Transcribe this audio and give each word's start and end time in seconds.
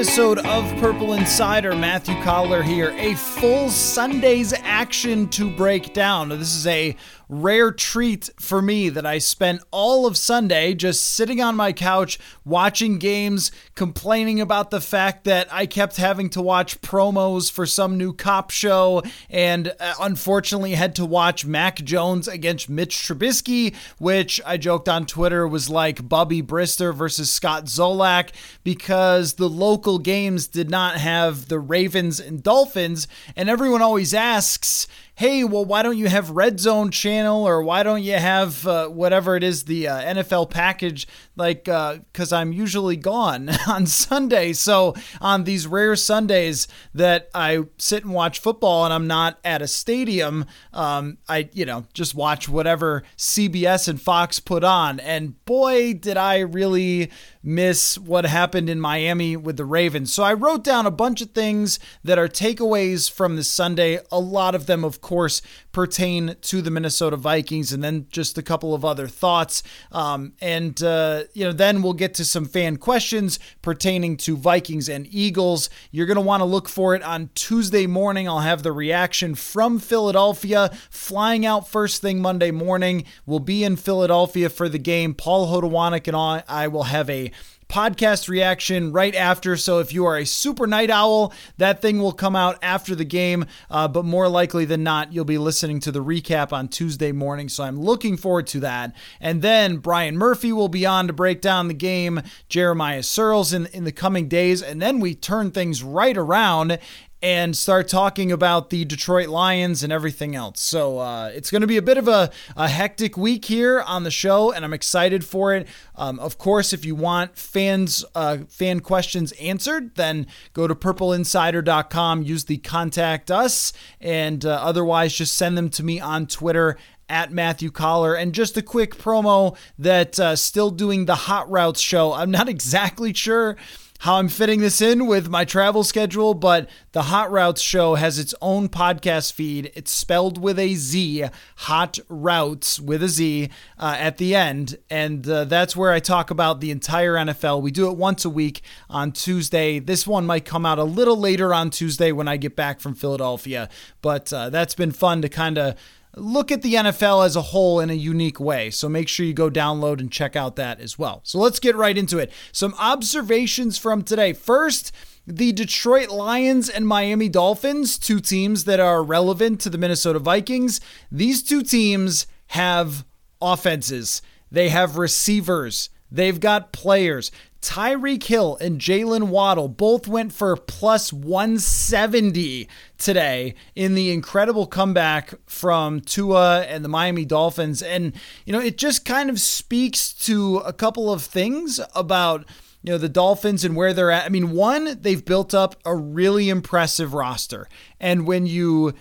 episode 0.00 0.38
of 0.46 0.64
Purple 0.80 1.12
Insider. 1.12 1.76
Matthew 1.76 2.14
Coller 2.22 2.62
here. 2.62 2.88
A 2.96 3.14
full 3.16 3.68
Sunday's 3.68 4.54
action 4.54 5.28
to 5.28 5.54
break 5.54 5.92
down. 5.92 6.30
This 6.30 6.56
is 6.56 6.66
a 6.66 6.96
rare 7.30 7.70
treat 7.70 8.28
for 8.40 8.60
me 8.60 8.88
that 8.88 9.06
I 9.06 9.18
spent 9.18 9.62
all 9.70 10.04
of 10.04 10.16
Sunday 10.16 10.74
just 10.74 11.06
sitting 11.06 11.40
on 11.40 11.54
my 11.54 11.72
couch 11.72 12.18
watching 12.44 12.98
games, 12.98 13.52
complaining 13.76 14.40
about 14.40 14.70
the 14.70 14.80
fact 14.80 15.24
that 15.24 15.46
I 15.52 15.66
kept 15.66 15.96
having 15.96 16.28
to 16.30 16.42
watch 16.42 16.80
promos 16.80 17.50
for 17.50 17.66
some 17.66 17.96
new 17.96 18.12
cop 18.12 18.50
show, 18.50 19.02
and 19.30 19.72
uh, 19.78 19.94
unfortunately 20.00 20.72
had 20.72 20.96
to 20.96 21.06
watch 21.06 21.46
Mac 21.46 21.76
Jones 21.76 22.26
against 22.26 22.68
Mitch 22.68 22.96
Trubisky, 22.96 23.76
which 23.98 24.40
I 24.44 24.56
joked 24.56 24.88
on 24.88 25.06
Twitter 25.06 25.46
was 25.46 25.70
like 25.70 26.08
Bubby 26.08 26.42
Brister 26.42 26.92
versus 26.92 27.30
Scott 27.30 27.66
Zolak 27.66 28.30
because 28.64 29.34
the 29.34 29.48
local 29.48 30.00
games 30.00 30.48
did 30.48 30.68
not 30.68 30.96
have 30.96 31.46
the 31.46 31.60
Ravens 31.60 32.18
and 32.18 32.42
Dolphins, 32.42 33.06
and 33.36 33.48
everyone 33.48 33.82
always 33.82 34.12
asks, 34.12 34.88
hey, 35.20 35.44
well, 35.44 35.66
why 35.66 35.82
don't 35.82 35.98
you 35.98 36.08
have 36.08 36.30
Red 36.30 36.58
Zone 36.58 36.90
channel 36.90 37.46
or 37.46 37.62
why 37.62 37.82
don't 37.82 38.02
you 38.02 38.14
have 38.14 38.66
uh, 38.66 38.88
whatever 38.88 39.36
it 39.36 39.44
is, 39.44 39.64
the 39.64 39.86
uh, 39.86 40.00
NFL 40.14 40.48
package? 40.48 41.06
Like, 41.40 41.64
because 41.64 42.34
uh, 42.34 42.36
I'm 42.36 42.52
usually 42.52 42.96
gone 42.96 43.48
on 43.66 43.86
Sunday. 43.86 44.52
So 44.52 44.94
on 45.22 45.44
these 45.44 45.66
rare 45.66 45.96
Sundays 45.96 46.68
that 46.92 47.30
I 47.34 47.60
sit 47.78 48.04
and 48.04 48.12
watch 48.12 48.40
football 48.40 48.84
and 48.84 48.92
I'm 48.92 49.06
not 49.06 49.38
at 49.42 49.62
a 49.62 49.66
stadium, 49.66 50.44
um, 50.74 51.16
I, 51.30 51.48
you 51.54 51.64
know, 51.64 51.86
just 51.94 52.14
watch 52.14 52.46
whatever 52.46 53.04
CBS 53.16 53.88
and 53.88 53.98
Fox 54.00 54.38
put 54.38 54.62
on. 54.62 55.00
And 55.00 55.42
boy, 55.46 55.94
did 55.94 56.18
I 56.18 56.40
really 56.40 57.10
miss 57.42 57.96
what 57.96 58.26
happened 58.26 58.68
in 58.68 58.80
Miami 58.80 59.36
with 59.36 59.56
the 59.56 59.64
Ravens. 59.64 60.12
So 60.12 60.22
I 60.22 60.34
wrote 60.34 60.62
down 60.62 60.86
a 60.86 60.90
bunch 60.90 61.22
of 61.22 61.30
things 61.30 61.78
that 62.04 62.18
are 62.18 62.28
takeaways 62.28 63.10
from 63.10 63.36
this 63.36 63.48
Sunday. 63.48 64.00
A 64.12 64.20
lot 64.20 64.54
of 64.54 64.66
them, 64.66 64.84
of 64.84 65.00
course, 65.00 65.40
pertain 65.72 66.36
to 66.42 66.60
the 66.60 66.70
Minnesota 66.70 67.16
Vikings, 67.16 67.72
and 67.72 67.82
then 67.82 68.06
just 68.10 68.36
a 68.36 68.42
couple 68.42 68.74
of 68.74 68.84
other 68.84 69.08
thoughts. 69.08 69.62
Um, 69.90 70.34
and, 70.40 70.82
uh, 70.82 71.24
you 71.34 71.44
know, 71.44 71.52
then 71.52 71.82
we'll 71.82 71.92
get 71.92 72.14
to 72.14 72.24
some 72.24 72.44
fan 72.44 72.76
questions 72.76 73.38
pertaining 73.62 74.16
to 74.18 74.36
Vikings 74.36 74.88
and 74.88 75.06
Eagles. 75.10 75.70
You're 75.90 76.06
going 76.06 76.16
to 76.16 76.20
want 76.20 76.40
to 76.40 76.44
look 76.44 76.68
for 76.68 76.94
it 76.94 77.02
on 77.02 77.30
Tuesday 77.34 77.86
morning. 77.86 78.28
I'll 78.28 78.40
have 78.40 78.62
the 78.62 78.72
reaction 78.72 79.34
from 79.34 79.78
Philadelphia, 79.78 80.70
flying 80.90 81.46
out 81.46 81.68
first 81.68 82.02
thing 82.02 82.20
Monday 82.20 82.50
morning. 82.50 83.04
We'll 83.26 83.40
be 83.40 83.64
in 83.64 83.76
Philadelphia 83.76 84.48
for 84.48 84.68
the 84.68 84.78
game. 84.78 85.14
Paul 85.14 85.48
Hodowanik 85.48 86.06
and 86.06 86.16
I, 86.16 86.42
I 86.48 86.68
will 86.68 86.84
have 86.84 87.08
a 87.10 87.30
podcast 87.70 88.28
reaction 88.28 88.92
right 88.92 89.14
after. 89.14 89.56
So 89.56 89.78
if 89.78 89.94
you 89.94 90.04
are 90.04 90.18
a 90.18 90.26
super 90.26 90.66
night 90.66 90.90
owl, 90.90 91.32
that 91.56 91.80
thing 91.80 92.00
will 92.00 92.12
come 92.12 92.36
out 92.36 92.58
after 92.62 92.94
the 92.94 93.04
game. 93.06 93.46
Uh, 93.70 93.88
but 93.88 94.04
more 94.04 94.28
likely 94.28 94.66
than 94.66 94.82
not, 94.82 95.14
you'll 95.14 95.24
be 95.24 95.38
listening 95.38 95.80
to 95.80 95.92
the 95.92 96.04
recap 96.04 96.52
on 96.52 96.68
Tuesday 96.68 97.12
morning. 97.12 97.48
So 97.48 97.64
I'm 97.64 97.80
looking 97.80 98.18
forward 98.18 98.46
to 98.48 98.60
that. 98.60 98.94
And 99.20 99.40
then 99.40 99.78
Brian 99.78 100.18
Murphy 100.18 100.52
will 100.52 100.68
be 100.68 100.84
on 100.84 101.06
to 101.06 101.14
break 101.14 101.40
down 101.40 101.68
the 101.68 101.74
game. 101.74 102.20
Jeremiah 102.50 103.02
Searles 103.02 103.54
in 103.54 103.70
in 103.72 103.84
the 103.84 103.92
coming 103.92 104.28
days, 104.28 104.62
and 104.62 104.82
then 104.82 105.00
we 105.00 105.14
turn 105.14 105.50
things 105.50 105.82
right 105.82 106.16
around 106.16 106.78
and 107.22 107.56
start 107.56 107.86
talking 107.88 108.32
about 108.32 108.70
the 108.70 108.84
Detroit 108.84 109.28
Lions 109.28 109.82
and 109.82 109.92
everything 109.92 110.34
else. 110.34 110.60
So 110.60 110.98
uh, 110.98 111.26
it's 111.34 111.50
going 111.50 111.60
to 111.60 111.66
be 111.66 111.76
a 111.76 111.82
bit 111.82 111.98
of 111.98 112.08
a, 112.08 112.30
a 112.56 112.68
hectic 112.68 113.16
week 113.16 113.44
here 113.44 113.80
on 113.80 114.04
the 114.04 114.10
show, 114.10 114.52
and 114.52 114.64
I'm 114.64 114.72
excited 114.72 115.24
for 115.24 115.54
it. 115.54 115.68
Um, 115.96 116.18
of 116.18 116.38
course, 116.38 116.72
if 116.72 116.84
you 116.84 116.94
want 116.94 117.36
fans 117.36 118.04
uh, 118.14 118.38
fan 118.48 118.80
questions 118.80 119.32
answered, 119.32 119.96
then 119.96 120.26
go 120.54 120.66
to 120.66 120.74
purpleinsider.com, 120.74 122.22
use 122.22 122.44
the 122.44 122.56
contact 122.58 123.30
us, 123.30 123.72
and 124.00 124.44
uh, 124.44 124.50
otherwise 124.62 125.14
just 125.14 125.34
send 125.34 125.58
them 125.58 125.68
to 125.70 125.82
me 125.82 126.00
on 126.00 126.26
Twitter 126.26 126.78
at 127.10 127.32
Matthew 127.32 127.70
Coller. 127.70 128.14
And 128.14 128.32
just 128.32 128.56
a 128.56 128.62
quick 128.62 128.96
promo 128.96 129.58
that 129.78 130.18
uh, 130.18 130.36
still 130.36 130.70
doing 130.70 131.04
the 131.04 131.16
Hot 131.16 131.50
Routes 131.50 131.80
show. 131.80 132.12
I'm 132.12 132.30
not 132.30 132.48
exactly 132.60 133.12
sure 133.12 133.56
how 134.00 134.16
I'm 134.16 134.28
fitting 134.28 134.60
this 134.60 134.80
in 134.80 135.06
with 135.06 135.28
my 135.28 135.44
travel 135.44 135.84
schedule, 135.84 136.32
but 136.32 136.70
the 136.92 137.02
Hot 137.02 137.30
Routes 137.30 137.60
show 137.60 137.96
has 137.96 138.18
its 138.18 138.34
own 138.40 138.70
podcast 138.70 139.32
feed. 139.32 139.70
It's 139.74 139.92
spelled 139.92 140.38
with 140.38 140.58
a 140.58 140.74
Z, 140.74 141.26
Hot 141.56 141.98
Routes 142.08 142.80
with 142.80 143.02
a 143.02 143.08
Z 143.08 143.50
uh, 143.78 143.96
at 143.98 144.16
the 144.16 144.34
end. 144.34 144.78
And 144.88 145.28
uh, 145.28 145.44
that's 145.44 145.76
where 145.76 145.92
I 145.92 146.00
talk 146.00 146.30
about 146.30 146.62
the 146.62 146.70
entire 146.70 147.14
NFL. 147.14 147.60
We 147.60 147.70
do 147.70 147.90
it 147.90 147.96
once 147.98 148.24
a 148.24 148.30
week 148.30 148.62
on 148.88 149.12
Tuesday. 149.12 149.78
This 149.78 150.06
one 150.06 150.24
might 150.24 150.46
come 150.46 150.64
out 150.64 150.78
a 150.78 150.84
little 150.84 151.18
later 151.18 151.52
on 151.52 151.68
Tuesday 151.68 152.10
when 152.10 152.26
I 152.26 152.38
get 152.38 152.56
back 152.56 152.80
from 152.80 152.94
Philadelphia, 152.94 153.68
but 154.00 154.32
uh, 154.32 154.48
that's 154.48 154.74
been 154.74 154.92
fun 154.92 155.20
to 155.20 155.28
kind 155.28 155.58
of 155.58 155.74
look 156.20 156.52
at 156.52 156.62
the 156.62 156.74
NFL 156.74 157.24
as 157.24 157.34
a 157.34 157.42
whole 157.42 157.80
in 157.80 157.90
a 157.90 157.94
unique 157.94 158.38
way. 158.38 158.70
So 158.70 158.88
make 158.88 159.08
sure 159.08 159.26
you 159.26 159.32
go 159.32 159.50
download 159.50 160.00
and 160.00 160.12
check 160.12 160.36
out 160.36 160.56
that 160.56 160.80
as 160.80 160.98
well. 160.98 161.20
So 161.24 161.38
let's 161.38 161.58
get 161.58 161.74
right 161.74 161.96
into 161.96 162.18
it. 162.18 162.30
Some 162.52 162.74
observations 162.78 163.78
from 163.78 164.02
today. 164.02 164.32
First, 164.32 164.92
the 165.26 165.52
Detroit 165.52 166.08
Lions 166.10 166.68
and 166.68 166.86
Miami 166.86 167.28
Dolphins, 167.28 167.98
two 167.98 168.20
teams 168.20 168.64
that 168.64 168.80
are 168.80 169.02
relevant 169.02 169.60
to 169.60 169.70
the 169.70 169.78
Minnesota 169.78 170.18
Vikings. 170.18 170.80
These 171.10 171.42
two 171.42 171.62
teams 171.62 172.26
have 172.48 173.04
offenses, 173.40 174.22
they 174.50 174.68
have 174.68 174.98
receivers, 174.98 175.88
they've 176.10 176.40
got 176.40 176.72
players. 176.72 177.30
Tyreek 177.62 178.24
Hill 178.24 178.56
and 178.60 178.80
Jaylen 178.80 179.28
Waddle 179.28 179.68
both 179.68 180.08
went 180.08 180.32
for 180.32 180.56
plus 180.56 181.12
170 181.12 182.68
today 182.96 183.54
in 183.74 183.94
the 183.94 184.10
incredible 184.10 184.66
comeback 184.66 185.34
from 185.46 186.00
Tua 186.00 186.62
and 186.62 186.84
the 186.84 186.88
Miami 186.88 187.24
Dolphins. 187.24 187.82
And, 187.82 188.14
you 188.46 188.52
know, 188.52 188.60
it 188.60 188.78
just 188.78 189.04
kind 189.04 189.28
of 189.28 189.38
speaks 189.40 190.12
to 190.24 190.58
a 190.58 190.72
couple 190.72 191.12
of 191.12 191.22
things 191.22 191.80
about 191.94 192.46
you 192.82 192.92
know 192.92 192.98
the 192.98 193.10
Dolphins 193.10 193.64
and 193.64 193.76
where 193.76 193.92
they're 193.92 194.10
at. 194.10 194.24
I 194.24 194.30
mean, 194.30 194.52
one, 194.52 194.98
they've 195.00 195.22
built 195.22 195.52
up 195.52 195.76
a 195.84 195.94
really 195.94 196.48
impressive 196.48 197.12
roster, 197.12 197.68
and 198.00 198.26
when 198.26 198.46
you 198.46 198.94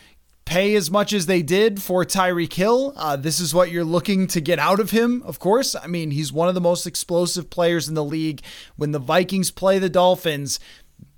pay 0.49 0.73
as 0.73 0.89
much 0.89 1.13
as 1.13 1.27
they 1.27 1.43
did 1.43 1.79
for 1.79 2.03
Tyreek 2.03 2.53
Hill. 2.53 2.91
Uh, 2.95 3.15
this 3.15 3.39
is 3.39 3.53
what 3.53 3.69
you're 3.69 3.83
looking 3.83 4.25
to 4.25 4.41
get 4.41 4.57
out 4.57 4.79
of 4.79 4.89
him, 4.89 5.21
of 5.21 5.37
course. 5.37 5.75
I 5.75 5.85
mean, 5.85 6.09
he's 6.09 6.33
one 6.33 6.47
of 6.47 6.55
the 6.55 6.59
most 6.59 6.87
explosive 6.87 7.51
players 7.51 7.87
in 7.87 7.93
the 7.93 8.03
league. 8.03 8.41
When 8.75 8.91
the 8.91 8.97
Vikings 8.97 9.51
play 9.51 9.77
the 9.77 9.89
Dolphins, 9.89 10.59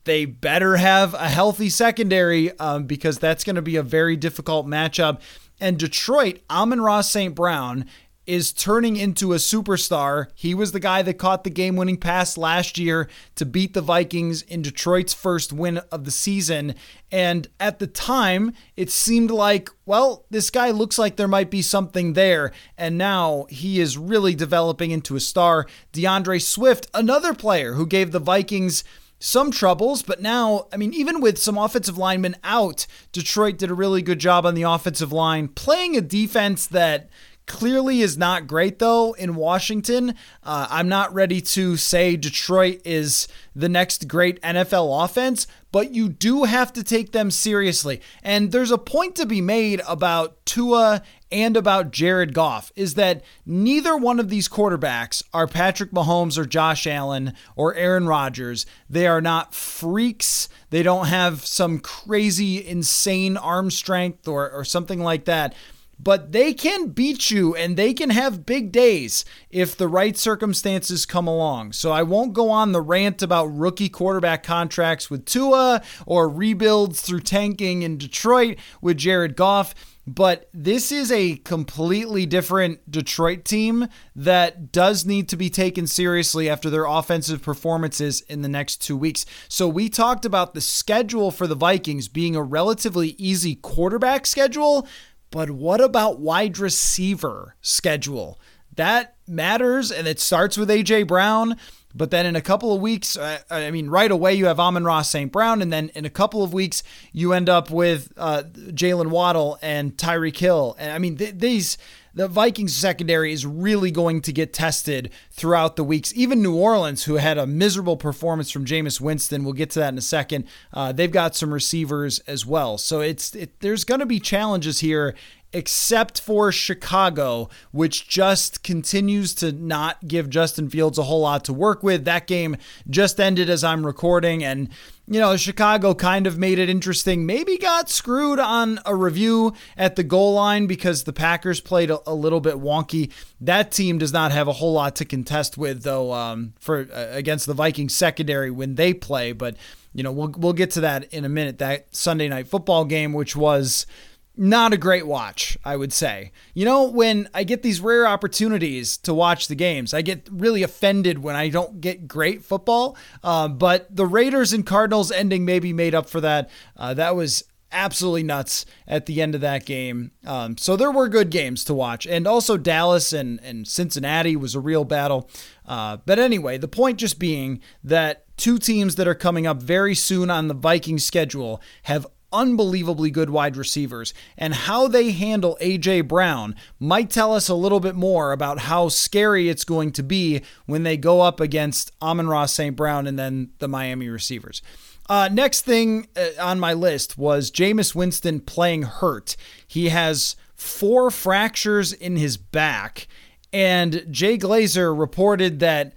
they 0.04 0.26
better 0.26 0.76
have 0.76 1.14
a 1.14 1.30
healthy 1.30 1.70
secondary 1.70 2.52
um, 2.60 2.84
because 2.84 3.20
that's 3.20 3.46
going 3.46 3.56
to 3.56 3.62
be 3.62 3.78
a 3.78 3.84
very 3.84 4.18
difficult 4.18 4.68
matchup. 4.68 5.22
And 5.62 5.80
Detroit, 5.80 6.42
Amon-Ra 6.50 7.00
St. 7.00 7.34
Brown 7.34 7.86
is 8.32 8.54
turning 8.54 8.96
into 8.96 9.34
a 9.34 9.36
superstar. 9.36 10.28
He 10.36 10.56
was 10.56 10.72
the 10.72 10.80
guy 10.80 11.02
that 11.02 11.16
caught 11.16 11.44
the 11.44 11.50
game 11.50 11.76
winning 11.76 11.98
pass 11.98 12.38
last 12.38 12.78
year 12.78 13.10
to 13.36 13.46
beat 13.46 13.74
the 13.74 13.82
Vikings 13.82 14.42
in 14.44 14.62
Detroit's 14.62 15.14
first 15.14 15.52
win 15.52 15.80
of 15.92 16.06
the 16.06 16.12
season. 16.12 16.76
And 17.12 17.50
at 17.60 17.80
the 17.80 17.88
time, 17.88 18.54
it 18.78 18.90
seemed 18.90 19.32
like, 19.32 19.70
well, 19.86 20.24
this 20.30 20.50
guy 20.50 20.72
looks 20.72 20.98
like 20.98 21.18
there 21.18 21.28
might 21.28 21.52
be 21.52 21.62
something 21.62 22.14
there. 22.14 22.54
And 22.78 22.98
now 22.98 23.48
he 23.50 23.82
is 23.82 23.98
really 23.98 24.34
developing 24.34 24.92
into 24.92 25.18
a 25.18 25.20
star. 25.20 25.68
DeAndre 25.92 26.42
Swift, 26.42 26.88
another 26.94 27.34
player 27.34 27.74
who 27.74 27.86
gave 27.86 28.14
the 28.14 28.20
Vikings 28.20 28.86
some 29.20 29.52
troubles, 29.52 30.02
but 30.02 30.22
now, 30.22 30.68
I 30.74 30.78
mean, 30.78 30.94
even 30.94 31.22
with 31.22 31.38
some 31.38 31.58
offensive 31.58 31.98
linemen 31.98 32.38
out, 32.44 32.88
Detroit 33.12 33.58
did 33.58 33.70
a 33.70 33.76
really 33.76 34.02
good 34.02 34.20
job 34.20 34.46
on 34.46 34.56
the 34.56 34.64
offensive 34.64 35.12
line, 35.12 35.50
playing 35.50 35.96
a 35.96 36.02
defense 36.02 36.66
that 36.68 37.10
clearly 37.46 38.02
is 38.02 38.18
not 38.18 38.48
great 38.48 38.80
though 38.80 39.14
in 39.14 39.36
Washington. 39.36 40.16
Uh, 40.44 40.68
I'm 40.70 40.88
not 40.88 41.14
ready 41.14 41.42
to 41.42 41.78
say 41.78 42.16
Detroit 42.16 42.82
is 42.86 43.28
the 43.56 43.70
next 43.70 44.08
great 44.08 44.42
NFL 44.42 45.04
offense, 45.04 45.48
but 45.72 45.92
you 45.92 46.10
do 46.10 46.44
have 46.44 46.72
to 46.74 46.84
take 46.84 47.12
them 47.12 47.32
seriously. 47.32 48.02
And 48.24 48.52
there's 48.52 48.72
a 48.72 48.78
point 48.78 49.16
to 49.16 49.26
be 49.26 49.42
made 49.42 49.82
about 49.88 50.46
Tua 50.46 51.04
and 51.32 51.56
about 51.56 51.92
Jared 51.92 52.34
Goff 52.34 52.72
is 52.76 52.96
that 52.96 53.24
neither 53.46 53.96
one 53.96 54.20
of 54.20 54.30
these 54.30 54.50
quarterbacks 54.50 55.24
are 55.34 55.48
Patrick 55.48 55.92
Mahomes 55.92 56.38
or 56.38 56.46
Josh 56.46 56.86
Allen 56.86 57.34
or 57.56 57.74
Aaron 57.76 58.08
Rodgers. 58.08 58.66
They 58.90 59.08
are 59.08 59.22
not 59.22 59.56
freaks. 59.56 60.50
They 60.72 60.84
don't 60.84 61.08
have 61.08 61.46
some 61.46 61.80
crazy, 61.80 62.66
insane 62.66 63.38
arm 63.38 63.72
strength 63.72 64.28
or, 64.28 64.50
or 64.50 64.66
something 64.66 65.00
like 65.00 65.26
that 65.26 65.56
but 66.04 66.32
they 66.32 66.54
can 66.54 66.88
beat 66.88 67.30
you 67.30 67.56
and 67.56 67.78
they 67.78 67.94
can 67.94 68.10
have 68.10 68.46
big 68.46 68.72
days 68.72 69.24
if 69.50 69.76
the 69.76 69.88
right 69.88 70.18
circumstances 70.18 71.06
come 71.06 71.28
along. 71.28 71.74
So 71.74 71.92
I 71.92 72.04
won't 72.04 72.34
go 72.34 72.50
on 72.50 72.72
the 72.72 72.82
rant 72.82 73.22
about 73.22 73.46
rookie 73.46 73.90
quarterback 73.90 74.44
contracts 74.44 75.10
with 75.10 75.26
Tua 75.26 75.82
or 76.06 76.28
rebuilds 76.30 77.02
through 77.02 77.22
tanking 77.22 77.84
in 77.84 77.98
Detroit 77.98 78.58
with 78.82 78.98
Jared 78.98 79.36
Goff. 79.36 79.76
But 80.08 80.50
this 80.52 80.92
is 80.92 81.12
a 81.12 81.36
completely 81.38 82.26
different 82.26 82.90
Detroit 82.90 83.46
team 83.46 83.88
that 84.16 84.72
does 84.72 85.06
need 85.06 85.30
to 85.30 85.38
be 85.38 85.50
taken 85.52 85.86
seriously 85.86 86.50
after 86.50 86.72
their 86.72 86.86
offensive 86.86 87.44
performances 87.44 88.22
in 88.22 88.42
the 88.42 88.50
next 88.50 88.78
two 88.78 88.98
weeks. 88.98 89.28
So, 89.48 89.68
we 89.68 89.90
talked 89.90 90.26
about 90.26 90.56
the 90.56 90.62
schedule 90.62 91.30
for 91.30 91.46
the 91.46 91.56
Vikings 91.56 92.08
being 92.08 92.36
a 92.36 92.42
relatively 92.42 93.10
easy 93.20 93.54
quarterback 93.54 94.26
schedule. 94.26 94.88
But 95.32 95.50
what 95.50 95.82
about 95.82 96.20
wide 96.20 96.58
receiver 96.58 97.56
schedule? 97.62 98.40
That 98.76 99.16
matters, 99.28 99.92
and 99.92 100.08
it 100.08 100.20
starts 100.20 100.58
with 100.58 100.70
A.J. 100.70 101.04
Brown. 101.04 101.58
But 101.94 102.10
then 102.12 102.26
in 102.26 102.36
a 102.36 102.42
couple 102.42 102.74
of 102.74 102.82
weeks, 102.82 103.18
I 103.18 103.72
mean, 103.72 103.90
right 103.90 104.12
away 104.12 104.34
you 104.34 104.46
have 104.46 104.60
Amon-Ra 104.60 105.02
St. 105.02 105.32
Brown, 105.32 105.62
and 105.62 105.74
then 105.74 105.90
in 105.94 106.06
a 106.06 106.10
couple 106.10 106.42
of 106.44 106.54
weeks 106.54 106.84
you 107.12 107.34
end 107.34 107.50
up 107.50 107.70
with 107.70 108.14
uh, 108.18 108.44
Jaylen 108.54 109.08
Waddle 109.08 109.58
and 109.62 109.98
Tyreek 109.98 110.38
Hill. 110.38 110.76
And 110.80 110.92
I 110.92 111.00
mean, 111.00 111.18
th- 111.18 111.36
these 111.38 111.78
the 112.14 112.28
Vikings 112.28 112.76
secondary 112.76 113.32
is 113.32 113.46
really 113.46 113.92
going 113.92 114.22
to 114.22 114.34
get 114.34 114.54
tested 114.54 115.12
throughout 115.32 115.76
the 115.76 115.84
weeks. 115.84 116.14
Even 116.16 116.42
New 116.42 116.56
Orleans, 116.56 117.06
who 117.06 117.16
had 117.16 117.38
a 117.38 117.48
miserable 117.48 117.98
performance 117.98 118.52
from 118.52 118.66
Jameis 118.66 119.00
Winston, 119.00 119.44
we'll 119.44 119.54
get 119.54 119.70
to 119.72 119.80
that 119.80 119.94
in 119.94 119.98
a 119.98 120.02
second. 120.02 120.46
Uh, 120.74 120.92
they've 120.92 121.12
got 121.12 121.36
some 121.36 121.54
receivers 121.54 122.20
as 122.20 122.46
well, 122.46 122.78
so 122.78 123.00
it's 123.00 123.36
it, 123.36 123.60
there's 123.62 123.84
going 123.84 124.00
to 124.00 124.06
be 124.06 124.20
challenges 124.20 124.80
here 124.80 125.16
except 125.54 126.22
for 126.22 126.52
Chicago, 126.52 127.50
which 127.72 128.08
just 128.08 128.64
continues 128.64 129.34
to 129.36 129.52
not 129.52 130.08
give 130.08 130.30
Justin 130.30 130.70
Fields 130.70 130.98
a 130.98 131.04
whole 131.04 131.22
lot 131.22 131.44
to 131.46 131.54
work 131.54 131.84
with. 131.84 132.06
That 132.06 132.28
game 132.28 132.58
just 132.90 133.20
ended 133.20 133.50
as 133.50 133.64
I'm 133.64 133.86
recording, 133.86 134.44
and 134.44 134.70
you 135.08 135.20
know, 135.20 135.36
Chicago 135.36 135.94
kind 135.94 136.26
of 136.26 136.38
made 136.38 136.58
it 136.58 136.70
interesting. 136.70 137.26
Maybe 137.26 137.58
got 137.58 137.90
screwed 137.90 138.40
on 138.40 138.80
a 138.86 138.96
review 138.96 139.54
at 139.76 139.98
the 139.98 140.04
goal 140.04 140.36
line 140.36 140.68
because 140.68 141.04
the 141.04 141.12
Packers 141.12 141.60
played 141.60 141.92
a, 141.92 142.00
a 142.10 142.14
little 142.14 142.40
bit 142.40 142.56
wonky. 142.56 143.12
That 143.42 143.72
team 143.72 143.98
does 143.98 144.14
not 144.14 144.32
have 144.32 144.48
a 144.48 144.54
whole 144.54 144.72
lot 144.72 144.96
to 144.98 145.06
contest 145.06 145.58
with, 145.58 145.84
though, 145.84 146.14
um, 146.14 146.54
for 146.60 146.88
uh, 146.94 147.08
against 147.12 147.46
the 147.46 147.54
Vikings 147.54 147.94
secondary 147.94 148.52
when 148.52 148.76
they 148.76 148.94
play. 148.94 149.34
But 149.34 149.58
you 149.94 150.04
know, 150.04 150.14
we'll 150.14 150.34
we'll 150.38 150.54
get 150.54 150.72
to 150.72 150.82
that 150.82 151.14
in 151.14 151.26
a 151.26 151.30
minute. 151.30 151.58
That 151.58 151.94
Sunday 151.94 152.30
night 152.30 152.48
football 152.48 152.86
game, 152.86 153.12
which 153.12 153.36
was 153.36 153.86
not 154.36 154.74
a 154.74 154.78
great 154.78 155.06
watch, 155.06 155.58
I 155.64 155.76
would 155.76 155.92
say. 155.92 156.32
You 156.54 156.66
know, 156.66 156.90
when 156.90 157.30
I 157.34 157.44
get 157.44 157.64
these 157.64 157.82
rare 157.82 158.08
opportunities 158.08 158.98
to 158.98 159.14
watch 159.14 159.48
the 159.48 159.56
games, 159.56 159.94
I 159.94 160.02
get 160.02 160.28
really 160.32 160.64
offended 160.64 161.20
when 161.20 161.36
I 161.36 161.50
don't 161.50 161.82
get 161.82 162.08
great 162.08 162.44
football. 162.44 162.98
Uh, 163.24 163.48
but 163.48 163.94
the 163.96 164.06
Raiders 164.06 164.54
and 164.54 164.66
Cardinals 164.66 165.12
ending 165.12 165.46
maybe 165.46 165.74
made 165.74 165.94
up 165.94 166.10
for 166.10 166.22
that. 166.22 166.50
Uh, 166.78 166.94
that 166.94 167.16
was 167.16 167.44
absolutely 167.72 168.24
nuts 168.24 168.66
at 168.88 169.06
the 169.06 169.22
end 169.22 169.36
of 169.36 169.42
that 169.42 169.66
game. 169.66 170.12
Um, 170.26 170.58
so 170.58 170.76
there 170.76 170.92
were 170.92 171.08
good 171.08 171.30
games 171.30 171.64
to 171.66 171.74
watch. 171.74 172.06
And 172.06 172.28
also 172.28 172.58
Dallas 172.58 173.14
and, 173.14 173.40
and 173.42 173.68
Cincinnati 173.68 174.36
was 174.36 174.56
a 174.56 174.60
real 174.60 174.84
battle. 174.84 175.30
Uh, 175.66 175.98
but 176.06 176.20
anyway, 176.20 176.58
the 176.58 176.68
point 176.68 176.98
just 177.00 177.20
being 177.20 177.62
that 177.84 178.26
two 178.38 178.58
teams 178.58 178.96
that 178.96 179.08
are 179.08 179.16
coming 179.16 179.48
up 179.48 179.62
very 179.62 179.96
soon 179.96 180.30
on 180.30 180.48
the 180.48 180.54
Vikings 180.54 181.06
schedule 181.06 181.62
have 181.84 182.08
unbelievably 182.34 183.12
good 183.12 183.30
wide 183.30 183.58
receivers, 183.58 184.14
and 184.38 184.54
how 184.54 184.88
they 184.88 185.12
handle 185.12 185.58
A.J. 185.60 186.02
Brown 186.02 186.56
might 186.80 187.10
tell 187.10 187.34
us 187.34 187.50
a 187.50 187.56
little 187.56 187.80
bit 187.80 187.96
more 187.96 188.32
about 188.32 188.60
how 188.60 188.90
scary 188.90 189.50
it's 189.50 189.66
going 189.66 189.92
to 189.94 190.04
be 190.04 190.42
when 190.66 190.84
they 190.84 190.98
go 190.98 191.22
up 191.22 191.40
against 191.40 191.92
Amon-Ra 192.02 192.46
St. 192.46 192.76
Brown 192.76 193.08
and 193.08 193.18
then 193.18 193.52
the 193.60 193.68
Miami 193.68 194.10
receivers. 194.10 194.62
Uh, 195.10 195.30
next 195.32 195.62
thing 195.62 196.08
uh, 196.16 196.30
on 196.40 196.60
my 196.60 196.74
list 196.74 197.18
was 197.18 197.52
Jameis 197.52 197.94
Winston 197.94 198.40
playing 198.40 198.84
hurt. 198.84 199.36
He 199.68 199.90
has 199.90 200.36
four 200.56 201.12
fractures 201.12 201.92
in 201.92 202.16
his 202.16 202.38
back, 202.38 203.08
and 203.52 204.06
Jay 204.10 204.38
Glazer 204.38 204.98
reported 204.98 205.60
that 205.60 205.94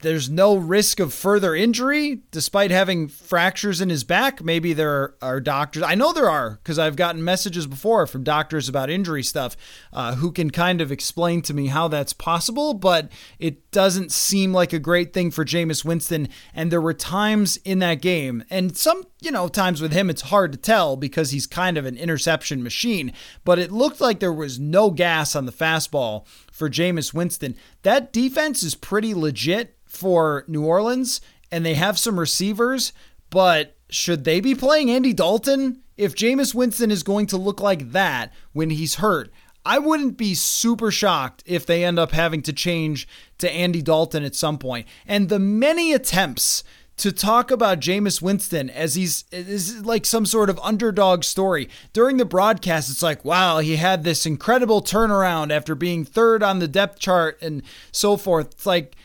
there's 0.00 0.30
no 0.30 0.56
risk 0.56 1.00
of 1.00 1.12
further 1.12 1.54
injury 1.54 2.20
despite 2.30 2.70
having 2.70 3.08
fractures 3.08 3.80
in 3.80 3.90
his 3.90 4.04
back. 4.04 4.42
Maybe 4.42 4.72
there 4.72 5.14
are 5.20 5.40
doctors. 5.40 5.82
I 5.82 5.94
know 5.94 6.12
there 6.12 6.30
are 6.30 6.58
because 6.62 6.78
I've 6.78 6.96
gotten 6.96 7.24
messages 7.24 7.66
before 7.66 8.06
from 8.06 8.22
doctors 8.22 8.68
about 8.68 8.90
injury 8.90 9.22
stuff 9.22 9.56
uh, 9.92 10.14
who 10.16 10.30
can 10.30 10.50
kind 10.50 10.80
of 10.80 10.92
explain 10.92 11.42
to 11.42 11.54
me 11.54 11.66
how 11.66 11.88
that's 11.88 12.12
possible, 12.12 12.74
but 12.74 13.10
it 13.38 13.70
doesn't 13.70 14.12
seem 14.12 14.52
like 14.52 14.72
a 14.72 14.78
great 14.78 15.12
thing 15.12 15.30
for 15.30 15.44
Jameis 15.44 15.84
Winston. 15.84 16.28
And 16.54 16.70
there 16.70 16.80
were 16.80 16.94
times 16.94 17.56
in 17.58 17.80
that 17.80 18.00
game, 18.00 18.44
and 18.50 18.76
some, 18.76 19.04
you 19.20 19.30
know, 19.30 19.48
times 19.48 19.80
with 19.80 19.92
him, 19.92 20.10
it's 20.10 20.22
hard 20.22 20.52
to 20.52 20.58
tell 20.58 20.96
because 20.96 21.30
he's 21.30 21.46
kind 21.46 21.76
of 21.76 21.86
an 21.86 21.96
interception 21.96 22.62
machine, 22.62 23.12
but 23.44 23.58
it 23.58 23.72
looked 23.72 24.00
like 24.00 24.20
there 24.20 24.32
was 24.32 24.58
no 24.58 24.90
gas 24.90 25.34
on 25.34 25.46
the 25.46 25.52
fastball 25.52 26.26
for 26.52 26.68
Jameis 26.68 27.14
Winston. 27.14 27.56
That 27.82 28.12
defense 28.12 28.62
is 28.62 28.74
pretty 28.74 29.14
legit 29.14 29.77
for 29.88 30.44
New 30.46 30.64
Orleans 30.64 31.20
and 31.50 31.64
they 31.64 31.74
have 31.74 31.98
some 31.98 32.20
receivers, 32.20 32.92
but 33.30 33.76
should 33.90 34.24
they 34.24 34.40
be 34.40 34.54
playing 34.54 34.90
Andy 34.90 35.12
Dalton? 35.12 35.80
If 35.96 36.14
Jameis 36.14 36.54
Winston 36.54 36.90
is 36.90 37.02
going 37.02 37.26
to 37.26 37.36
look 37.36 37.60
like 37.60 37.92
that 37.92 38.32
when 38.52 38.70
he's 38.70 38.96
hurt, 38.96 39.32
I 39.64 39.78
wouldn't 39.78 40.16
be 40.16 40.34
super 40.34 40.90
shocked 40.90 41.42
if 41.44 41.66
they 41.66 41.84
end 41.84 41.98
up 41.98 42.12
having 42.12 42.42
to 42.42 42.52
change 42.52 43.08
to 43.38 43.50
Andy 43.50 43.82
Dalton 43.82 44.24
at 44.24 44.34
some 44.34 44.58
point. 44.58 44.86
And 45.06 45.28
the 45.28 45.38
many 45.38 45.92
attempts 45.92 46.62
to 46.98 47.12
talk 47.12 47.50
about 47.50 47.80
Jameis 47.80 48.20
Winston 48.20 48.70
as 48.70 48.94
he's 48.96 49.24
is 49.30 49.84
like 49.84 50.04
some 50.04 50.26
sort 50.26 50.50
of 50.50 50.58
underdog 50.60 51.22
story. 51.22 51.68
During 51.92 52.16
the 52.16 52.24
broadcast, 52.24 52.90
it's 52.90 53.02
like, 53.02 53.24
wow, 53.24 53.58
he 53.58 53.76
had 53.76 54.04
this 54.04 54.26
incredible 54.26 54.82
turnaround 54.82 55.50
after 55.50 55.74
being 55.74 56.04
third 56.04 56.42
on 56.42 56.58
the 56.58 56.68
depth 56.68 56.98
chart 56.98 57.38
and 57.40 57.62
so 57.92 58.16
forth. 58.16 58.52
It's 58.52 58.66
like 58.66 58.96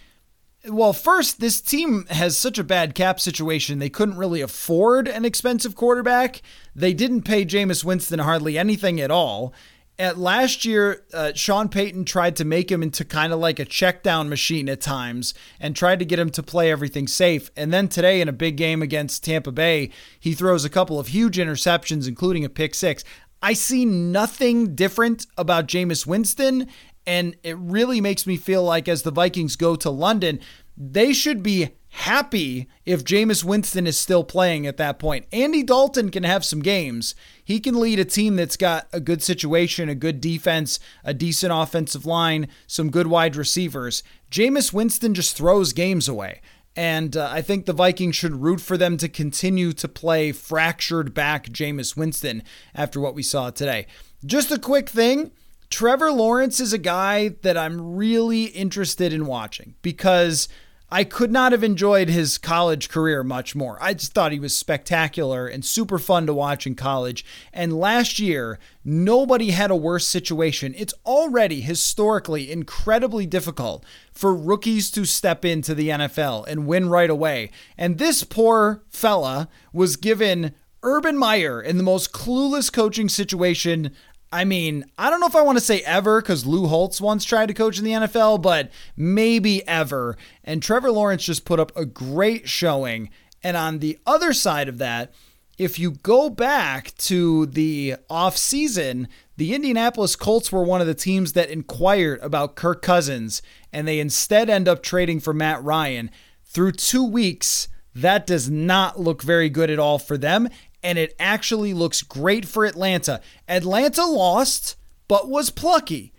well, 0.65 0.93
first, 0.93 1.39
this 1.39 1.59
team 1.59 2.05
has 2.09 2.37
such 2.37 2.57
a 2.57 2.63
bad 2.63 2.95
cap 2.95 3.19
situation, 3.19 3.79
they 3.79 3.89
couldn't 3.89 4.17
really 4.17 4.41
afford 4.41 5.07
an 5.07 5.25
expensive 5.25 5.75
quarterback. 5.75 6.41
They 6.75 6.93
didn't 6.93 7.23
pay 7.23 7.45
Jameis 7.45 7.83
Winston 7.83 8.19
hardly 8.19 8.57
anything 8.57 9.01
at 9.01 9.11
all. 9.11 9.53
At 9.99 10.17
last 10.17 10.65
year, 10.65 11.03
uh, 11.13 11.33
Sean 11.35 11.69
Payton 11.69 12.05
tried 12.05 12.35
to 12.37 12.45
make 12.45 12.71
him 12.71 12.81
into 12.81 13.05
kind 13.05 13.31
of 13.31 13.39
like 13.39 13.59
a 13.59 13.65
check 13.65 14.01
down 14.01 14.27
machine 14.27 14.67
at 14.67 14.81
times 14.81 15.35
and 15.59 15.75
tried 15.75 15.99
to 15.99 16.05
get 16.05 16.17
him 16.17 16.31
to 16.31 16.41
play 16.41 16.71
everything 16.71 17.07
safe. 17.07 17.51
And 17.55 17.71
then 17.71 17.87
today, 17.87 18.19
in 18.19 18.27
a 18.27 18.33
big 18.33 18.57
game 18.57 18.81
against 18.81 19.23
Tampa 19.23 19.51
Bay, 19.51 19.91
he 20.19 20.33
throws 20.33 20.65
a 20.65 20.69
couple 20.69 20.99
of 20.99 21.09
huge 21.09 21.37
interceptions, 21.37 22.07
including 22.07 22.43
a 22.43 22.49
pick 22.49 22.73
six. 22.73 23.03
I 23.43 23.53
see 23.53 23.85
nothing 23.85 24.73
different 24.73 25.27
about 25.37 25.67
Jameis 25.67 26.07
Winston, 26.07 26.69
and 27.05 27.35
it 27.43 27.57
really 27.57 28.01
makes 28.01 28.25
me 28.25 28.37
feel 28.37 28.63
like 28.63 28.87
as 28.87 29.03
the 29.03 29.11
Vikings 29.11 29.55
go 29.55 29.75
to 29.75 29.89
London, 29.89 30.39
they 30.77 31.13
should 31.13 31.43
be 31.43 31.69
happy 31.89 32.67
if 32.85 33.03
Jameis 33.03 33.43
Winston 33.43 33.85
is 33.85 33.99
still 33.99 34.23
playing 34.23 34.65
at 34.65 34.77
that 34.77 34.97
point. 34.97 35.27
Andy 35.31 35.61
Dalton 35.61 36.09
can 36.09 36.23
have 36.23 36.43
some 36.43 36.61
games. 36.61 37.13
He 37.43 37.59
can 37.59 37.79
lead 37.79 37.99
a 37.99 38.05
team 38.05 38.35
that's 38.35 38.57
got 38.57 38.87
a 38.91 38.99
good 38.99 39.21
situation, 39.21 39.89
a 39.89 39.95
good 39.95 40.19
defense, 40.19 40.79
a 41.03 41.13
decent 41.13 41.53
offensive 41.53 42.05
line, 42.05 42.47
some 42.65 42.89
good 42.89 43.07
wide 43.07 43.35
receivers. 43.35 44.01
Jameis 44.31 44.73
Winston 44.73 45.13
just 45.13 45.37
throws 45.37 45.71
games 45.71 46.07
away. 46.07 46.41
And 46.75 47.15
uh, 47.15 47.29
I 47.31 47.43
think 47.43 47.67
the 47.67 47.73
Vikings 47.73 48.15
should 48.15 48.41
root 48.41 48.59
for 48.59 48.75
them 48.75 48.97
to 48.97 49.07
continue 49.07 49.73
to 49.73 49.87
play 49.87 50.31
fractured 50.31 51.13
back 51.13 51.49
Jameis 51.49 51.95
Winston 51.95 52.41
after 52.73 52.99
what 52.99 53.13
we 53.13 53.21
saw 53.21 53.51
today. 53.51 53.85
Just 54.25 54.51
a 54.51 54.57
quick 54.57 54.89
thing 54.89 55.31
Trevor 55.73 56.11
Lawrence 56.11 56.59
is 56.59 56.71
a 56.71 56.77
guy 56.77 57.29
that 57.41 57.57
I'm 57.57 57.95
really 57.95 58.43
interested 58.43 59.11
in 59.11 59.25
watching 59.25 59.73
because 59.81 60.47
I 60.91 61.03
could 61.03 61.31
not 61.31 61.51
have 61.51 61.63
enjoyed 61.63 62.09
his 62.09 62.37
college 62.37 62.89
career 62.89 63.23
much 63.23 63.55
more. 63.55 63.79
I 63.81 63.95
just 63.95 64.13
thought 64.13 64.31
he 64.31 64.39
was 64.39 64.55
spectacular 64.55 65.47
and 65.47 65.65
super 65.65 65.97
fun 65.97 66.27
to 66.27 66.33
watch 66.35 66.67
in 66.67 66.75
college. 66.75 67.25
And 67.51 67.73
last 67.73 68.19
year, 68.19 68.59
nobody 68.85 69.49
had 69.49 69.71
a 69.71 69.75
worse 69.75 70.07
situation. 70.07 70.75
It's 70.77 70.93
already 71.07 71.61
historically 71.61 72.51
incredibly 72.51 73.25
difficult 73.25 73.83
for 74.11 74.35
rookies 74.35 74.91
to 74.91 75.05
step 75.05 75.43
into 75.43 75.73
the 75.73 75.89
NFL 75.89 76.45
and 76.47 76.67
win 76.67 76.87
right 76.87 77.09
away. 77.09 77.49
And 77.79 77.97
this 77.97 78.23
poor 78.23 78.83
fella 78.91 79.49
was 79.73 79.95
given 79.95 80.53
Urban 80.83 81.17
Meyer 81.17 81.61
in 81.61 81.77
the 81.77 81.83
most 81.83 82.11
clueless 82.11 82.71
coaching 82.71 83.09
situation 83.09 83.95
I 84.33 84.45
mean, 84.45 84.85
I 84.97 85.11
don't 85.11 85.19
know 85.19 85.27
if 85.27 85.35
I 85.35 85.43
want 85.43 85.59
to 85.59 85.63
say 85.63 85.81
ever 85.81 86.19
because 86.19 86.43
Lou 86.43 86.65
Holtz 86.65 86.99
once 86.99 87.23
tried 87.23 87.49
to 87.49 87.53
coach 87.53 87.77
in 87.77 87.85
the 87.85 87.91
NFL, 87.91 88.41
but 88.41 88.71
maybe 88.97 89.65
ever. 89.67 90.17
And 90.43 90.61
Trevor 90.61 90.91
Lawrence 90.91 91.23
just 91.23 91.45
put 91.45 91.59
up 91.59 91.71
a 91.77 91.85
great 91.85 92.49
showing. 92.49 93.11
And 93.43 93.55
on 93.55 93.77
the 93.77 93.99
other 94.07 94.33
side 94.33 94.67
of 94.67 94.79
that, 94.79 95.13
if 95.59 95.77
you 95.77 95.91
go 95.91 96.31
back 96.31 96.97
to 96.97 97.45
the 97.45 97.97
offseason, 98.09 99.05
the 99.37 99.53
Indianapolis 99.53 100.15
Colts 100.15 100.51
were 100.51 100.63
one 100.63 100.81
of 100.81 100.87
the 100.87 100.95
teams 100.95 101.33
that 101.33 101.51
inquired 101.51 102.19
about 102.21 102.55
Kirk 102.55 102.81
Cousins, 102.81 103.43
and 103.71 103.87
they 103.87 103.99
instead 103.99 104.49
end 104.49 104.67
up 104.67 104.81
trading 104.81 105.19
for 105.19 105.35
Matt 105.35 105.63
Ryan. 105.63 106.09
Through 106.43 106.71
two 106.71 107.03
weeks, 107.03 107.67
that 107.93 108.25
does 108.25 108.49
not 108.49 108.99
look 108.99 109.21
very 109.21 109.49
good 109.49 109.69
at 109.69 109.77
all 109.77 109.99
for 109.99 110.17
them, 110.17 110.49
and 110.83 110.97
it 110.97 111.15
actually 111.19 111.73
looks 111.73 112.01
great 112.01 112.45
for 112.45 112.65
Atlanta. 112.65 113.21
Atlanta 113.47 114.05
lost, 114.05 114.75
but 115.07 115.29
was 115.29 115.49
plucky. 115.49 116.13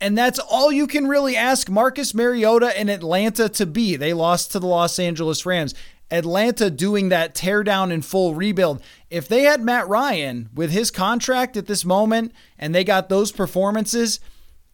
And 0.00 0.16
that's 0.16 0.38
all 0.38 0.70
you 0.70 0.86
can 0.86 1.06
really 1.06 1.36
ask 1.36 1.68
Marcus 1.68 2.14
Mariota 2.14 2.78
and 2.78 2.90
Atlanta 2.90 3.48
to 3.48 3.66
be. 3.66 3.96
They 3.96 4.12
lost 4.12 4.52
to 4.52 4.60
the 4.60 4.66
Los 4.66 4.98
Angeles 4.98 5.46
Rams. 5.46 5.74
Atlanta 6.10 6.70
doing 6.70 7.08
that 7.08 7.34
teardown 7.34 7.92
and 7.92 8.04
full 8.04 8.34
rebuild. 8.34 8.80
If 9.10 9.26
they 9.26 9.42
had 9.42 9.62
Matt 9.62 9.88
Ryan 9.88 10.50
with 10.54 10.70
his 10.70 10.90
contract 10.90 11.56
at 11.56 11.66
this 11.66 11.84
moment 11.84 12.32
and 12.58 12.74
they 12.74 12.84
got 12.84 13.08
those 13.08 13.32
performances, 13.32 14.20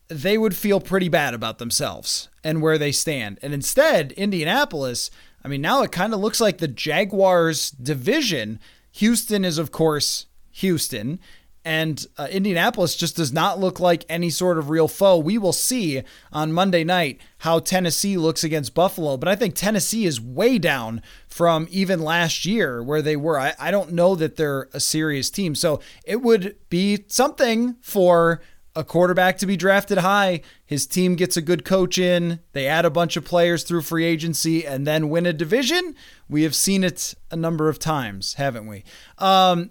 they 0.08 0.36
would 0.36 0.56
feel 0.56 0.80
pretty 0.80 1.08
bad 1.08 1.32
about 1.32 1.58
themselves 1.58 2.28
and 2.44 2.60
where 2.60 2.76
they 2.76 2.92
stand. 2.92 3.38
And 3.42 3.54
instead, 3.54 4.12
Indianapolis, 4.12 5.10
I 5.44 5.48
mean, 5.48 5.62
now 5.62 5.82
it 5.82 5.92
kind 5.92 6.12
of 6.12 6.20
looks 6.20 6.40
like 6.40 6.58
the 6.58 6.68
Jaguars 6.68 7.70
division. 7.70 8.60
Houston 8.92 9.44
is, 9.44 9.58
of 9.58 9.72
course, 9.72 10.26
Houston. 10.52 11.18
And 11.64 12.04
uh, 12.18 12.26
Indianapolis 12.30 12.96
just 12.96 13.14
does 13.16 13.32
not 13.32 13.60
look 13.60 13.78
like 13.78 14.04
any 14.08 14.30
sort 14.30 14.58
of 14.58 14.68
real 14.68 14.88
foe. 14.88 15.16
We 15.16 15.38
will 15.38 15.52
see 15.52 16.02
on 16.32 16.52
Monday 16.52 16.82
night 16.82 17.20
how 17.38 17.60
Tennessee 17.60 18.16
looks 18.16 18.42
against 18.42 18.74
Buffalo, 18.74 19.16
but 19.16 19.28
I 19.28 19.36
think 19.36 19.54
Tennessee 19.54 20.04
is 20.04 20.20
way 20.20 20.58
down 20.58 21.02
from 21.28 21.68
even 21.70 22.02
last 22.02 22.44
year 22.44 22.82
where 22.82 23.00
they 23.00 23.14
were. 23.14 23.38
I, 23.38 23.54
I 23.60 23.70
don't 23.70 23.92
know 23.92 24.16
that 24.16 24.36
they're 24.36 24.68
a 24.72 24.80
serious 24.80 25.30
team. 25.30 25.54
So 25.54 25.80
it 26.04 26.20
would 26.20 26.56
be 26.68 27.04
something 27.06 27.76
for 27.80 28.40
a 28.74 28.84
quarterback 28.84 29.38
to 29.38 29.46
be 29.46 29.56
drafted 29.56 29.98
high. 29.98 30.40
His 30.64 30.86
team 30.86 31.14
gets 31.14 31.36
a 31.36 31.42
good 31.42 31.64
coach 31.64 31.98
in, 31.98 32.40
they 32.52 32.66
add 32.66 32.84
a 32.84 32.90
bunch 32.90 33.16
of 33.16 33.24
players 33.24 33.64
through 33.64 33.82
free 33.82 34.04
agency, 34.04 34.66
and 34.66 34.86
then 34.86 35.10
win 35.10 35.26
a 35.26 35.32
division. 35.32 35.94
We 36.28 36.42
have 36.44 36.54
seen 36.54 36.84
it 36.84 37.14
a 37.30 37.36
number 37.36 37.68
of 37.68 37.78
times, 37.78 38.34
haven't 38.34 38.66
we? 38.66 38.84
Um, 39.18 39.70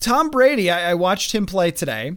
Tom 0.00 0.30
Brady, 0.30 0.70
I, 0.70 0.90
I 0.90 0.94
watched 0.94 1.32
him 1.32 1.46
play 1.46 1.70
today, 1.70 2.16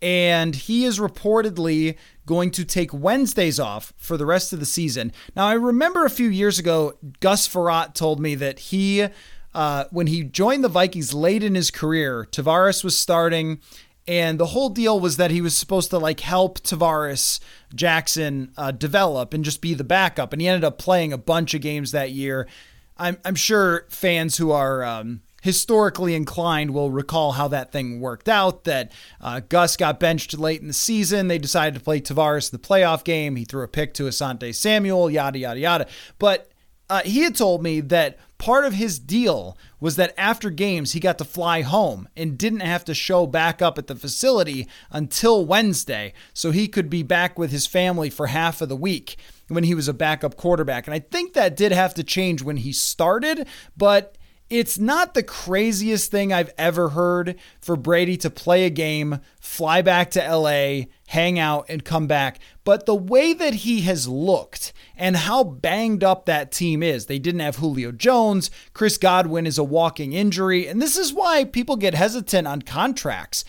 and 0.00 0.54
he 0.54 0.84
is 0.84 0.98
reportedly 0.98 1.96
going 2.26 2.50
to 2.52 2.64
take 2.64 2.92
Wednesdays 2.92 3.58
off 3.58 3.92
for 3.96 4.16
the 4.16 4.26
rest 4.26 4.52
of 4.52 4.60
the 4.60 4.66
season. 4.66 5.12
Now, 5.34 5.46
I 5.46 5.54
remember 5.54 6.04
a 6.04 6.10
few 6.10 6.28
years 6.28 6.58
ago, 6.58 6.94
Gus 7.20 7.48
Frerotte 7.48 7.94
told 7.94 8.20
me 8.20 8.34
that 8.34 8.58
he, 8.58 9.08
uh, 9.54 9.84
when 9.90 10.08
he 10.08 10.24
joined 10.24 10.62
the 10.62 10.68
Vikings 10.68 11.14
late 11.14 11.42
in 11.42 11.54
his 11.54 11.70
career, 11.70 12.26
Tarvaris 12.30 12.84
was 12.84 12.98
starting. 12.98 13.60
And 14.08 14.40
the 14.40 14.46
whole 14.46 14.70
deal 14.70 14.98
was 14.98 15.18
that 15.18 15.30
he 15.30 15.42
was 15.42 15.54
supposed 15.54 15.90
to 15.90 15.98
like 15.98 16.20
help 16.20 16.60
Tarvaris 16.60 17.40
Jackson 17.74 18.52
uh, 18.56 18.70
develop 18.70 19.34
and 19.34 19.44
just 19.44 19.60
be 19.60 19.74
the 19.74 19.84
backup. 19.84 20.32
And 20.32 20.40
he 20.40 20.48
ended 20.48 20.64
up 20.64 20.78
playing 20.78 21.12
a 21.12 21.18
bunch 21.18 21.52
of 21.52 21.60
games 21.60 21.92
that 21.92 22.10
year. 22.10 22.48
I'm, 22.96 23.18
I'm 23.22 23.34
sure 23.34 23.84
fans 23.90 24.38
who 24.38 24.50
are 24.50 24.82
um, 24.82 25.20
historically 25.42 26.14
inclined 26.14 26.72
will 26.72 26.90
recall 26.90 27.32
how 27.32 27.48
that 27.48 27.70
thing 27.70 28.00
worked 28.00 28.30
out. 28.30 28.64
That 28.64 28.92
uh, 29.20 29.42
Gus 29.46 29.76
got 29.76 30.00
benched 30.00 30.38
late 30.38 30.62
in 30.62 30.68
the 30.68 30.72
season. 30.72 31.28
They 31.28 31.38
decided 31.38 31.78
to 31.78 31.84
play 31.84 32.00
Tarvaris 32.00 32.50
the 32.50 32.58
playoff 32.58 33.04
game. 33.04 33.36
He 33.36 33.44
threw 33.44 33.62
a 33.62 33.68
pick 33.68 33.92
to 33.94 34.04
Asante 34.04 34.54
Samuel, 34.54 35.10
yada, 35.10 35.38
yada, 35.38 35.60
yada. 35.60 35.86
But 36.18 36.50
uh, 36.88 37.02
he 37.04 37.24
had 37.24 37.36
told 37.36 37.62
me 37.62 37.80
that 37.82 38.18
part 38.38 38.64
of 38.64 38.74
his 38.74 38.98
deal 38.98 39.56
was 39.80 39.96
that 39.96 40.14
after 40.16 40.50
games, 40.50 40.92
he 40.92 41.00
got 41.00 41.18
to 41.18 41.24
fly 41.24 41.62
home 41.62 42.08
and 42.16 42.38
didn't 42.38 42.60
have 42.60 42.84
to 42.84 42.94
show 42.94 43.26
back 43.26 43.60
up 43.60 43.78
at 43.78 43.88
the 43.88 43.96
facility 43.96 44.66
until 44.90 45.44
Wednesday. 45.44 46.12
So 46.32 46.50
he 46.50 46.68
could 46.68 46.88
be 46.88 47.02
back 47.02 47.38
with 47.38 47.50
his 47.50 47.66
family 47.66 48.10
for 48.10 48.28
half 48.28 48.60
of 48.60 48.68
the 48.68 48.76
week 48.76 49.16
when 49.48 49.64
he 49.64 49.74
was 49.74 49.88
a 49.88 49.94
backup 49.94 50.36
quarterback. 50.36 50.86
And 50.86 50.94
I 50.94 51.00
think 51.00 51.32
that 51.32 51.56
did 51.56 51.72
have 51.72 51.94
to 51.94 52.04
change 52.04 52.42
when 52.42 52.58
he 52.58 52.72
started, 52.72 53.46
but 53.76 54.17
it's 54.50 54.78
not 54.78 55.12
the 55.12 55.22
craziest 55.22 56.10
thing 56.10 56.32
I've 56.32 56.52
ever 56.56 56.90
heard 56.90 57.36
for 57.60 57.76
Brady 57.76 58.16
to 58.18 58.30
play 58.30 58.64
a 58.64 58.70
game, 58.70 59.20
fly 59.40 59.82
back 59.82 60.10
to 60.12 60.20
LA, 60.20 60.86
hang 61.08 61.38
out, 61.38 61.66
and 61.68 61.84
come 61.84 62.06
back. 62.06 62.38
But 62.64 62.86
the 62.86 62.94
way 62.94 63.34
that 63.34 63.54
he 63.54 63.82
has 63.82 64.08
looked 64.08 64.72
and 64.96 65.16
how 65.16 65.44
banged 65.44 66.02
up 66.02 66.24
that 66.26 66.50
team 66.50 66.82
is, 66.82 67.06
they 67.06 67.18
didn't 67.18 67.40
have 67.40 67.56
Julio 67.56 67.92
Jones. 67.92 68.50
Chris 68.72 68.96
Godwin 68.96 69.46
is 69.46 69.58
a 69.58 69.64
walking 69.64 70.14
injury. 70.14 70.66
And 70.66 70.80
this 70.80 70.96
is 70.96 71.12
why 71.12 71.44
people 71.44 71.76
get 71.76 71.94
hesitant 71.94 72.46
on 72.46 72.62
contracts. 72.62 73.44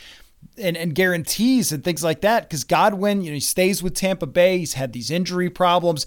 And, 0.57 0.75
and 0.75 0.95
guarantees 0.95 1.71
and 1.71 1.83
things 1.85 2.03
like 2.03 2.19
that 2.21 2.43
because 2.43 2.65
Godwin, 2.65 3.21
you 3.21 3.29
know, 3.29 3.35
he 3.35 3.39
stays 3.39 3.81
with 3.81 3.93
Tampa 3.93 4.25
Bay. 4.25 4.57
He's 4.57 4.73
had 4.73 4.91
these 4.91 5.09
injury 5.09 5.49
problems. 5.49 6.05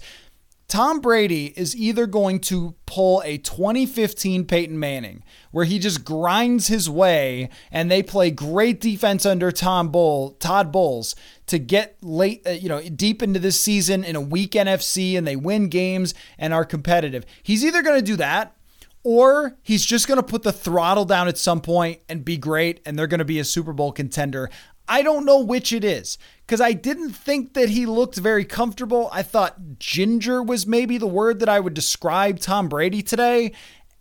Tom 0.67 1.01
Brady 1.01 1.53
is 1.55 1.75
either 1.75 2.07
going 2.07 2.39
to 2.39 2.75
pull 2.85 3.21
a 3.25 3.37
2015 3.37 4.45
Peyton 4.45 4.79
Manning, 4.79 5.23
where 5.51 5.65
he 5.65 5.77
just 5.77 6.03
grinds 6.03 6.67
his 6.67 6.89
way 6.89 7.49
and 7.71 7.91
they 7.91 8.01
play 8.01 8.31
great 8.31 8.79
defense 8.79 9.25
under 9.25 9.51
Tom 9.51 9.89
Bull, 9.89 10.31
Todd 10.39 10.71
Bowles 10.71 11.15
to 11.47 11.59
get 11.59 11.97
late, 12.01 12.41
uh, 12.47 12.51
you 12.51 12.69
know, 12.69 12.81
deep 12.81 13.21
into 13.21 13.39
this 13.39 13.59
season 13.59 14.03
in 14.03 14.15
a 14.15 14.21
weak 14.21 14.51
NFC 14.51 15.17
and 15.17 15.27
they 15.27 15.35
win 15.35 15.69
games 15.69 16.13
and 16.37 16.53
are 16.53 16.65
competitive. 16.65 17.25
He's 17.43 17.63
either 17.63 17.83
going 17.83 17.99
to 17.99 18.05
do 18.05 18.15
that 18.15 18.55
or 19.03 19.57
he's 19.61 19.85
just 19.85 20.07
going 20.07 20.17
to 20.17 20.23
put 20.23 20.43
the 20.43 20.53
throttle 20.53 21.05
down 21.05 21.27
at 21.27 21.37
some 21.37 21.59
point 21.59 21.99
and 22.07 22.23
be 22.23 22.37
great 22.37 22.79
and 22.85 22.97
they're 22.97 23.07
going 23.07 23.19
to 23.19 23.25
be 23.25 23.39
a 23.39 23.43
Super 23.43 23.73
Bowl 23.73 23.91
contender. 23.91 24.49
I 24.87 25.01
don't 25.01 25.25
know 25.25 25.39
which 25.39 25.71
it 25.71 25.83
is 25.83 26.17
because 26.45 26.61
I 26.61 26.73
didn't 26.73 27.11
think 27.11 27.53
that 27.53 27.69
he 27.69 27.85
looked 27.85 28.17
very 28.17 28.45
comfortable. 28.45 29.09
I 29.11 29.23
thought 29.23 29.79
ginger 29.79 30.43
was 30.43 30.67
maybe 30.67 30.97
the 30.97 31.07
word 31.07 31.39
that 31.39 31.49
I 31.49 31.59
would 31.59 31.73
describe 31.73 32.39
Tom 32.39 32.67
Brady 32.67 33.01
today. 33.01 33.53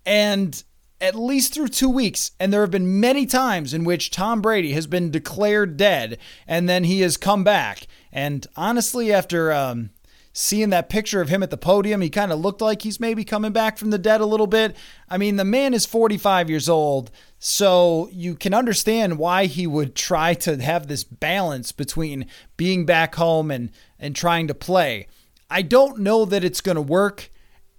And 0.05 0.63
at 1.01 1.17
least 1.17 1.53
through 1.53 1.69
two 1.69 1.91
weeks, 1.91 2.31
and 2.39 2.53
there 2.53 2.61
have 2.61 2.71
been 2.71 3.01
many 3.01 3.27
times 3.27 3.75
in 3.75 3.83
which 3.83 4.11
Tom 4.11 4.41
Brady 4.41 4.73
has 4.73 4.87
been 4.87 5.11
declared 5.11 5.77
dead 5.77 6.17
and 6.47 6.69
then 6.69 6.85
he 6.85 7.01
has 7.01 7.17
come 7.17 7.43
back. 7.43 7.89
And 8.13 8.47
honestly, 8.57 9.13
after 9.13 9.53
um, 9.53 9.91
seeing 10.33 10.71
that 10.71 10.89
picture 10.89 11.21
of 11.21 11.29
him 11.29 11.43
at 11.43 11.51
the 11.51 11.57
podium, 11.57 12.01
he 12.01 12.09
kind 12.11 12.33
of 12.33 12.41
looked 12.41 12.61
like 12.61 12.83
he's 12.83 12.99
maybe 12.99 13.25
coming 13.25 13.53
back 13.53 13.77
from 13.77 13.91
the 13.91 13.99
dead 13.99 14.21
a 14.21 14.27
little 14.27 14.47
bit. 14.47 14.77
I 15.09 15.19
mean, 15.19 15.37
the 15.37 15.45
man 15.45 15.75
is 15.75 15.85
45 15.85 16.49
years 16.49 16.69
old, 16.69 17.11
so 17.39 18.09
you 18.13 18.35
can 18.35 18.55
understand 18.55 19.19
why 19.19 19.47
he 19.47 19.67
would 19.67 19.95
try 19.95 20.35
to 20.35 20.63
have 20.63 20.87
this 20.87 21.05
balance 21.05 21.73
between 21.73 22.27
being 22.57 22.87
back 22.87 23.15
home 23.17 23.51
and 23.51 23.71
and 23.99 24.17
trying 24.17 24.49
to 24.49 24.55
play. 24.55 25.07
I 25.51 25.63
don't 25.63 25.99
know 25.99 26.25
that 26.25 26.45
it's 26.45 26.61
going 26.61 26.77
to 26.77 26.83
work, 26.83 27.31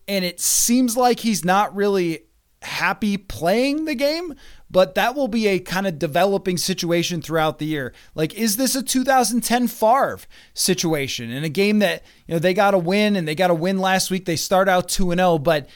and 0.08 0.24
it 0.24 0.40
seems 0.40 0.96
like 0.96 1.22
he's 1.22 1.44
not 1.44 1.76
really 1.76 2.26
happy 2.62 3.18
playing 3.18 3.86
the 3.86 3.96
game, 3.96 4.36
but 4.74 4.96
that 4.96 5.16
will 5.16 5.28
be 5.28 5.48
a 5.48 5.60
kind 5.60 5.86
of 5.86 6.00
developing 6.00 6.58
situation 6.58 7.22
throughout 7.22 7.60
the 7.60 7.66
year. 7.68 7.94
Like, 8.16 8.34
is 8.34 8.58
this 8.58 8.74
a 8.74 8.82
2010 8.82 9.68
Favre 9.68 10.20
situation 10.56 11.30
in 11.30 11.44
a 11.44 11.50
game 11.50 11.78
that, 11.80 12.04
you 12.28 12.34
know, 12.34 12.40
they 12.40 12.56
got 12.56 12.72
to 12.72 12.80
win 12.80 13.16
and 13.16 13.28
they 13.28 13.36
got 13.36 13.48
to 13.48 13.54
win 13.54 13.78
last 13.78 14.10
week? 14.10 14.26
They 14.26 14.36
start 14.36 14.68
out 14.68 14.90
2 14.90 15.14
0, 15.14 15.38
but 15.38 15.70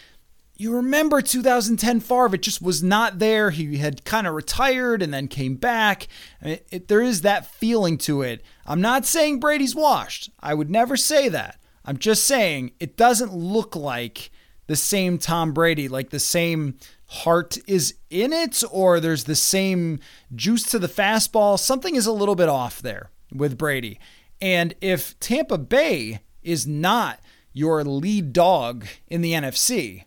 you 0.55 0.73
remember 0.73 1.21
2010 1.21 1.99
Favre, 1.99 2.33
it 2.33 2.41
just 2.41 2.59
was 2.59 2.81
not 2.81 3.19
there. 3.19 3.51
He 3.51 3.77
had 3.77 4.03
kind 4.03 4.25
of 4.25 4.33
retired 4.33 5.03
and 5.03 5.13
then 5.13 5.27
came 5.27 5.57
back. 5.57 6.07
It, 6.41 6.67
it, 6.71 6.87
there 6.87 7.03
is 7.03 7.21
that 7.21 7.45
feeling 7.45 7.99
to 7.99 8.23
it. 8.23 8.43
I'm 8.65 8.81
not 8.81 9.05
saying 9.05 9.39
Brady's 9.39 9.75
washed. 9.75 10.31
I 10.39 10.55
would 10.55 10.71
never 10.71 10.97
say 10.97 11.29
that. 11.29 11.59
I'm 11.85 11.99
just 11.99 12.25
saying 12.25 12.71
it 12.79 12.97
doesn't 12.97 13.31
look 13.31 13.75
like 13.75 14.31
the 14.65 14.75
same 14.75 15.19
Tom 15.19 15.53
Brady, 15.53 15.87
like 15.87 16.09
the 16.09 16.19
same 16.19 16.79
heart 17.07 17.57
is 17.67 17.95
in 18.09 18.33
it, 18.33 18.63
or 18.71 18.99
there's 18.99 19.23
the 19.23 19.35
same 19.35 19.99
juice 20.35 20.63
to 20.63 20.79
the 20.79 20.87
fastball. 20.87 21.57
Something 21.57 21.95
is 21.95 22.05
a 22.05 22.11
little 22.11 22.35
bit 22.35 22.49
off 22.49 22.81
there 22.81 23.09
with 23.33 23.57
Brady. 23.57 23.99
And 24.41 24.75
if 24.81 25.19
Tampa 25.19 25.57
Bay 25.57 26.19
is 26.43 26.67
not 26.67 27.19
your 27.53 27.83
lead 27.83 28.33
dog 28.33 28.85
in 29.07 29.21
the 29.21 29.33
NFC, 29.33 30.03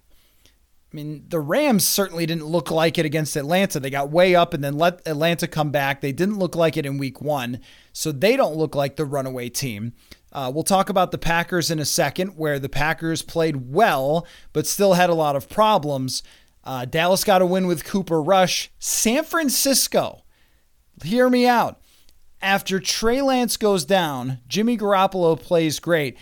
I 0.93 0.97
mean, 0.97 1.25
the 1.29 1.41
Rams 1.41 1.87
certainly 1.87 2.27
didn't 2.27 2.47
look 2.47 2.71
like 2.71 2.99
it 2.99 3.07
against 3.07 3.37
Atlanta. 3.37 3.79
They 3.79 3.91
got 3.91 4.11
way 4.11 4.35
up 4.35 4.53
and 4.53 4.63
then 4.63 4.77
let 4.77 5.07
Atlanta 5.07 5.47
come 5.47 5.71
back. 5.71 6.01
They 6.01 6.11
didn't 6.11 6.39
look 6.39 6.57
like 6.57 6.77
it 6.77 6.85
in 6.85 6.99
week 6.99 7.21
one, 7.21 7.61
so 7.93 8.11
they 8.11 8.37
don't 8.37 8.57
look 8.57 8.75
like 8.75 8.97
the 8.97 9.05
runaway 9.05 9.51
team. 9.51 9.93
Uh, 10.33 10.51
we'll 10.53 10.65
talk 10.65 10.89
about 10.89 11.13
the 11.13 11.19
Packers 11.19 11.71
in 11.71 11.79
a 11.79 11.85
second, 11.85 12.31
where 12.31 12.59
the 12.59 12.69
Packers 12.69 13.23
played 13.23 13.71
well, 13.73 14.27
but 14.53 14.67
still 14.67 14.95
had 14.95 15.11
a 15.11 15.15
lot 15.15 15.37
of 15.37 15.49
problems. 15.49 16.25
Uh, 16.71 16.85
Dallas 16.85 17.25
got 17.25 17.43
a 17.43 17.47
win 17.47 17.67
with 17.67 17.85
Cooper 17.85 18.23
Rush. 18.23 18.71
San 18.79 19.25
Francisco, 19.25 20.23
hear 21.03 21.29
me 21.29 21.45
out. 21.45 21.81
After 22.41 22.79
Trey 22.79 23.21
Lance 23.21 23.57
goes 23.57 23.85
down, 23.85 24.39
Jimmy 24.47 24.79
Garoppolo 24.79 25.37
plays 25.37 25.81
great. 25.81 26.17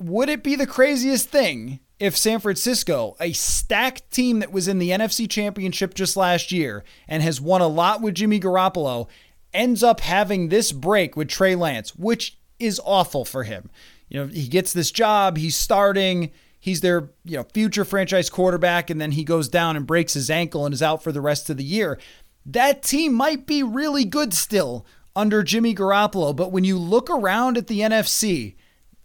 Would 0.00 0.28
it 0.28 0.42
be 0.42 0.56
the 0.56 0.66
craziest 0.66 1.28
thing 1.28 1.78
if 2.00 2.16
San 2.16 2.40
Francisco, 2.40 3.14
a 3.20 3.32
stacked 3.32 4.10
team 4.10 4.40
that 4.40 4.50
was 4.50 4.66
in 4.66 4.80
the 4.80 4.90
NFC 4.90 5.30
Championship 5.30 5.94
just 5.94 6.16
last 6.16 6.50
year 6.50 6.82
and 7.06 7.22
has 7.22 7.40
won 7.40 7.60
a 7.60 7.68
lot 7.68 8.02
with 8.02 8.16
Jimmy 8.16 8.40
Garoppolo, 8.40 9.06
ends 9.54 9.84
up 9.84 10.00
having 10.00 10.48
this 10.48 10.72
break 10.72 11.16
with 11.16 11.28
Trey 11.28 11.54
Lance, 11.54 11.94
which 11.94 12.40
is 12.58 12.80
awful 12.84 13.24
for 13.24 13.44
him. 13.44 13.70
You 14.08 14.18
know, 14.18 14.26
he 14.26 14.48
gets 14.48 14.72
this 14.72 14.90
job, 14.90 15.36
he's 15.36 15.54
starting, 15.54 16.32
he's 16.66 16.80
their, 16.80 17.10
you 17.24 17.36
know, 17.36 17.46
future 17.54 17.84
franchise 17.84 18.28
quarterback 18.28 18.90
and 18.90 19.00
then 19.00 19.12
he 19.12 19.22
goes 19.22 19.48
down 19.48 19.76
and 19.76 19.86
breaks 19.86 20.14
his 20.14 20.28
ankle 20.28 20.66
and 20.66 20.74
is 20.74 20.82
out 20.82 21.00
for 21.00 21.12
the 21.12 21.20
rest 21.20 21.48
of 21.48 21.56
the 21.56 21.64
year. 21.64 21.96
That 22.44 22.82
team 22.82 23.14
might 23.14 23.46
be 23.46 23.62
really 23.62 24.04
good 24.04 24.34
still 24.34 24.84
under 25.14 25.44
Jimmy 25.44 25.76
Garoppolo, 25.76 26.34
but 26.34 26.50
when 26.50 26.64
you 26.64 26.76
look 26.76 27.08
around 27.08 27.56
at 27.56 27.68
the 27.68 27.80
NFC 27.80 28.56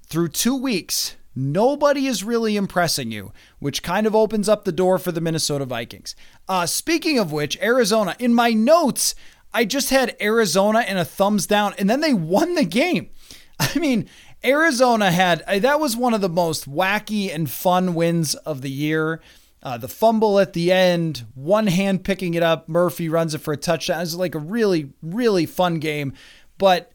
through 0.08 0.30
2 0.30 0.56
weeks, 0.56 1.15
Nobody 1.34 2.08
is 2.08 2.25
really 2.25 2.58
impressing 2.58 3.10
you, 3.10 3.32
which 3.60 3.84
kind 3.84 4.06
of 4.06 4.13
opens 4.13 4.50
up 4.50 4.65
the 4.65 4.74
door 4.74 5.00
for 5.00 5.13
the 5.13 5.22
Minnesota 5.22 5.63
Vikings. 5.63 6.13
Uh, 6.46 6.65
speaking 6.65 7.18
of 7.18 7.32
which, 7.32 7.58
Arizona, 7.62 8.18
in 8.20 8.34
my 8.34 8.51
notes, 8.51 9.15
I 9.53 9.63
just 9.63 9.91
had 9.91 10.18
Arizona 10.20 10.80
and 10.80 11.00
a 11.00 11.06
thumbs 11.06 11.48
down, 11.48 11.74
and 11.77 11.89
then 11.89 12.01
they 12.01 12.13
won 12.13 12.56
the 12.56 12.65
game. 12.65 13.12
I 13.62 13.80
mean, 13.80 14.10
Arizona 14.43 15.12
had 15.12 15.43
uh, 15.48 15.60
that 15.60 15.79
was 15.79 15.95
one 15.95 16.13
of 16.13 16.21
the 16.21 16.29
most 16.29 16.69
wacky 16.69 17.33
and 17.33 17.50
fun 17.50 17.93
wins 17.93 18.36
of 18.36 18.62
the 18.62 18.71
year. 18.71 19.21
Uh, 19.63 19.77
the 19.77 19.88
fumble 19.88 20.39
at 20.39 20.53
the 20.53 20.71
end, 20.71 21.24
one 21.36 21.67
hand 21.67 22.03
picking 22.03 22.33
it 22.33 22.41
up, 22.41 22.67
Murphy 22.67 23.07
runs 23.07 23.36
it 23.36 23.39
for 23.39 23.53
a 23.53 23.57
touchdown. 23.57 24.00
It 24.00 24.01
was 24.01 24.15
like 24.15 24.33
a 24.33 24.39
really, 24.39 24.91
really 25.03 25.45
fun 25.45 25.77
game. 25.77 26.13
But 26.57 26.91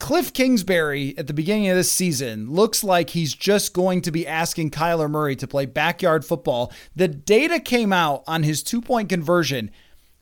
Cliff 0.00 0.32
Kingsbury 0.32 1.16
at 1.16 1.28
the 1.28 1.32
beginning 1.32 1.68
of 1.68 1.76
this 1.76 1.92
season 1.92 2.50
looks 2.50 2.82
like 2.82 3.10
he's 3.10 3.34
just 3.34 3.72
going 3.72 4.02
to 4.02 4.10
be 4.10 4.26
asking 4.26 4.72
Kyler 4.72 5.08
Murray 5.08 5.36
to 5.36 5.46
play 5.46 5.64
backyard 5.64 6.24
football. 6.24 6.72
The 6.96 7.06
data 7.06 7.60
came 7.60 7.92
out 7.92 8.24
on 8.26 8.42
his 8.42 8.64
two 8.64 8.80
point 8.80 9.08
conversion 9.08 9.70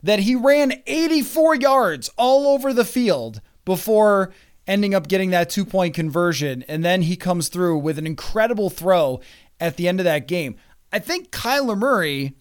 that 0.03 0.19
he 0.21 0.35
ran 0.35 0.83
84 0.87 1.57
yards 1.57 2.11
all 2.19 2.49
over 2.49 2.75
the 2.75 2.85
field 2.85 3.41
before 3.65 4.35
ending 4.67 4.95
up 4.95 5.09
getting 5.09 5.31
that 5.31 5.51
two 5.51 5.65
point 5.65 5.95
conversion. 5.95 6.65
And 6.69 6.85
then 6.85 7.03
he 7.03 7.17
comes 7.17 7.49
through 7.49 7.79
with 7.79 7.99
an 7.99 8.07
incredible 8.07 8.71
throw 8.71 9.21
at 9.59 9.77
the 9.77 9.89
end 9.89 10.01
of 10.01 10.05
that 10.05 10.29
game. 10.29 10.57
I 10.93 10.99
think 10.99 11.31
Kyler 11.31 11.79
Murray 11.79 12.35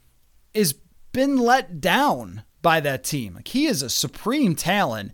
has 0.56 0.74
been 1.12 1.38
let 1.38 1.82
down 1.82 2.44
by 2.62 2.80
that 2.80 3.04
team. 3.04 3.36
Like 3.36 3.48
he 3.50 3.66
is 3.66 3.82
a 3.82 3.90
supreme 3.90 4.56
talent 4.56 5.12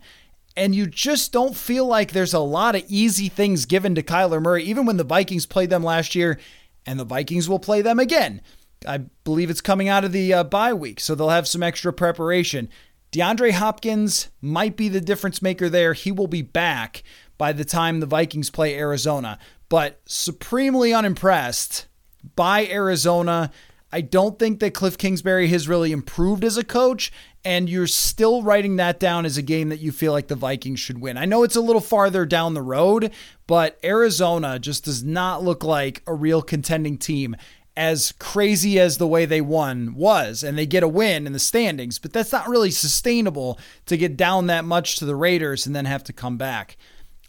and 0.56 0.74
you 0.74 0.86
just 0.86 1.32
don't 1.32 1.54
feel 1.54 1.86
like 1.86 2.12
there's 2.12 2.32
a 2.32 2.38
lot 2.38 2.74
of 2.74 2.84
easy 2.88 3.28
things 3.28 3.66
given 3.66 3.94
to 3.94 4.02
Kyler 4.02 4.42
Murray, 4.42 4.64
even 4.64 4.86
when 4.86 4.96
the 4.96 5.04
Vikings 5.04 5.44
played 5.44 5.68
them 5.68 5.82
last 5.82 6.14
year, 6.14 6.40
and 6.86 6.98
the 6.98 7.04
Vikings 7.04 7.48
will 7.48 7.58
play 7.58 7.82
them 7.82 7.98
again. 7.98 8.40
I 8.86 8.98
believe 9.24 9.50
it's 9.50 9.60
coming 9.60 9.88
out 9.88 10.04
of 10.04 10.12
the 10.12 10.32
uh, 10.32 10.44
bye 10.44 10.72
week, 10.72 11.00
so 11.00 11.14
they'll 11.14 11.28
have 11.28 11.48
some 11.48 11.62
extra 11.62 11.92
preparation. 11.92 12.68
DeAndre 13.16 13.52
Hopkins 13.52 14.28
might 14.42 14.76
be 14.76 14.90
the 14.90 15.00
difference 15.00 15.40
maker 15.40 15.70
there. 15.70 15.94
He 15.94 16.12
will 16.12 16.26
be 16.26 16.42
back 16.42 17.02
by 17.38 17.54
the 17.54 17.64
time 17.64 18.00
the 18.00 18.04
Vikings 18.04 18.50
play 18.50 18.76
Arizona, 18.76 19.38
but 19.70 20.02
supremely 20.04 20.92
unimpressed 20.92 21.86
by 22.34 22.66
Arizona. 22.66 23.50
I 23.90 24.02
don't 24.02 24.38
think 24.38 24.60
that 24.60 24.74
Cliff 24.74 24.98
Kingsbury 24.98 25.48
has 25.48 25.66
really 25.66 25.92
improved 25.92 26.44
as 26.44 26.58
a 26.58 26.64
coach, 26.64 27.10
and 27.42 27.70
you're 27.70 27.86
still 27.86 28.42
writing 28.42 28.76
that 28.76 29.00
down 29.00 29.24
as 29.24 29.38
a 29.38 29.42
game 29.42 29.70
that 29.70 29.80
you 29.80 29.92
feel 29.92 30.12
like 30.12 30.28
the 30.28 30.34
Vikings 30.34 30.80
should 30.80 31.00
win. 31.00 31.16
I 31.16 31.24
know 31.24 31.42
it's 31.42 31.56
a 31.56 31.62
little 31.62 31.80
farther 31.80 32.26
down 32.26 32.52
the 32.52 32.60
road, 32.60 33.10
but 33.46 33.78
Arizona 33.82 34.58
just 34.58 34.84
does 34.84 35.02
not 35.02 35.42
look 35.42 35.64
like 35.64 36.02
a 36.06 36.12
real 36.12 36.42
contending 36.42 36.98
team. 36.98 37.34
As 37.76 38.12
crazy 38.12 38.80
as 38.80 38.96
the 38.96 39.06
way 39.06 39.26
they 39.26 39.42
won 39.42 39.94
was, 39.94 40.42
and 40.42 40.56
they 40.56 40.64
get 40.64 40.82
a 40.82 40.88
win 40.88 41.26
in 41.26 41.34
the 41.34 41.38
standings, 41.38 41.98
but 41.98 42.12
that's 42.12 42.32
not 42.32 42.48
really 42.48 42.70
sustainable 42.70 43.58
to 43.84 43.98
get 43.98 44.16
down 44.16 44.46
that 44.46 44.64
much 44.64 44.96
to 44.96 45.04
the 45.04 45.14
Raiders 45.14 45.66
and 45.66 45.76
then 45.76 45.84
have 45.84 46.04
to 46.04 46.12
come 46.14 46.38
back. 46.38 46.78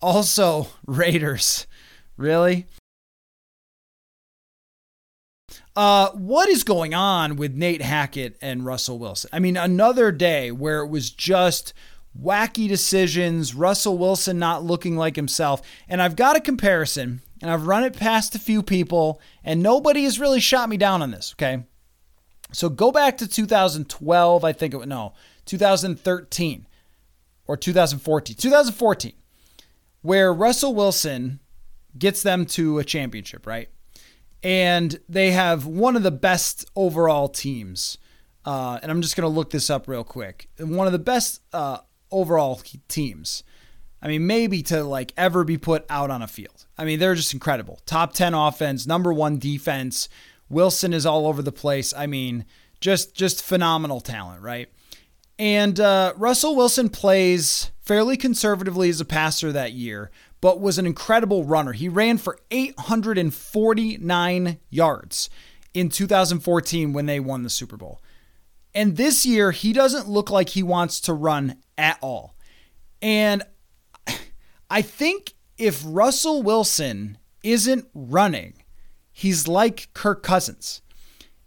Also, 0.01 0.68
Raiders. 0.86 1.68
Really? 2.16 2.66
Uh, 5.75 6.10
what 6.14 6.50
is 6.50 6.64
going 6.64 6.96
on 6.96 7.36
with 7.36 7.53
Nate 7.53 7.83
Hackett 7.83 8.36
and 8.42 8.66
Russell 8.66 8.98
Wilson? 8.98 9.29
I 9.31 9.38
mean, 9.38 9.55
another 9.55 10.12
day 10.12 10.51
where 10.51 10.81
it 10.81 10.88
was 10.88 11.12
just 11.12 11.74
wacky 12.20 12.68
decisions, 12.68 13.53
Russell 13.53 13.98
Wilson 13.98 14.40
not 14.40 14.64
looking 14.64 14.98
like 14.98 15.16
himself. 15.16 15.62
And 15.88 16.01
I've 16.01 16.16
got 16.16 16.36
a 16.36 16.42
comparison, 16.42 17.22
and 17.41 17.51
I've 17.51 17.67
run 17.67 17.83
it 17.83 17.95
past 17.95 18.35
a 18.35 18.39
few 18.39 18.63
people, 18.63 19.21
and 19.43 19.61
nobody 19.61 20.03
has 20.03 20.19
really 20.19 20.39
shot 20.39 20.69
me 20.69 20.77
down 20.77 21.01
on 21.01 21.11
this, 21.11 21.33
okay? 21.35 21.63
So 22.51 22.69
go 22.69 22.91
back 22.91 23.17
to 23.17 23.27
2012, 23.27 24.43
I 24.43 24.53
think 24.53 24.73
it 24.73 24.77
was, 24.77 24.87
no, 24.87 25.13
2013 25.45 26.67
or 27.45 27.57
2014, 27.57 28.35
2014, 28.35 29.13
where 30.01 30.33
Russell 30.33 30.73
Wilson 30.73 31.39
gets 31.97 32.23
them 32.23 32.45
to 32.45 32.79
a 32.79 32.83
championship, 32.83 33.45
right? 33.47 33.69
and 34.43 35.00
they 35.09 35.31
have 35.31 35.65
one 35.65 35.95
of 35.95 36.03
the 36.03 36.11
best 36.11 36.65
overall 36.75 37.27
teams. 37.27 37.97
Uh, 38.45 38.79
and 38.81 38.91
I'm 38.91 39.01
just 39.01 39.15
going 39.15 39.29
to 39.29 39.35
look 39.35 39.50
this 39.50 39.69
up 39.69 39.87
real 39.87 40.03
quick. 40.03 40.47
One 40.57 40.87
of 40.87 40.93
the 40.93 41.00
best 41.00 41.41
uh, 41.51 41.79
overall 42.11 42.61
teams. 42.87 43.43
I 44.01 44.07
mean, 44.07 44.27
maybe 44.27 44.62
to 44.64 44.83
like 44.83 45.14
ever 45.18 45.44
be 45.44 45.57
put 45.57 45.86
out 45.90 46.12
on 46.12 46.22
a 46.22 46.27
field. 46.27 46.66
I 46.77 46.86
mean, 46.86 47.00
they're 47.00 47.16
just 47.16 47.33
incredible. 47.33 47.79
Top 47.86 48.14
10 48.14 48.33
offense, 48.33 48.86
number 48.86 49.12
one 49.12 49.40
defense. 49.40 50.07
Wilson 50.50 50.94
is 50.94 51.05
all 51.05 51.27
over 51.27 51.42
the 51.42 51.51
place. 51.51 51.94
I 51.94 52.07
mean, 52.07 52.46
just 52.79 53.16
just 53.16 53.44
phenomenal 53.44 54.01
talent, 54.01 54.42
right? 54.42 54.70
And 55.40 55.79
uh, 55.79 56.14
Russell 56.16 56.55
Wilson 56.55 56.90
plays 56.90 57.72
fairly 57.81 58.18
conservatively 58.18 58.90
as 58.90 59.00
a 59.00 59.05
passer 59.05 59.51
that 59.51 59.74
year, 59.74 60.12
but 60.42 60.60
was 60.60 60.77
an 60.77 60.86
incredible 60.86 61.44
runner. 61.44 61.74
He 61.74 61.90
ran 61.90 62.18
for 62.18 62.40
849 62.50 64.57
yards 64.70 65.29
in 65.74 65.90
2014 65.90 66.94
when 66.94 67.05
they 67.05 67.20
won 67.20 67.44
the 67.44 67.50
Super 67.50 67.77
Bowl. 67.77 68.01
And 68.74 68.98
this 68.98 69.25
year, 69.25 69.51
he 69.51 69.74
doesn't 69.74 70.10
look 70.10 70.29
like 70.29 70.50
he 70.50 70.64
wants 70.64 71.00
to 71.01 71.14
run 71.14 71.57
at 71.77 71.98
all. 72.01 72.36
And 73.01 73.44
I 74.70 74.82
think 74.82 75.34
if 75.58 75.84
Russell 75.86 76.44
Wilson 76.44 77.18
isn't 77.44 77.88
running, 77.94 78.53
he's 79.12 79.48
like 79.48 79.90
Kirk 79.94 80.24
Cousins. 80.24 80.82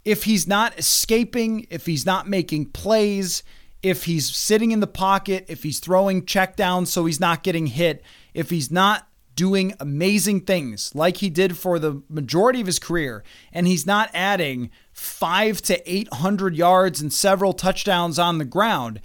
If 0.05 0.25
he's 0.25 0.47
not 0.47 0.79
escaping, 0.79 1.67
if 1.71 1.87
he's 1.87 2.07
not 2.07 2.29
making 2.29 2.67
plays, 2.67 3.43
if 3.83 4.05
he's 4.05 4.35
sitting 4.35 4.73
in 4.73 4.81
the 4.81 4.87
pocket, 4.87 5.45
if 5.49 5.63
he's 5.63 5.79
throwing 5.79 6.23
checkdowns 6.23 6.89
so 6.89 7.07
he's 7.07 7.21
not 7.21 7.43
getting 7.43 7.67
hit, 7.67 8.03
if 8.35 8.51
he's 8.51 8.71
not 8.71 9.07
doing 9.35 9.75
amazing 9.81 10.41
things 10.41 10.95
like 10.95 11.19
he 11.19 11.31
did 11.31 11.57
for 11.57 11.79
the 11.79 12.03
majority 12.09 12.61
of 12.61 12.67
his 12.67 12.79
career, 12.79 13.25
and 13.53 13.67
he's 13.67 13.87
not 13.87 14.11
adding 14.13 14.71
five 14.93 15.63
to 15.63 15.91
800 15.91 16.57
yards 16.57 17.01
and 17.01 17.13
several 17.13 17.53
touchdowns 17.53 18.19
on 18.19 18.39
the 18.39 18.45
ground, 18.45 19.01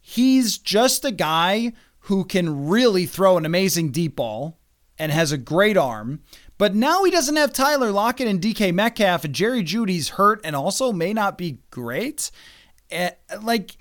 he's 0.00 0.58
just 0.58 1.04
a 1.04 1.10
guy 1.10 1.72
who 2.04 2.24
can 2.24 2.68
really 2.68 3.06
throw 3.06 3.36
an 3.36 3.46
amazing 3.46 3.90
deep 3.90 4.16
ball 4.16 4.58
and 4.98 5.10
has 5.10 5.32
a 5.32 5.38
great 5.38 5.76
arm. 5.76 6.20
But 6.58 6.74
now 6.74 7.04
he 7.04 7.10
doesn't 7.10 7.36
have 7.36 7.52
Tyler 7.52 7.90
Lockett 7.90 8.28
and 8.28 8.40
DK 8.40 8.72
Metcalf, 8.72 9.24
and 9.24 9.34
Jerry 9.34 9.62
Jeudy's 9.62 10.10
hurt 10.10 10.40
and 10.44 10.54
also 10.54 10.92
may 10.92 11.12
not 11.12 11.38
be 11.38 11.58
great. 11.70 12.30
Eh, 12.90 13.10
like, 13.42 13.76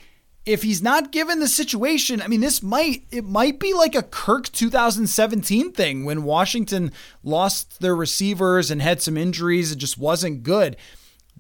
if 0.46 0.64
he's 0.64 0.82
not 0.82 1.12
given 1.12 1.40
the 1.40 1.48
situation, 1.48 2.22
I 2.22 2.28
mean, 2.28 2.42
this 2.42 2.64
might 2.64 3.06
it 3.12 3.26
might 3.26 3.60
be 3.60 3.74
like 3.74 3.96
a 3.96 4.04
Kirk 4.04 4.52
2017 4.52 5.72
thing 5.72 6.04
when 6.06 6.24
Washington 6.24 6.92
lost 7.24 7.80
their 7.80 7.96
receivers 7.96 8.72
and 8.72 8.82
had 8.82 9.02
some 9.02 9.18
injuries. 9.18 9.72
It 9.72 9.78
just 9.78 9.98
wasn't 9.98 10.44
good. 10.44 10.76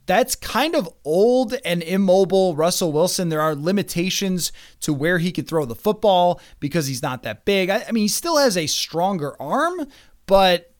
That's 0.05 0.35
kind 0.35 0.75
of 0.75 0.89
old 1.05 1.55
and 1.63 1.81
immobile 1.81 2.55
Russell 2.55 2.91
Wilson. 2.91 3.29
There 3.29 3.41
are 3.41 3.55
limitations 3.55 4.51
to 4.81 4.93
where 4.93 5.19
he 5.19 5.31
could 5.31 5.47
throw 5.47 5.65
the 5.65 5.75
football 5.75 6.41
because 6.59 6.87
he's 6.87 7.01
not 7.01 7.23
that 7.23 7.45
big. 7.45 7.69
I, 7.69 7.85
I 7.87 7.91
mean, 7.91 8.03
he 8.03 8.07
still 8.09 8.37
has 8.37 8.57
a 8.57 8.67
stronger 8.67 9.39
arm, 9.41 9.87
but 10.25 10.73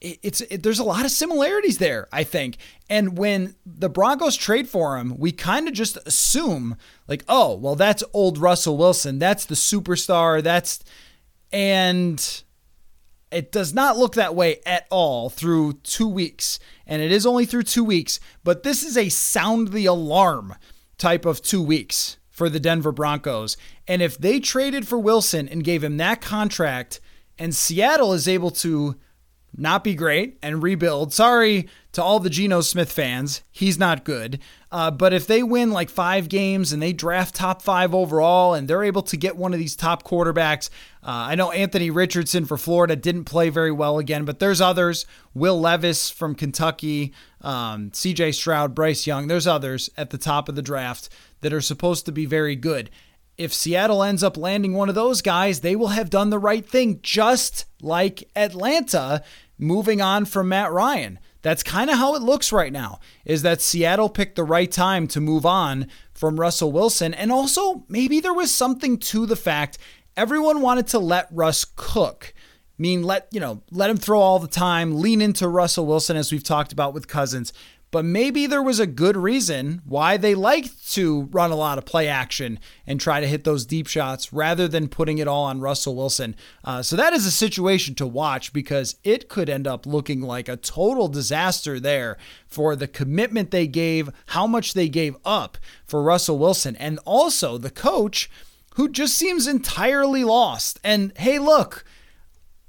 it's 0.00 0.40
it, 0.42 0.62
there's 0.62 0.78
a 0.78 0.84
lot 0.84 1.04
of 1.04 1.10
similarities 1.10 1.78
there, 1.78 2.08
I 2.12 2.24
think. 2.24 2.56
And 2.90 3.16
when 3.16 3.54
the 3.64 3.88
Broncos 3.88 4.36
trade 4.36 4.68
for 4.68 4.98
him, 4.98 5.16
we 5.16 5.32
kind 5.32 5.68
of 5.68 5.74
just 5.74 5.96
assume 6.06 6.76
like, 7.06 7.24
oh, 7.28 7.54
well, 7.54 7.76
that's 7.76 8.02
old 8.12 8.38
Russell 8.38 8.76
Wilson. 8.76 9.18
That's 9.18 9.44
the 9.44 9.54
superstar. 9.54 10.42
That's 10.42 10.80
and 11.52 12.42
it 13.32 13.50
does 13.52 13.72
not 13.74 13.96
look 13.96 14.14
that 14.14 14.34
way 14.34 14.60
at 14.66 14.86
all 14.90 15.30
through 15.30 15.74
two 15.82 16.08
weeks. 16.08 16.58
And 16.86 17.00
it 17.02 17.10
is 17.10 17.26
only 17.26 17.46
through 17.46 17.64
two 17.64 17.84
weeks, 17.84 18.20
but 18.44 18.62
this 18.62 18.82
is 18.82 18.96
a 18.96 19.08
sound 19.08 19.68
the 19.68 19.86
alarm 19.86 20.54
type 20.98 21.24
of 21.24 21.42
two 21.42 21.62
weeks 21.62 22.18
for 22.30 22.48
the 22.48 22.60
Denver 22.60 22.92
Broncos. 22.92 23.56
And 23.88 24.02
if 24.02 24.18
they 24.18 24.40
traded 24.40 24.86
for 24.86 24.98
Wilson 24.98 25.48
and 25.48 25.64
gave 25.64 25.82
him 25.82 25.96
that 25.96 26.20
contract, 26.20 27.00
and 27.38 27.54
Seattle 27.54 28.12
is 28.12 28.28
able 28.28 28.50
to 28.52 28.96
not 29.56 29.84
be 29.84 29.94
great 29.94 30.38
and 30.42 30.62
rebuild. 30.62 31.12
Sorry 31.12 31.68
to 31.92 32.02
all 32.02 32.20
the 32.20 32.30
Geno 32.30 32.60
Smith 32.62 32.90
fans. 32.90 33.42
He's 33.50 33.78
not 33.78 34.04
good. 34.04 34.40
Uh, 34.72 34.90
but 34.90 35.12
if 35.12 35.26
they 35.26 35.42
win 35.42 35.70
like 35.70 35.90
five 35.90 36.30
games 36.30 36.72
and 36.72 36.82
they 36.82 36.94
draft 36.94 37.34
top 37.34 37.60
five 37.60 37.94
overall 37.94 38.54
and 38.54 38.66
they're 38.66 38.82
able 38.82 39.02
to 39.02 39.18
get 39.18 39.36
one 39.36 39.52
of 39.52 39.58
these 39.58 39.76
top 39.76 40.02
quarterbacks, 40.02 40.70
uh, 41.02 41.28
I 41.28 41.34
know 41.34 41.50
Anthony 41.50 41.90
Richardson 41.90 42.46
for 42.46 42.56
Florida 42.56 42.96
didn't 42.96 43.24
play 43.24 43.50
very 43.50 43.70
well 43.70 43.98
again, 43.98 44.24
but 44.24 44.38
there's 44.38 44.62
others. 44.62 45.04
Will 45.34 45.60
Levis 45.60 46.08
from 46.08 46.34
Kentucky, 46.34 47.12
um, 47.42 47.90
CJ 47.90 48.34
Stroud, 48.34 48.74
Bryce 48.74 49.06
Young, 49.06 49.26
there's 49.26 49.46
others 49.46 49.90
at 49.98 50.08
the 50.08 50.16
top 50.16 50.48
of 50.48 50.54
the 50.54 50.62
draft 50.62 51.10
that 51.42 51.52
are 51.52 51.60
supposed 51.60 52.06
to 52.06 52.12
be 52.12 52.24
very 52.24 52.56
good. 52.56 52.88
If 53.36 53.52
Seattle 53.52 54.02
ends 54.02 54.22
up 54.22 54.38
landing 54.38 54.72
one 54.72 54.88
of 54.88 54.94
those 54.94 55.20
guys, 55.20 55.60
they 55.60 55.76
will 55.76 55.88
have 55.88 56.08
done 56.08 56.30
the 56.30 56.38
right 56.38 56.66
thing, 56.66 57.00
just 57.02 57.66
like 57.82 58.26
Atlanta 58.34 59.22
moving 59.62 60.00
on 60.00 60.24
from 60.24 60.48
Matt 60.48 60.72
Ryan. 60.72 61.18
That's 61.40 61.62
kind 61.62 61.90
of 61.90 61.98
how 61.98 62.14
it 62.14 62.22
looks 62.22 62.52
right 62.52 62.72
now. 62.72 63.00
Is 63.24 63.42
that 63.42 63.60
Seattle 63.60 64.08
picked 64.08 64.36
the 64.36 64.44
right 64.44 64.70
time 64.70 65.06
to 65.08 65.20
move 65.20 65.46
on 65.46 65.86
from 66.12 66.38
Russell 66.38 66.72
Wilson 66.72 67.14
and 67.14 67.32
also 67.32 67.84
maybe 67.88 68.20
there 68.20 68.34
was 68.34 68.52
something 68.52 68.98
to 68.98 69.26
the 69.26 69.36
fact 69.36 69.78
everyone 70.16 70.60
wanted 70.60 70.86
to 70.88 70.98
let 70.98 71.28
Russ 71.30 71.64
cook. 71.64 72.34
I 72.36 72.82
mean, 72.82 73.02
let 73.02 73.28
you 73.30 73.40
know, 73.40 73.62
let 73.70 73.90
him 73.90 73.96
throw 73.96 74.20
all 74.20 74.38
the 74.38 74.48
time, 74.48 75.00
lean 75.00 75.20
into 75.20 75.48
Russell 75.48 75.86
Wilson 75.86 76.16
as 76.16 76.32
we've 76.32 76.44
talked 76.44 76.72
about 76.72 76.94
with 76.94 77.08
Cousins. 77.08 77.52
But 77.92 78.06
maybe 78.06 78.46
there 78.46 78.62
was 78.62 78.80
a 78.80 78.86
good 78.86 79.18
reason 79.18 79.82
why 79.84 80.16
they 80.16 80.34
liked 80.34 80.90
to 80.94 81.28
run 81.30 81.50
a 81.50 81.56
lot 81.56 81.76
of 81.76 81.84
play 81.84 82.08
action 82.08 82.58
and 82.86 82.98
try 82.98 83.20
to 83.20 83.26
hit 83.26 83.44
those 83.44 83.66
deep 83.66 83.86
shots 83.86 84.32
rather 84.32 84.66
than 84.66 84.88
putting 84.88 85.18
it 85.18 85.28
all 85.28 85.44
on 85.44 85.60
Russell 85.60 85.94
Wilson. 85.94 86.34
Uh, 86.64 86.82
so 86.82 86.96
that 86.96 87.12
is 87.12 87.26
a 87.26 87.30
situation 87.30 87.94
to 87.96 88.06
watch 88.06 88.54
because 88.54 88.96
it 89.04 89.28
could 89.28 89.50
end 89.50 89.66
up 89.66 89.84
looking 89.84 90.22
like 90.22 90.48
a 90.48 90.56
total 90.56 91.06
disaster 91.06 91.78
there 91.78 92.16
for 92.46 92.74
the 92.74 92.88
commitment 92.88 93.50
they 93.50 93.66
gave, 93.66 94.08
how 94.28 94.46
much 94.46 94.72
they 94.72 94.88
gave 94.88 95.14
up 95.22 95.58
for 95.84 96.02
Russell 96.02 96.38
Wilson, 96.38 96.74
and 96.76 96.98
also 97.04 97.58
the 97.58 97.70
coach 97.70 98.30
who 98.76 98.88
just 98.88 99.14
seems 99.18 99.46
entirely 99.46 100.24
lost. 100.24 100.80
And 100.82 101.12
hey, 101.18 101.38
look, 101.38 101.84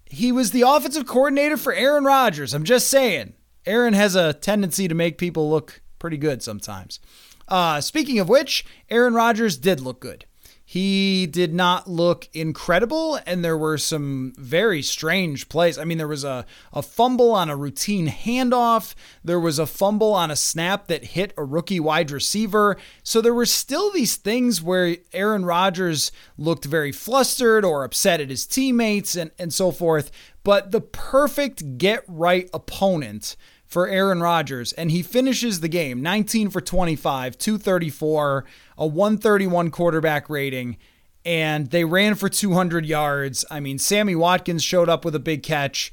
he 0.06 0.34
was 0.34 0.52
the 0.52 0.64
offensive 0.64 1.08
coordinator 1.08 1.56
for 1.56 1.74
Aaron 1.74 2.04
Rodgers. 2.04 2.54
I'm 2.54 2.66
just 2.66 2.90
saying. 2.90 3.36
Aaron 3.66 3.94
has 3.94 4.16
a 4.16 4.34
tendency 4.34 4.88
to 4.88 4.96
make 4.96 5.18
people 5.18 5.50
look 5.50 5.82
pretty 6.00 6.18
good 6.18 6.44
sometimes. 6.44 7.00
Uh, 7.48 7.82
speaking 7.82 8.20
of 8.20 8.30
which, 8.30 8.66
Aaron 8.90 9.14
Rodgers 9.14 9.58
did 9.58 9.80
look 9.80 10.00
good. 10.00 10.26
He 10.66 11.28
did 11.28 11.54
not 11.54 11.90
look 11.90 12.30
incredible, 12.34 13.20
and 13.28 13.44
there 13.44 13.58
were 13.58 13.78
some 13.78 14.34
very 14.38 14.82
strange 14.82 15.50
plays. 15.50 15.78
I 15.78 15.84
mean, 15.84 15.98
there 15.98 16.08
was 16.08 16.24
a, 16.24 16.46
a 16.72 16.82
fumble 16.82 17.32
on 17.32 17.50
a 17.50 17.56
routine 17.56 18.08
handoff, 18.08 18.96
there 19.24 19.40
was 19.40 19.60
a 19.60 19.68
fumble 19.68 20.14
on 20.14 20.32
a 20.32 20.36
snap 20.36 20.88
that 20.88 21.04
hit 21.04 21.34
a 21.38 21.44
rookie 21.44 21.82
wide 21.82 22.12
receiver. 22.12 22.78
So 23.04 23.20
there 23.20 23.34
were 23.34 23.46
still 23.46 23.92
these 23.92 24.16
things 24.16 24.64
where 24.64 24.96
Aaron 25.12 25.46
Rodgers 25.46 26.12
looked 26.38 26.66
very 26.66 26.94
flustered 26.94 27.66
or 27.66 27.84
upset 27.84 28.22
at 28.22 28.30
his 28.30 28.48
teammates 28.48 29.16
and, 29.16 29.32
and 29.38 29.54
so 29.54 29.70
forth. 29.70 30.12
But 30.44 30.72
the 30.72 30.82
perfect 30.82 31.78
get 31.78 32.04
right 32.08 32.50
opponent 32.54 33.36
for 33.74 33.88
Aaron 33.88 34.22
Rodgers, 34.22 34.72
and 34.74 34.92
he 34.92 35.02
finishes 35.02 35.60
the 35.60 35.68
game 35.68 36.04
19 36.04 36.52
for 36.52 36.62
25, 36.62 37.38
234, 37.40 38.46
a 38.78 38.86
131 38.86 39.72
quarterback 39.72 40.30
rating, 40.30 40.78
and 41.26 41.72
they 41.72 41.84
ran 41.84 42.14
for 42.14 42.30
200 42.30 42.86
yards. 42.86 43.44
I 43.50 43.60
mean, 43.60 43.80
Sammy 43.80 44.16
Watkins 44.16 44.64
showed 44.64 44.90
up 44.90 45.04
with 45.04 45.16
a 45.16 45.20
big 45.20 45.42
catch. 45.42 45.92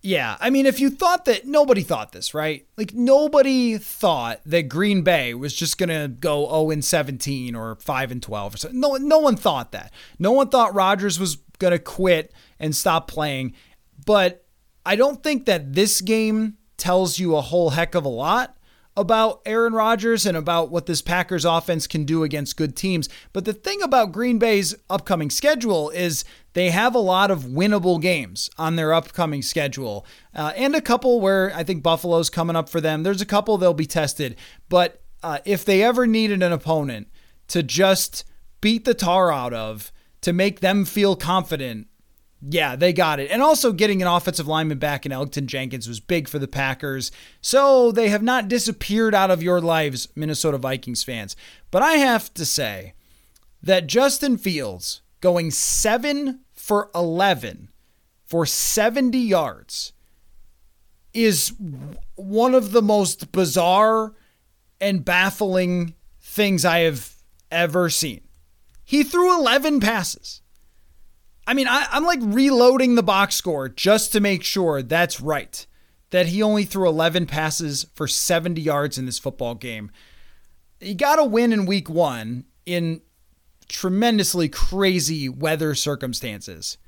Yeah, 0.00 0.36
I 0.38 0.50
mean, 0.50 0.64
if 0.64 0.78
you 0.78 0.88
thought 0.90 1.24
that 1.24 1.44
nobody 1.44 1.82
thought 1.82 2.12
this, 2.12 2.32
right? 2.32 2.64
Like 2.76 2.94
nobody 2.94 3.78
thought 3.78 4.40
that 4.46 4.68
Green 4.68 5.02
Bay 5.02 5.34
was 5.34 5.52
just 5.52 5.78
gonna 5.78 6.06
go 6.06 6.46
0 6.46 6.70
and 6.70 6.84
17 6.84 7.56
or 7.56 7.74
5 7.74 8.12
and 8.12 8.22
12 8.22 8.54
or 8.54 8.56
something. 8.58 8.78
No, 8.78 8.94
no 8.94 9.18
one 9.18 9.34
thought 9.34 9.72
that. 9.72 9.92
No 10.20 10.30
one 10.30 10.50
thought 10.50 10.72
Rodgers 10.72 11.18
was 11.18 11.38
gonna 11.58 11.80
quit 11.80 12.32
and 12.60 12.76
stop 12.76 13.08
playing. 13.08 13.54
But 14.04 14.44
I 14.84 14.94
don't 14.94 15.24
think 15.24 15.46
that 15.46 15.72
this 15.72 16.00
game 16.00 16.58
tells 16.76 17.18
you 17.18 17.36
a 17.36 17.40
whole 17.40 17.70
heck 17.70 17.94
of 17.94 18.04
a 18.04 18.08
lot 18.08 18.56
about 18.96 19.42
Aaron 19.44 19.74
Rodgers 19.74 20.24
and 20.24 20.36
about 20.36 20.70
what 20.70 20.86
this 20.86 21.02
Packers 21.02 21.44
offense 21.44 21.86
can 21.86 22.04
do 22.04 22.22
against 22.22 22.56
good 22.56 22.74
teams. 22.74 23.08
But 23.32 23.44
the 23.44 23.52
thing 23.52 23.82
about 23.82 24.12
Green 24.12 24.38
Bay's 24.38 24.74
upcoming 24.88 25.28
schedule 25.28 25.90
is 25.90 26.24
they 26.54 26.70
have 26.70 26.94
a 26.94 27.00
lot 27.00 27.30
of 27.30 27.44
winnable 27.44 28.00
games 28.00 28.48
on 28.56 28.76
their 28.76 28.94
upcoming 28.94 29.42
schedule, 29.42 30.06
uh, 30.34 30.52
and 30.56 30.74
a 30.74 30.80
couple 30.80 31.20
where 31.20 31.52
I 31.54 31.62
think 31.62 31.82
Buffalo's 31.82 32.30
coming 32.30 32.56
up 32.56 32.68
for 32.68 32.80
them. 32.80 33.02
There's 33.02 33.20
a 33.20 33.26
couple 33.26 33.58
they'll 33.58 33.74
be 33.74 33.86
tested. 33.86 34.36
But 34.70 35.02
uh, 35.22 35.38
if 35.44 35.64
they 35.64 35.82
ever 35.82 36.06
needed 36.06 36.42
an 36.42 36.52
opponent 36.52 37.08
to 37.48 37.62
just 37.62 38.24
beat 38.62 38.86
the 38.86 38.94
tar 38.94 39.30
out 39.30 39.52
of, 39.52 39.92
to 40.22 40.32
make 40.32 40.60
them 40.60 40.84
feel 40.84 41.14
confident 41.14 41.86
yeah, 42.42 42.76
they 42.76 42.92
got 42.92 43.18
it. 43.18 43.30
And 43.30 43.42
also 43.42 43.72
getting 43.72 44.02
an 44.02 44.08
offensive 44.08 44.46
lineman 44.46 44.78
back 44.78 45.06
in 45.06 45.12
Elgton 45.12 45.46
Jenkins 45.46 45.88
was 45.88 46.00
big 46.00 46.28
for 46.28 46.38
the 46.38 46.48
Packers. 46.48 47.10
So 47.40 47.90
they 47.90 48.08
have 48.08 48.22
not 48.22 48.48
disappeared 48.48 49.14
out 49.14 49.30
of 49.30 49.42
your 49.42 49.60
lives, 49.60 50.08
Minnesota 50.14 50.58
Vikings 50.58 51.02
fans. 51.02 51.34
But 51.70 51.82
I 51.82 51.92
have 51.94 52.32
to 52.34 52.44
say 52.44 52.94
that 53.62 53.86
Justin 53.86 54.36
Fields 54.36 55.00
going 55.20 55.50
7 55.50 56.40
for 56.52 56.90
11 56.94 57.70
for 58.24 58.44
70 58.44 59.18
yards 59.18 59.92
is 61.14 61.54
one 62.16 62.54
of 62.54 62.72
the 62.72 62.82
most 62.82 63.32
bizarre 63.32 64.12
and 64.80 65.04
baffling 65.04 65.94
things 66.20 66.64
I 66.64 66.80
have 66.80 67.14
ever 67.50 67.88
seen. 67.88 68.20
He 68.84 69.02
threw 69.02 69.36
11 69.38 69.80
passes. 69.80 70.42
I 71.46 71.54
mean, 71.54 71.68
I, 71.68 71.86
am 71.92 72.04
like 72.04 72.18
reloading 72.22 72.94
the 72.94 73.02
box 73.02 73.36
score 73.36 73.68
just 73.68 74.12
to 74.12 74.20
make 74.20 74.42
sure 74.42 74.82
that's 74.82 75.20
right. 75.20 75.66
That 76.10 76.26
he 76.26 76.42
only 76.42 76.64
threw 76.64 76.88
11 76.88 77.26
passes 77.26 77.86
for 77.94 78.06
70 78.06 78.60
yards 78.60 78.96
in 78.98 79.06
this 79.06 79.18
football 79.18 79.54
game. 79.54 79.90
He 80.80 80.94
got 80.94 81.18
a 81.18 81.24
win 81.24 81.52
in 81.52 81.66
week 81.66 81.88
one 81.88 82.44
in 82.64 83.00
tremendously 83.68 84.48
crazy 84.48 85.28
weather 85.28 85.74
circumstances. 85.74 86.78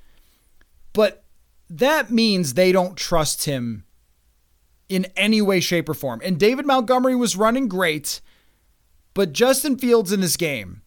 But 0.92 1.24
that 1.68 2.10
means 2.10 2.54
they 2.54 2.72
don't 2.72 2.96
trust 2.96 3.44
him 3.44 3.84
in 4.88 5.06
any 5.16 5.42
way, 5.42 5.60
shape, 5.60 5.88
or 5.88 5.94
form. 5.94 6.20
And 6.24 6.38
David 6.38 6.66
Montgomery 6.66 7.14
was 7.14 7.36
running 7.36 7.68
great, 7.68 8.20
but 9.14 9.32
Justin 9.32 9.76
Fields 9.76 10.12
in 10.12 10.20
this 10.20 10.36
game 10.36 10.82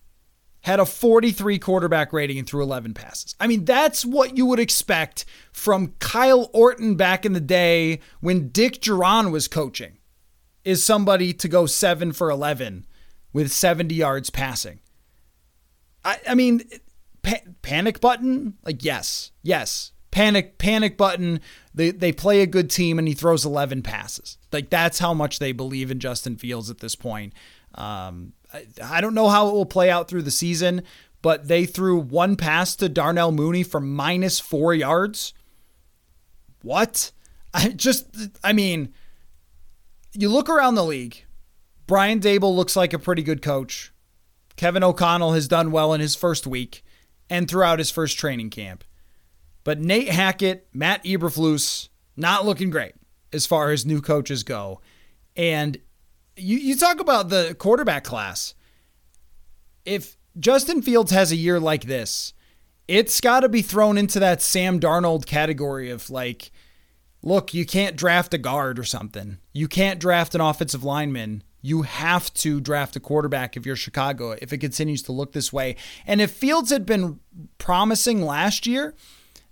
had 0.62 0.80
a 0.80 0.86
43 0.86 1.58
quarterback 1.60 2.14
rating 2.14 2.38
and 2.38 2.48
threw 2.48 2.62
11 2.62 2.94
passes. 2.94 3.36
I 3.40 3.48
mean, 3.48 3.66
that's 3.66 4.06
what 4.06 4.38
you 4.38 4.46
would 4.46 4.60
expect 4.60 5.26
from 5.52 5.94
Kyle 6.00 6.50
Orton 6.54 6.96
back 6.96 7.26
in 7.26 7.34
the 7.34 7.40
day 7.40 8.00
when 8.20 8.50
Dick 8.50 8.80
Jauron 8.82 9.32
was 9.32 9.48
coaching, 9.48 9.98
is 10.64 10.84
somebody 10.84 11.34
to 11.34 11.48
go 11.48 11.66
7 11.66 12.12
for 12.12 12.30
11 12.30 12.86
with 13.34 13.52
70 13.52 13.96
yards 13.96 14.30
passing. 14.30 14.80
I, 16.06 16.20
I 16.30 16.36
mean, 16.36 16.62
pa- 17.24 17.42
panic 17.64 18.00
button? 18.00 18.58
Like, 18.64 18.84
yes, 18.84 19.32
yes. 19.42 19.94
Panic, 20.12 20.58
panic 20.58 20.98
button. 20.98 21.40
They, 21.74 21.92
they 21.92 22.12
play 22.12 22.42
a 22.42 22.48
good 22.48 22.70
team 22.70 23.00
and 23.00 23.08
he 23.08 23.14
throws 23.14 23.46
11 23.46 23.82
passes. 23.82 24.38
Like, 24.52 24.70
that's 24.70 25.00
how 25.00 25.14
much 25.14 25.40
they 25.40 25.54
believe 25.54 25.90
in 25.90 26.00
Justin 26.00 26.36
Fields 26.36 26.70
at 26.70 26.80
this 26.80 26.96
point. 26.96 27.34
Um, 27.76 28.34
I 28.84 29.02
don't 29.02 29.14
know 29.14 29.30
how 29.30 29.50
it 29.50 29.54
will 29.54 29.66
play 29.66 29.90
out 29.90 30.08
through 30.08 30.24
the 30.24 30.32
season, 30.32 30.84
but 31.22 31.48
they 31.48 31.66
threw 31.66 31.98
one 31.98 32.36
pass 32.36 32.76
to 32.78 32.90
Darnell 32.90 33.32
Mooney 33.32 33.64
for 33.64 33.80
minus 33.80 34.40
four 34.40 34.74
yards. 34.74 35.34
What? 36.62 37.12
I 37.54 37.70
just, 37.70 38.08
I 38.44 38.54
mean, 38.54 38.94
you 40.14 40.30
look 40.30 40.50
around 40.50 40.76
the 40.76 40.86
league. 40.86 41.26
Brian 41.88 42.20
Daboll 42.20 42.56
looks 42.56 42.76
like 42.76 42.94
a 42.94 43.00
pretty 43.00 43.24
good 43.24 43.42
coach. 43.42 43.92
Kevin 44.56 44.84
O'Connell 44.84 45.34
has 45.34 45.48
done 45.48 45.72
well 45.72 45.94
in 45.94 46.00
his 46.00 46.16
first 46.16 46.48
week 46.48 46.84
and 47.30 47.50
throughout 47.50 47.80
his 47.80 47.92
first 47.92 48.18
training 48.18 48.50
camp. 48.50 48.84
But 49.64 49.80
Nate 49.80 50.10
Hackett, 50.10 50.68
Matt 50.74 51.04
Eberflus, 51.04 51.90
not 52.16 52.46
looking 52.46 52.70
great 52.70 52.94
as 53.34 53.46
far 53.46 53.72
as 53.72 53.86
new 53.86 54.02
coaches 54.02 54.44
go. 54.44 54.82
And 55.36 55.80
you, 56.42 56.58
you 56.58 56.76
talk 56.76 57.00
about 57.00 57.30
the 57.30 57.56
quarterback 57.58 58.04
class. 58.04 58.56
If 59.86 60.18
Justin 60.40 60.82
Fields 60.82 61.12
has 61.12 61.32
a 61.32 61.36
year 61.36 61.60
like 61.60 61.86
this, 61.86 62.34
it's 62.88 63.22
got 63.22 63.42
to 63.42 63.50
be 63.50 63.62
thrown 63.62 63.98
into 63.98 64.20
that 64.20 64.42
Sam 64.42 64.80
Darnold 64.80 65.26
category 65.26 65.90
of 65.90 66.10
like, 66.10 66.52
look, 67.24 67.54
you 67.54 67.66
can't 67.66 67.96
draft 67.96 68.34
a 68.34 68.38
guard 68.38 68.80
or 68.80 68.84
something. 68.84 69.38
You 69.54 69.68
can't 69.68 70.00
draft 70.00 70.36
an 70.36 70.42
offensive 70.42 70.84
lineman. 70.84 71.44
You 71.62 71.84
have 71.84 72.34
to 72.36 72.60
draft 72.60 72.96
a 72.96 73.00
quarterback 73.00 73.56
if 73.56 73.66
you're 73.66 73.76
Chicago 73.76 74.32
if 74.32 74.52
it 74.52 74.58
continues 74.58 75.04
to 75.04 75.12
look 75.12 75.32
this 75.32 75.54
way. 75.54 75.76
And 76.08 76.20
if 76.20 76.32
Fields 76.32 76.72
had 76.72 76.86
been 76.86 77.20
promising 77.60 78.24
last 78.26 78.66
year, 78.66 78.96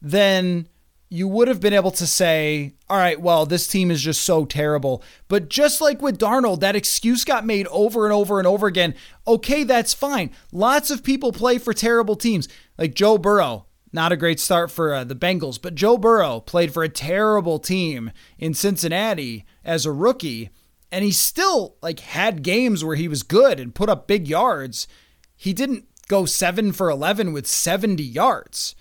then 0.02 0.68
you 1.10 1.28
would 1.28 1.48
have 1.48 1.60
been 1.60 1.74
able 1.74 1.92
to 1.92 2.06
say, 2.06 2.76
all 2.88 2.98
right, 2.98 3.20
well, 3.20 3.46
this 3.46 3.68
team 3.68 3.90
is 3.90 4.02
just 4.02 4.22
so 4.22 4.46
terrible. 4.46 5.04
But 5.28 5.50
just 5.50 5.82
like 5.82 6.02
with 6.02 6.20
Darnold, 6.20 6.60
that 6.60 6.76
excuse 6.76 7.24
got 7.24 7.46
made 7.46 7.66
over 7.68 8.06
and 8.06 8.14
over 8.14 8.38
and 8.38 8.48
over 8.48 8.68
again. 8.68 8.94
Okay, 9.28 9.64
that's 9.64 9.94
fine. 9.94 10.30
Lots 10.52 10.92
of 10.92 11.04
people 11.04 11.32
play 11.32 11.58
for 11.58 11.74
terrible 11.74 12.16
teams. 12.16 12.48
Like 12.78 12.94
Joe 12.94 13.18
Burrow, 13.18 13.66
not 13.92 14.12
a 14.12 14.18
great 14.18 14.40
start 14.40 14.70
for 14.70 14.94
uh, 14.94 15.04
the 15.04 15.16
Bengals, 15.16 15.60
but 15.60 15.74
Joe 15.74 15.98
Burrow 15.98 16.40
played 16.42 16.72
for 16.72 16.84
a 16.84 16.90
terrible 16.90 17.58
team 17.58 18.12
in 18.38 18.54
Cincinnati 18.54 19.46
as 19.66 19.88
a 19.88 19.92
rookie, 19.92 20.52
and 20.92 21.04
he 21.04 21.12
still 21.12 21.76
like 21.82 22.02
had 22.02 22.44
games 22.44 22.86
where 22.86 22.96
he 22.96 23.08
was 23.08 23.24
good 23.24 23.60
and 23.60 23.74
put 23.74 23.90
up 23.90 24.08
big 24.08 24.28
yards. 24.28 24.88
He 25.36 25.54
didn't 25.54 25.86
go 26.08 26.26
7 26.26 26.72
for 26.72 26.90
11 26.90 27.34
with 27.34 27.48
70 27.48 28.04
yards 28.04 28.76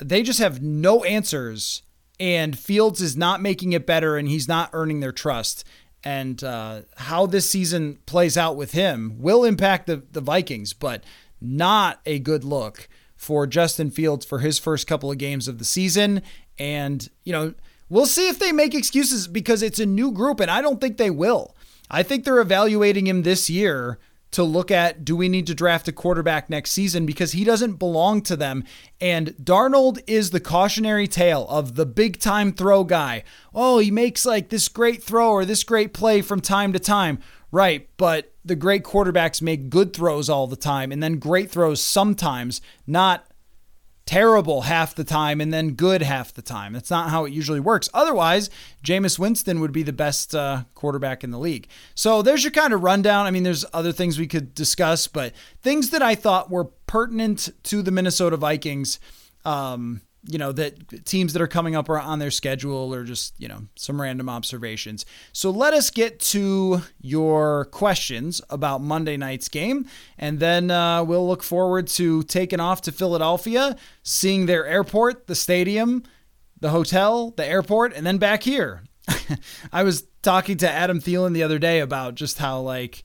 they 0.00 0.22
just 0.22 0.38
have 0.38 0.62
no 0.62 1.04
answers, 1.04 1.82
and 2.18 2.58
Fields 2.58 3.00
is 3.00 3.16
not 3.16 3.40
making 3.40 3.72
it 3.72 3.86
better, 3.86 4.16
and 4.16 4.28
he's 4.28 4.48
not 4.48 4.70
earning 4.72 5.00
their 5.00 5.12
trust. 5.12 5.64
And 6.02 6.42
uh, 6.42 6.82
how 6.96 7.26
this 7.26 7.48
season 7.48 7.98
plays 8.06 8.36
out 8.36 8.56
with 8.56 8.72
him 8.72 9.16
will 9.18 9.44
impact 9.44 9.86
the, 9.86 10.02
the 10.10 10.20
Vikings, 10.20 10.72
but 10.72 11.04
not 11.40 12.00
a 12.06 12.18
good 12.18 12.42
look 12.42 12.88
for 13.16 13.46
Justin 13.46 13.90
Fields 13.90 14.24
for 14.24 14.38
his 14.38 14.58
first 14.58 14.86
couple 14.86 15.10
of 15.10 15.18
games 15.18 15.46
of 15.46 15.58
the 15.58 15.64
season. 15.64 16.22
And, 16.58 17.08
you 17.24 17.32
know, 17.32 17.54
we'll 17.90 18.06
see 18.06 18.28
if 18.28 18.38
they 18.38 18.52
make 18.52 18.74
excuses 18.74 19.28
because 19.28 19.62
it's 19.62 19.78
a 19.78 19.86
new 19.86 20.10
group, 20.10 20.40
and 20.40 20.50
I 20.50 20.62
don't 20.62 20.80
think 20.80 20.96
they 20.96 21.10
will. 21.10 21.54
I 21.90 22.02
think 22.02 22.24
they're 22.24 22.40
evaluating 22.40 23.06
him 23.06 23.22
this 23.22 23.50
year 23.50 23.98
to 24.32 24.44
look 24.44 24.70
at 24.70 25.04
do 25.04 25.16
we 25.16 25.28
need 25.28 25.46
to 25.48 25.54
draft 25.54 25.88
a 25.88 25.92
quarterback 25.92 26.48
next 26.48 26.70
season 26.70 27.06
because 27.06 27.32
he 27.32 27.44
doesn't 27.44 27.74
belong 27.74 28.22
to 28.22 28.36
them. 28.36 28.64
And 29.00 29.28
Darnold 29.42 30.00
is 30.06 30.30
the 30.30 30.40
cautionary 30.40 31.08
tale 31.08 31.46
of 31.48 31.74
the 31.74 31.86
big 31.86 32.20
time 32.20 32.52
throw 32.52 32.84
guy. 32.84 33.24
Oh, 33.54 33.78
he 33.78 33.90
makes 33.90 34.24
like 34.24 34.48
this 34.48 34.68
great 34.68 35.02
throw 35.02 35.30
or 35.30 35.44
this 35.44 35.64
great 35.64 35.92
play 35.92 36.22
from 36.22 36.40
time 36.40 36.72
to 36.72 36.78
time. 36.78 37.18
Right, 37.52 37.88
but 37.96 38.32
the 38.44 38.54
great 38.54 38.84
quarterbacks 38.84 39.42
make 39.42 39.70
good 39.70 39.92
throws 39.92 40.28
all 40.28 40.46
the 40.46 40.54
time 40.54 40.92
and 40.92 41.02
then 41.02 41.18
great 41.18 41.50
throws 41.50 41.80
sometimes, 41.80 42.60
not 42.86 43.26
terrible 44.10 44.62
half 44.62 44.92
the 44.96 45.04
time 45.04 45.40
and 45.40 45.52
then 45.52 45.70
good 45.74 46.02
half 46.02 46.34
the 46.34 46.42
time. 46.42 46.72
That's 46.72 46.90
not 46.90 47.10
how 47.10 47.26
it 47.26 47.32
usually 47.32 47.60
works. 47.60 47.88
Otherwise, 47.94 48.50
Jameis 48.84 49.20
Winston 49.20 49.60
would 49.60 49.70
be 49.70 49.84
the 49.84 49.92
best 49.92 50.34
uh, 50.34 50.64
quarterback 50.74 51.22
in 51.22 51.30
the 51.30 51.38
league. 51.38 51.68
So 51.94 52.20
there's 52.20 52.42
your 52.42 52.50
kind 52.50 52.72
of 52.72 52.82
rundown. 52.82 53.26
I 53.26 53.30
mean, 53.30 53.44
there's 53.44 53.64
other 53.72 53.92
things 53.92 54.18
we 54.18 54.26
could 54.26 54.52
discuss, 54.52 55.06
but 55.06 55.32
things 55.62 55.90
that 55.90 56.02
I 56.02 56.16
thought 56.16 56.50
were 56.50 56.64
pertinent 56.64 57.50
to 57.62 57.82
the 57.82 57.92
Minnesota 57.92 58.36
Vikings. 58.36 58.98
Um, 59.44 60.00
you 60.24 60.38
know, 60.38 60.52
that 60.52 61.06
teams 61.06 61.32
that 61.32 61.40
are 61.40 61.48
coming 61.48 61.74
up 61.74 61.88
are 61.88 61.98
on 61.98 62.18
their 62.18 62.30
schedule 62.30 62.94
or 62.94 63.04
just, 63.04 63.34
you 63.38 63.48
know, 63.48 63.62
some 63.76 64.00
random 64.00 64.28
observations. 64.28 65.06
So 65.32 65.50
let 65.50 65.72
us 65.72 65.90
get 65.90 66.20
to 66.20 66.82
your 67.00 67.66
questions 67.66 68.40
about 68.50 68.82
Monday 68.82 69.16
night's 69.16 69.48
game. 69.48 69.86
And 70.18 70.38
then 70.38 70.70
uh, 70.70 71.04
we'll 71.04 71.26
look 71.26 71.42
forward 71.42 71.86
to 71.88 72.22
taking 72.24 72.60
off 72.60 72.82
to 72.82 72.92
Philadelphia, 72.92 73.76
seeing 74.02 74.46
their 74.46 74.66
airport, 74.66 75.26
the 75.26 75.34
stadium, 75.34 76.02
the 76.60 76.70
hotel, 76.70 77.30
the 77.30 77.46
airport, 77.46 77.94
and 77.94 78.06
then 78.06 78.18
back 78.18 78.42
here. 78.42 78.82
I 79.72 79.82
was 79.82 80.04
talking 80.22 80.58
to 80.58 80.70
Adam 80.70 81.00
Thielen 81.00 81.32
the 81.32 81.42
other 81.42 81.58
day 81.58 81.80
about 81.80 82.14
just 82.14 82.38
how, 82.38 82.60
like, 82.60 83.02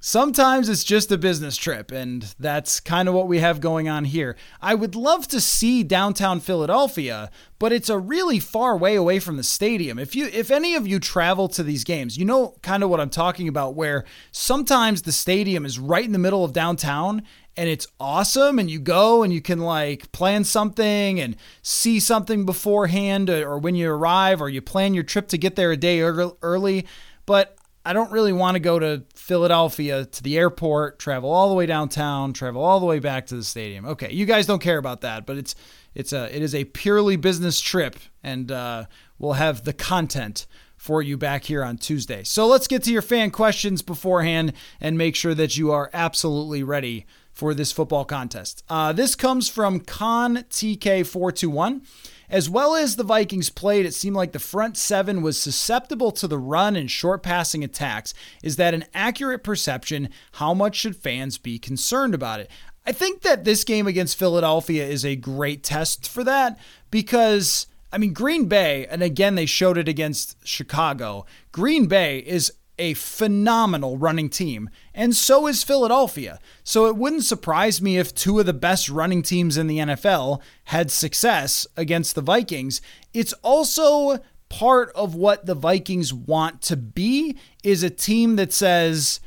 Sometimes 0.00 0.68
it's 0.68 0.84
just 0.84 1.10
a 1.10 1.18
business 1.18 1.56
trip, 1.56 1.90
and 1.90 2.32
that's 2.38 2.78
kind 2.78 3.08
of 3.08 3.14
what 3.14 3.26
we 3.26 3.40
have 3.40 3.60
going 3.60 3.88
on 3.88 4.04
here. 4.04 4.36
I 4.62 4.76
would 4.76 4.94
love 4.94 5.26
to 5.28 5.40
see 5.40 5.82
downtown 5.82 6.38
Philadelphia, 6.38 7.32
but 7.58 7.72
it's 7.72 7.88
a 7.88 7.98
really 7.98 8.38
far 8.38 8.76
way 8.76 8.94
away 8.94 9.18
from 9.18 9.36
the 9.36 9.42
stadium. 9.42 9.98
If 9.98 10.14
you 10.14 10.26
if 10.26 10.52
any 10.52 10.76
of 10.76 10.86
you 10.86 11.00
travel 11.00 11.48
to 11.48 11.64
these 11.64 11.82
games, 11.82 12.16
you 12.16 12.24
know 12.24 12.54
kind 12.62 12.84
of 12.84 12.90
what 12.90 13.00
I'm 13.00 13.10
talking 13.10 13.48
about 13.48 13.74
where 13.74 14.04
sometimes 14.30 15.02
the 15.02 15.10
stadium 15.10 15.66
is 15.66 15.80
right 15.80 16.04
in 16.04 16.12
the 16.12 16.18
middle 16.20 16.44
of 16.44 16.52
downtown 16.52 17.22
and 17.56 17.68
it's 17.68 17.88
awesome 17.98 18.60
and 18.60 18.70
you 18.70 18.78
go 18.78 19.24
and 19.24 19.32
you 19.32 19.40
can 19.40 19.58
like 19.58 20.12
plan 20.12 20.44
something 20.44 21.18
and 21.18 21.34
see 21.60 21.98
something 21.98 22.46
beforehand 22.46 23.28
uh, 23.28 23.42
or 23.42 23.58
when 23.58 23.74
you 23.74 23.90
arrive 23.90 24.40
or 24.40 24.48
you 24.48 24.62
plan 24.62 24.94
your 24.94 25.02
trip 25.02 25.26
to 25.26 25.38
get 25.38 25.56
there 25.56 25.72
a 25.72 25.76
day 25.76 26.00
early, 26.00 26.86
but 27.26 27.58
I 27.84 27.94
don't 27.94 28.12
really 28.12 28.34
want 28.34 28.54
to 28.54 28.60
go 28.60 28.78
to 28.78 29.02
Philadelphia 29.28 30.06
to 30.06 30.22
the 30.22 30.38
airport, 30.38 30.98
travel 30.98 31.30
all 31.30 31.50
the 31.50 31.54
way 31.54 31.66
downtown, 31.66 32.32
travel 32.32 32.64
all 32.64 32.80
the 32.80 32.86
way 32.86 32.98
back 32.98 33.26
to 33.26 33.36
the 33.36 33.44
stadium. 33.44 33.84
Okay, 33.84 34.10
you 34.10 34.24
guys 34.24 34.46
don't 34.46 34.62
care 34.62 34.78
about 34.78 35.02
that, 35.02 35.26
but 35.26 35.36
it's 35.36 35.54
it's 35.94 36.14
a 36.14 36.34
it 36.34 36.42
is 36.42 36.54
a 36.54 36.64
purely 36.64 37.16
business 37.16 37.60
trip, 37.60 37.96
and 38.22 38.50
uh, 38.50 38.86
we'll 39.18 39.34
have 39.34 39.64
the 39.64 39.74
content 39.74 40.46
for 40.78 41.02
you 41.02 41.18
back 41.18 41.44
here 41.44 41.62
on 41.62 41.76
Tuesday. 41.76 42.24
So 42.24 42.46
let's 42.46 42.66
get 42.66 42.82
to 42.84 42.90
your 42.90 43.02
fan 43.02 43.30
questions 43.30 43.82
beforehand 43.82 44.54
and 44.80 44.96
make 44.96 45.14
sure 45.14 45.34
that 45.34 45.58
you 45.58 45.72
are 45.72 45.90
absolutely 45.92 46.62
ready 46.62 47.04
for 47.30 47.52
this 47.52 47.70
football 47.70 48.06
contest. 48.06 48.64
Uh, 48.70 48.94
this 48.94 49.14
comes 49.14 49.48
from 49.50 49.80
Con 49.80 50.38
TK421. 50.38 51.82
As 52.30 52.50
well 52.50 52.74
as 52.74 52.96
the 52.96 53.04
Vikings 53.04 53.48
played, 53.48 53.86
it 53.86 53.94
seemed 53.94 54.16
like 54.16 54.32
the 54.32 54.38
front 54.38 54.76
seven 54.76 55.22
was 55.22 55.40
susceptible 55.40 56.12
to 56.12 56.28
the 56.28 56.38
run 56.38 56.76
and 56.76 56.90
short 56.90 57.22
passing 57.22 57.64
attacks. 57.64 58.12
Is 58.42 58.56
that 58.56 58.74
an 58.74 58.84
accurate 58.92 59.42
perception? 59.42 60.10
How 60.32 60.52
much 60.52 60.76
should 60.76 60.96
fans 60.96 61.38
be 61.38 61.58
concerned 61.58 62.14
about 62.14 62.40
it? 62.40 62.50
I 62.86 62.92
think 62.92 63.22
that 63.22 63.44
this 63.44 63.64
game 63.64 63.86
against 63.86 64.18
Philadelphia 64.18 64.86
is 64.86 65.04
a 65.04 65.16
great 65.16 65.62
test 65.62 66.08
for 66.08 66.24
that 66.24 66.58
because. 66.90 67.66
I 67.90 67.96
mean, 67.96 68.12
Green 68.12 68.48
Bay, 68.48 68.86
and 68.90 69.02
again, 69.02 69.34
they 69.34 69.46
showed 69.46 69.78
it 69.78 69.88
against 69.88 70.36
Chicago. 70.46 71.24
Green 71.52 71.86
Bay 71.86 72.18
is 72.18 72.52
a 72.78 72.94
phenomenal 72.94 73.98
running 73.98 74.28
team, 74.28 74.70
and 74.94 75.14
so 75.14 75.46
is 75.46 75.62
Philadelphia. 75.62 76.38
So 76.64 76.86
it 76.86 76.96
wouldn't 76.96 77.24
surprise 77.24 77.82
me 77.82 77.98
if 77.98 78.14
two 78.14 78.38
of 78.38 78.46
the 78.46 78.52
best 78.52 78.88
running 78.88 79.22
teams 79.22 79.56
in 79.56 79.66
the 79.66 79.78
NFL 79.78 80.40
had 80.64 80.90
success 80.90 81.66
against 81.76 82.14
the 82.14 82.22
Vikings. 82.22 82.80
It's 83.12 83.32
also 83.42 84.18
part 84.48 84.90
of 84.94 85.14
what 85.14 85.46
the 85.46 85.54
Vikings 85.54 86.12
want 86.12 86.62
to 86.62 86.76
be 86.76 87.36
is 87.62 87.82
a 87.82 87.90
team 87.90 88.36
that 88.36 88.52
says 88.52 89.20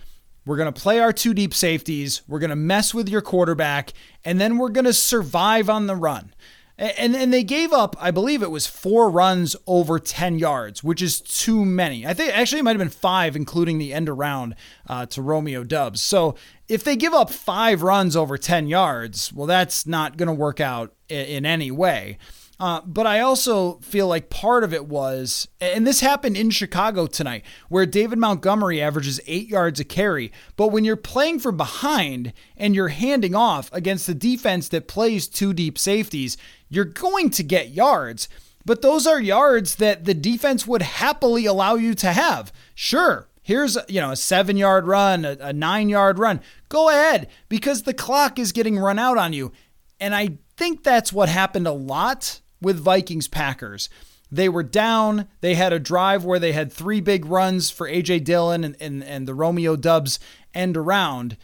we're 0.46 0.58
going 0.58 0.72
to 0.72 0.82
play 0.82 1.00
our 1.00 1.14
two 1.14 1.34
deep 1.34 1.54
safeties, 1.54 2.24
we're 2.28 2.40
going 2.40 2.50
to 2.50 2.56
mess 2.56 2.94
with 2.94 3.08
your 3.08 3.22
quarterback, 3.22 3.94
and 4.26 4.42
then 4.42 4.58
we're 4.58 4.70
going 4.70 4.86
to 4.86 4.94
survive 4.94 5.70
on 5.70 5.88
the 5.88 5.96
run. 5.96 6.34
And 6.82 7.16
and 7.16 7.32
they 7.32 7.44
gave 7.44 7.72
up, 7.72 7.96
I 8.00 8.10
believe 8.10 8.42
it 8.42 8.50
was 8.50 8.66
four 8.66 9.12
runs 9.12 9.56
over 9.68 10.00
10 10.00 10.40
yards, 10.40 10.84
which 10.84 11.00
is 11.00 11.22
too 11.22 11.64
many. 11.64 12.08
I 12.08 12.16
think 12.16 12.36
actually 12.36 12.62
it 12.62 12.64
might 12.64 12.72
have 12.72 12.80
been 12.80 12.90
five, 12.90 13.36
including 13.36 13.78
the 13.78 13.94
end 13.94 14.10
around 14.10 14.56
uh, 14.88 15.06
to 15.08 15.22
Romeo 15.22 15.64
Doubs. 15.64 16.02
So 16.02 16.34
if 16.68 16.84
they 16.84 16.96
give 16.96 17.14
up 17.14 17.30
five 17.30 17.84
runs 17.84 18.16
over 18.16 18.36
10 18.36 18.68
yards, 18.68 19.32
well, 19.32 19.46
that's 19.46 19.86
not 19.86 20.18
going 20.18 20.26
to 20.26 20.34
work 20.34 20.60
out 20.60 20.96
in, 21.08 21.26
in 21.28 21.46
any 21.46 21.70
way. 21.70 22.18
Uh, 22.62 22.80
but 22.86 23.08
I 23.08 23.22
also 23.22 23.80
feel 23.80 24.08
like 24.08 24.30
part 24.30 24.64
of 24.64 24.72
it 24.72 24.86
was, 24.86 25.48
and 25.60 25.88
this 25.88 26.02
happened 26.02 26.38
in 26.38 26.52
Chicago 26.52 27.08
tonight, 27.08 27.44
where 27.70 27.88
David 27.88 28.20
Montgomery 28.20 28.80
averages 28.80 29.20
eight 29.26 29.48
yards 29.48 29.80
a 29.80 29.84
carry. 29.84 30.32
But 30.58 30.68
when 30.68 30.86
you're 30.86 30.96
playing 30.96 31.40
from 31.40 31.58
behind 31.58 32.34
and 32.56 32.76
you're 32.76 32.90
handing 32.90 33.34
off 33.34 33.74
against 33.74 34.06
the 34.06 34.14
defense 34.14 34.68
that 34.68 34.88
plays 34.88 35.28
two 35.28 35.54
deep 35.54 35.80
safeties, 35.80 36.38
you're 36.70 36.86
going 36.86 37.32
to 37.32 37.42
get 37.42 37.72
yards. 37.72 38.30
But 38.64 38.84
those 38.84 39.08
are 39.08 39.20
yards 39.20 39.78
that 39.78 40.06
the 40.06 40.14
defense 40.14 40.68
would 40.68 40.84
happily 40.84 41.48
allow 41.48 41.74
you 41.74 41.96
to 41.96 42.14
have. 42.14 42.54
Sure, 42.76 43.28
here's 43.42 43.76
you 43.88 44.02
know 44.02 44.12
a 44.12 44.16
seven 44.16 44.56
yard 44.56 44.86
run, 44.86 45.26
a, 45.26 45.36
a 45.42 45.52
nine 45.52 45.90
yard 45.90 46.20
run. 46.20 46.42
Go 46.70 46.90
ahead 46.90 47.28
because 47.50 47.82
the 47.82 47.94
clock 47.96 48.38
is 48.38 48.52
getting 48.52 48.78
run 48.78 49.00
out 49.00 49.18
on 49.18 49.34
you. 49.34 49.52
And 50.00 50.14
I 50.14 50.38
think 50.58 50.84
that's 50.84 51.12
what 51.12 51.28
happened 51.28 51.66
a 51.66 51.72
lot 51.72 52.41
with 52.62 52.80
Vikings 52.80 53.28
Packers. 53.28 53.90
They 54.32 54.48
were 54.48 54.64
down. 54.64 55.28
They 55.42 55.56
had 55.56 55.74
a 55.74 55.80
drive 55.80 56.24
where 56.24 56.40
they 56.40 56.54
had 56.54 56.72
three 56.72 57.02
big 57.02 57.26
runs 57.26 57.70
for 57.70 57.88
A.J. 57.88 58.20
Dillon 58.20 58.64
and, 58.64 58.78
and, 58.80 59.04
and 59.04 59.28
the 59.28 59.34
Romeo 59.34 59.76
Doubs 59.76 60.20
end 60.54 60.78
around. 60.78 61.36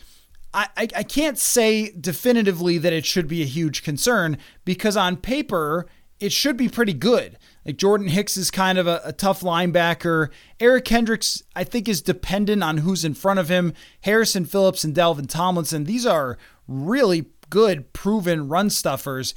I, 0.54 0.68
I, 0.78 0.88
I 0.96 1.04
can't 1.04 1.38
say 1.38 1.92
definitively 1.92 2.78
that 2.78 2.94
it 2.94 3.06
should 3.06 3.28
be 3.28 3.42
a 3.42 3.46
huge 3.46 3.84
concern 3.84 4.38
because 4.64 4.96
on 4.96 5.18
paper, 5.18 5.88
it 6.20 6.32
should 6.32 6.56
be 6.56 6.70
pretty 6.70 6.94
good. 6.94 7.38
Like 7.66 7.78
Jordan 7.78 8.08
Hicks 8.08 8.38
is 8.38 8.50
kind 8.50 8.78
of 8.78 8.88
a, 8.88 9.02
a, 9.04 9.12
tough 9.12 9.42
linebacker. 9.42 10.30
Eric 10.60 10.86
Kendricks, 10.86 11.44
I 11.56 11.66
think, 11.66 11.90
is 11.90 12.02
dependent 12.02 12.64
on 12.64 12.78
who's 12.78 13.04
in 13.04 13.14
front 13.14 13.40
of 13.40 13.50
him. 13.50 13.74
Harrison 14.02 14.46
Phillips 14.46 14.86
and 14.86 14.96
Dalvin 14.96 15.30
Tomlinson, 15.30 15.84
these 15.84 16.06
are 16.06 16.38
really 16.68 17.26
good, 17.50 17.92
proven 17.92 18.48
run 18.48 18.70
stuffers. 18.70 19.36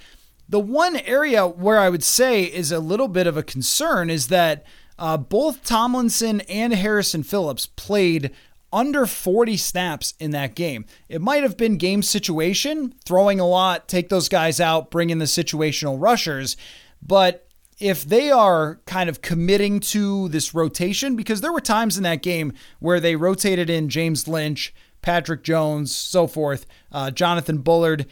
The 0.50 0.58
one 0.58 0.96
area 0.96 1.46
where 1.46 1.78
I 1.78 1.88
would 1.88 2.02
say 2.02 2.42
is 2.42 2.72
a 2.72 2.80
little 2.80 3.06
bit 3.06 3.28
of 3.28 3.36
a 3.36 3.42
concern 3.44 4.10
is 4.10 4.26
that 4.28 4.66
uh, 4.98 5.16
both 5.16 5.62
Tomlinson 5.62 6.40
and 6.42 6.72
Harrison 6.72 7.22
Phillips 7.22 7.66
played 7.66 8.32
under 8.72 9.06
40 9.06 9.56
snaps 9.56 10.12
in 10.18 10.32
that 10.32 10.56
game. 10.56 10.86
It 11.08 11.20
might 11.20 11.44
have 11.44 11.56
been 11.56 11.76
game 11.76 12.02
situation, 12.02 12.94
throwing 13.04 13.38
a 13.38 13.46
lot, 13.46 13.86
take 13.86 14.08
those 14.08 14.28
guys 14.28 14.60
out, 14.60 14.90
bring 14.90 15.10
in 15.10 15.18
the 15.18 15.26
situational 15.26 15.96
rushers, 16.00 16.56
but 17.00 17.46
if 17.78 18.04
they 18.04 18.32
are 18.32 18.80
kind 18.86 19.08
of 19.08 19.22
committing 19.22 19.78
to 19.78 20.28
this 20.30 20.52
rotation, 20.52 21.14
because 21.14 21.42
there 21.42 21.52
were 21.52 21.60
times 21.60 21.96
in 21.96 22.02
that 22.02 22.22
game 22.22 22.52
where 22.80 22.98
they 22.98 23.14
rotated 23.14 23.70
in 23.70 23.88
James 23.88 24.26
Lynch, 24.26 24.74
Patrick 25.00 25.44
Jones, 25.44 25.94
so 25.94 26.26
forth, 26.26 26.66
uh, 26.90 27.12
Jonathan 27.12 27.58
Bullard. 27.58 28.06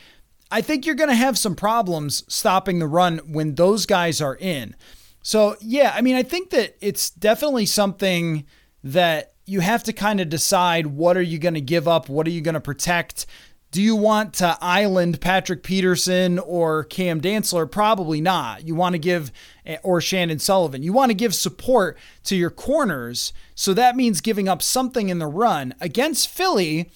I 0.50 0.60
think 0.62 0.86
you're 0.86 0.94
going 0.94 1.10
to 1.10 1.14
have 1.14 1.36
some 1.36 1.54
problems 1.54 2.24
stopping 2.32 2.78
the 2.78 2.86
run 2.86 3.18
when 3.18 3.54
those 3.54 3.86
guys 3.86 4.20
are 4.20 4.36
in. 4.36 4.74
So, 5.22 5.56
yeah, 5.60 5.92
I 5.94 6.00
mean, 6.00 6.16
I 6.16 6.22
think 6.22 6.50
that 6.50 6.76
it's 6.80 7.10
definitely 7.10 7.66
something 7.66 8.46
that 8.82 9.34
you 9.44 9.60
have 9.60 9.82
to 9.84 9.92
kind 9.92 10.20
of 10.20 10.28
decide 10.28 10.86
what 10.86 11.16
are 11.16 11.22
you 11.22 11.38
going 11.38 11.54
to 11.54 11.60
give 11.60 11.88
up? 11.88 12.08
What 12.08 12.26
are 12.26 12.30
you 12.30 12.40
going 12.40 12.54
to 12.54 12.60
protect? 12.60 13.26
Do 13.70 13.82
you 13.82 13.96
want 13.96 14.32
to 14.34 14.56
island 14.62 15.20
Patrick 15.20 15.62
Peterson 15.62 16.38
or 16.38 16.84
Cam 16.84 17.20
Dantzler? 17.20 17.70
Probably 17.70 18.20
not. 18.20 18.66
You 18.66 18.74
want 18.74 18.94
to 18.94 18.98
give, 18.98 19.30
eh, 19.66 19.76
or 19.82 20.00
Chandon 20.00 20.38
Sullivan, 20.38 20.82
you 20.82 20.92
want 20.92 21.10
to 21.10 21.14
give 21.14 21.34
support 21.34 21.98
to 22.24 22.36
your 22.36 22.50
corners. 22.50 23.34
So 23.54 23.74
that 23.74 23.96
means 23.96 24.22
giving 24.22 24.48
up 24.48 24.62
something 24.62 25.10
in 25.10 25.18
the 25.18 25.26
run. 25.26 25.74
Against 25.80 26.28
Philly, 26.28 26.90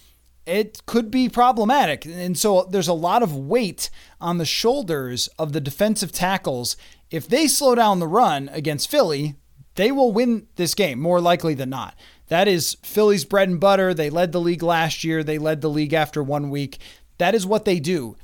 it 0.46 0.84
could 0.86 1.10
be 1.10 1.28
problematic. 1.28 2.04
And 2.04 2.36
so 2.36 2.66
there's 2.70 2.88
a 2.88 2.92
lot 2.92 3.22
of 3.22 3.36
weight 3.36 3.90
on 4.20 4.38
the 4.38 4.44
shoulders 4.44 5.28
of 5.38 5.52
the 5.52 5.60
defensive 5.60 6.12
tackles. 6.12 6.76
If 7.10 7.28
they 7.28 7.46
slow 7.46 7.74
down 7.74 8.00
the 8.00 8.08
run 8.08 8.48
against 8.52 8.90
Philly, 8.90 9.36
they 9.74 9.92
will 9.92 10.12
win 10.12 10.48
this 10.56 10.74
game 10.74 11.00
more 11.00 11.20
likely 11.20 11.54
than 11.54 11.70
not. 11.70 11.94
That 12.28 12.48
is 12.48 12.76
Philly's 12.82 13.24
bread 13.24 13.48
and 13.48 13.60
butter. 13.60 13.94
They 13.94 14.10
led 14.10 14.32
the 14.32 14.40
league 14.40 14.62
last 14.62 15.04
year, 15.04 15.22
they 15.22 15.38
led 15.38 15.60
the 15.60 15.70
league 15.70 15.92
after 15.92 16.22
one 16.22 16.50
week. 16.50 16.78
That 17.18 17.34
is 17.34 17.46
what 17.46 17.64
they 17.64 17.78
do. 17.78 18.16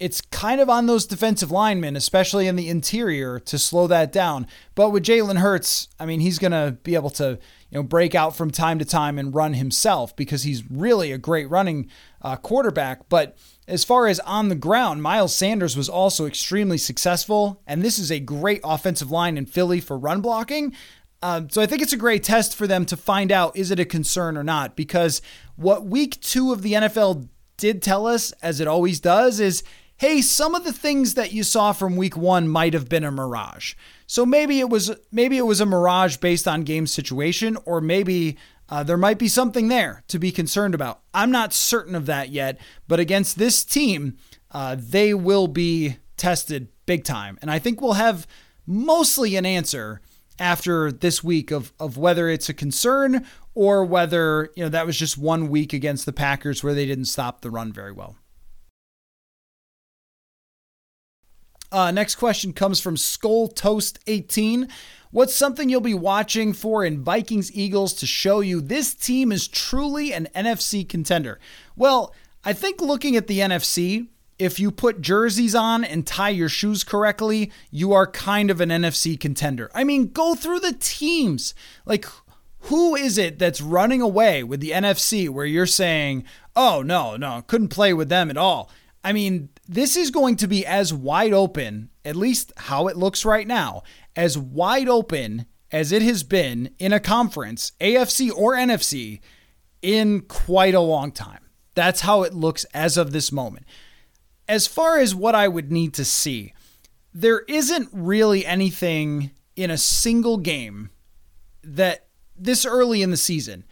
It's 0.00 0.20
kind 0.20 0.60
of 0.60 0.68
on 0.68 0.86
those 0.86 1.06
defensive 1.06 1.52
linemen, 1.52 1.94
especially 1.94 2.48
in 2.48 2.56
the 2.56 2.68
interior, 2.68 3.38
to 3.40 3.58
slow 3.58 3.86
that 3.86 4.12
down. 4.12 4.48
But 4.74 4.90
with 4.90 5.04
Jalen 5.04 5.38
Hurts, 5.38 5.88
I 6.00 6.04
mean, 6.04 6.18
he's 6.18 6.40
going 6.40 6.52
to 6.52 6.76
be 6.82 6.96
able 6.96 7.10
to, 7.10 7.38
you 7.74 7.80
know, 7.80 7.82
break 7.82 8.14
out 8.14 8.36
from 8.36 8.52
time 8.52 8.78
to 8.78 8.84
time 8.84 9.18
and 9.18 9.34
run 9.34 9.54
himself 9.54 10.14
because 10.14 10.44
he's 10.44 10.70
really 10.70 11.10
a 11.10 11.18
great 11.18 11.50
running 11.50 11.90
uh, 12.22 12.36
quarterback. 12.36 13.08
But 13.08 13.36
as 13.66 13.82
far 13.82 14.06
as 14.06 14.20
on 14.20 14.48
the 14.48 14.54
ground, 14.54 15.02
Miles 15.02 15.34
Sanders 15.34 15.76
was 15.76 15.88
also 15.88 16.24
extremely 16.24 16.78
successful, 16.78 17.60
and 17.66 17.82
this 17.82 17.98
is 17.98 18.12
a 18.12 18.20
great 18.20 18.60
offensive 18.62 19.10
line 19.10 19.36
in 19.36 19.44
Philly 19.44 19.80
for 19.80 19.98
run 19.98 20.20
blocking. 20.20 20.72
Um, 21.20 21.50
so 21.50 21.60
I 21.60 21.66
think 21.66 21.82
it's 21.82 21.92
a 21.92 21.96
great 21.96 22.22
test 22.22 22.54
for 22.54 22.68
them 22.68 22.86
to 22.86 22.96
find 22.96 23.32
out 23.32 23.56
is 23.56 23.72
it 23.72 23.80
a 23.80 23.84
concern 23.84 24.36
or 24.36 24.44
not? 24.44 24.76
Because 24.76 25.20
what 25.56 25.84
week 25.84 26.20
two 26.20 26.52
of 26.52 26.62
the 26.62 26.74
NFL 26.74 27.28
did 27.56 27.82
tell 27.82 28.06
us, 28.06 28.30
as 28.40 28.60
it 28.60 28.68
always 28.68 29.00
does, 29.00 29.40
is 29.40 29.64
hey, 29.96 30.20
some 30.20 30.54
of 30.54 30.64
the 30.64 30.72
things 30.72 31.14
that 31.14 31.32
you 31.32 31.42
saw 31.42 31.72
from 31.72 31.96
week 31.96 32.16
one 32.16 32.48
might 32.48 32.74
have 32.74 32.88
been 32.88 33.04
a 33.04 33.10
mirage. 33.10 33.74
So 34.06 34.26
maybe 34.26 34.60
it 34.60 34.68
was 34.68 34.90
maybe 35.12 35.38
it 35.38 35.46
was 35.46 35.60
a 35.60 35.66
mirage 35.66 36.16
based 36.16 36.48
on 36.48 36.62
game 36.62 36.86
situation, 36.86 37.56
or 37.64 37.80
maybe 37.80 38.36
uh, 38.68 38.82
there 38.82 38.96
might 38.96 39.18
be 39.18 39.28
something 39.28 39.68
there 39.68 40.02
to 40.08 40.18
be 40.18 40.32
concerned 40.32 40.74
about. 40.74 41.00
I'm 41.12 41.30
not 41.30 41.52
certain 41.52 41.94
of 41.94 42.06
that 42.06 42.30
yet, 42.30 42.58
but 42.88 43.00
against 43.00 43.38
this 43.38 43.64
team, 43.64 44.16
uh, 44.50 44.76
they 44.78 45.14
will 45.14 45.48
be 45.48 45.98
tested 46.16 46.68
big 46.86 47.04
time, 47.04 47.38
and 47.40 47.50
I 47.50 47.58
think 47.58 47.80
we'll 47.80 47.94
have 47.94 48.26
mostly 48.66 49.36
an 49.36 49.46
answer 49.46 50.00
after 50.38 50.90
this 50.90 51.22
week 51.22 51.50
of 51.50 51.72
of 51.78 51.96
whether 51.96 52.28
it's 52.28 52.48
a 52.48 52.54
concern 52.54 53.24
or 53.54 53.84
whether 53.84 54.50
you 54.56 54.64
know 54.64 54.68
that 54.68 54.86
was 54.86 54.98
just 54.98 55.16
one 55.16 55.48
week 55.48 55.72
against 55.72 56.06
the 56.06 56.12
Packers 56.12 56.64
where 56.64 56.74
they 56.74 56.86
didn't 56.86 57.04
stop 57.06 57.40
the 57.40 57.50
run 57.50 57.72
very 57.72 57.92
well. 57.92 58.16
Uh, 61.72 61.90
next 61.90 62.16
question 62.16 62.52
comes 62.52 62.80
from 62.80 62.96
Skull 62.96 63.48
Toast 63.48 63.98
18. 64.06 64.68
What's 65.10 65.34
something 65.34 65.68
you'll 65.68 65.80
be 65.80 65.94
watching 65.94 66.52
for 66.52 66.84
in 66.84 67.04
Vikings 67.04 67.54
Eagles 67.54 67.94
to 67.94 68.06
show 68.06 68.40
you 68.40 68.60
this 68.60 68.94
team 68.94 69.30
is 69.30 69.46
truly 69.46 70.12
an 70.12 70.28
NFC 70.34 70.88
contender? 70.88 71.38
Well, 71.76 72.12
I 72.44 72.52
think 72.52 72.80
looking 72.80 73.16
at 73.16 73.28
the 73.28 73.38
NFC, 73.38 74.08
if 74.38 74.58
you 74.58 74.70
put 74.70 75.00
jerseys 75.00 75.54
on 75.54 75.84
and 75.84 76.06
tie 76.06 76.30
your 76.30 76.48
shoes 76.48 76.82
correctly, 76.82 77.52
you 77.70 77.92
are 77.92 78.06
kind 78.06 78.50
of 78.50 78.60
an 78.60 78.70
NFC 78.70 79.18
contender. 79.18 79.70
I 79.74 79.84
mean, 79.84 80.08
go 80.08 80.34
through 80.34 80.60
the 80.60 80.72
teams. 80.72 81.54
Like, 81.86 82.06
who 82.60 82.96
is 82.96 83.18
it 83.18 83.38
that's 83.38 83.60
running 83.60 84.00
away 84.00 84.42
with 84.42 84.60
the 84.60 84.70
NFC 84.70 85.28
where 85.28 85.46
you're 85.46 85.66
saying, 85.66 86.24
oh, 86.56 86.82
no, 86.82 87.16
no, 87.16 87.42
couldn't 87.46 87.68
play 87.68 87.92
with 87.92 88.08
them 88.08 88.30
at 88.30 88.36
all? 88.36 88.70
I 89.04 89.12
mean, 89.12 89.50
this 89.66 89.96
is 89.96 90.10
going 90.10 90.36
to 90.36 90.46
be 90.46 90.66
as 90.66 90.92
wide 90.92 91.32
open, 91.32 91.90
at 92.04 92.16
least 92.16 92.52
how 92.56 92.88
it 92.88 92.96
looks 92.96 93.24
right 93.24 93.46
now, 93.46 93.82
as 94.14 94.36
wide 94.38 94.88
open 94.88 95.46
as 95.70 95.90
it 95.90 96.02
has 96.02 96.22
been 96.22 96.70
in 96.78 96.92
a 96.92 97.00
conference, 97.00 97.72
AFC 97.80 98.30
or 98.30 98.54
NFC, 98.54 99.20
in 99.82 100.20
quite 100.22 100.74
a 100.74 100.80
long 100.80 101.10
time. 101.10 101.40
That's 101.74 102.02
how 102.02 102.22
it 102.22 102.32
looks 102.32 102.64
as 102.72 102.96
of 102.96 103.12
this 103.12 103.32
moment 103.32 103.66
as 104.48 104.66
far 104.66 104.98
as 104.98 105.14
what 105.14 105.34
I 105.34 105.48
would 105.48 105.72
need 105.72 105.94
to 105.94 106.04
see, 106.04 106.52
there 107.12 107.40
isn't 107.40 107.88
really 107.92 108.44
anything 108.44 109.30
in 109.56 109.70
a 109.70 109.78
single 109.78 110.36
game 110.36 110.90
that 111.62 112.06
this 112.36 112.66
early 112.66 113.02
in 113.02 113.10
the 113.10 113.16
season 113.16 113.64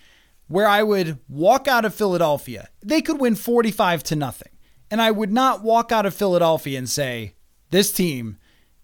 where 0.46 0.66
I 0.66 0.82
would 0.82 1.18
walk 1.28 1.66
out 1.66 1.84
of 1.84 1.94
Philadelphia. 1.94 2.68
They 2.82 3.00
could 3.00 3.20
win 3.20 3.34
45 3.34 4.02
to 4.04 4.16
nothing. 4.16 4.52
And 4.92 5.00
I 5.00 5.10
would 5.10 5.32
not 5.32 5.62
walk 5.62 5.90
out 5.90 6.04
of 6.04 6.12
Philadelphia 6.12 6.76
and 6.76 6.86
say, 6.86 7.32
this 7.70 7.90
team 7.92 8.36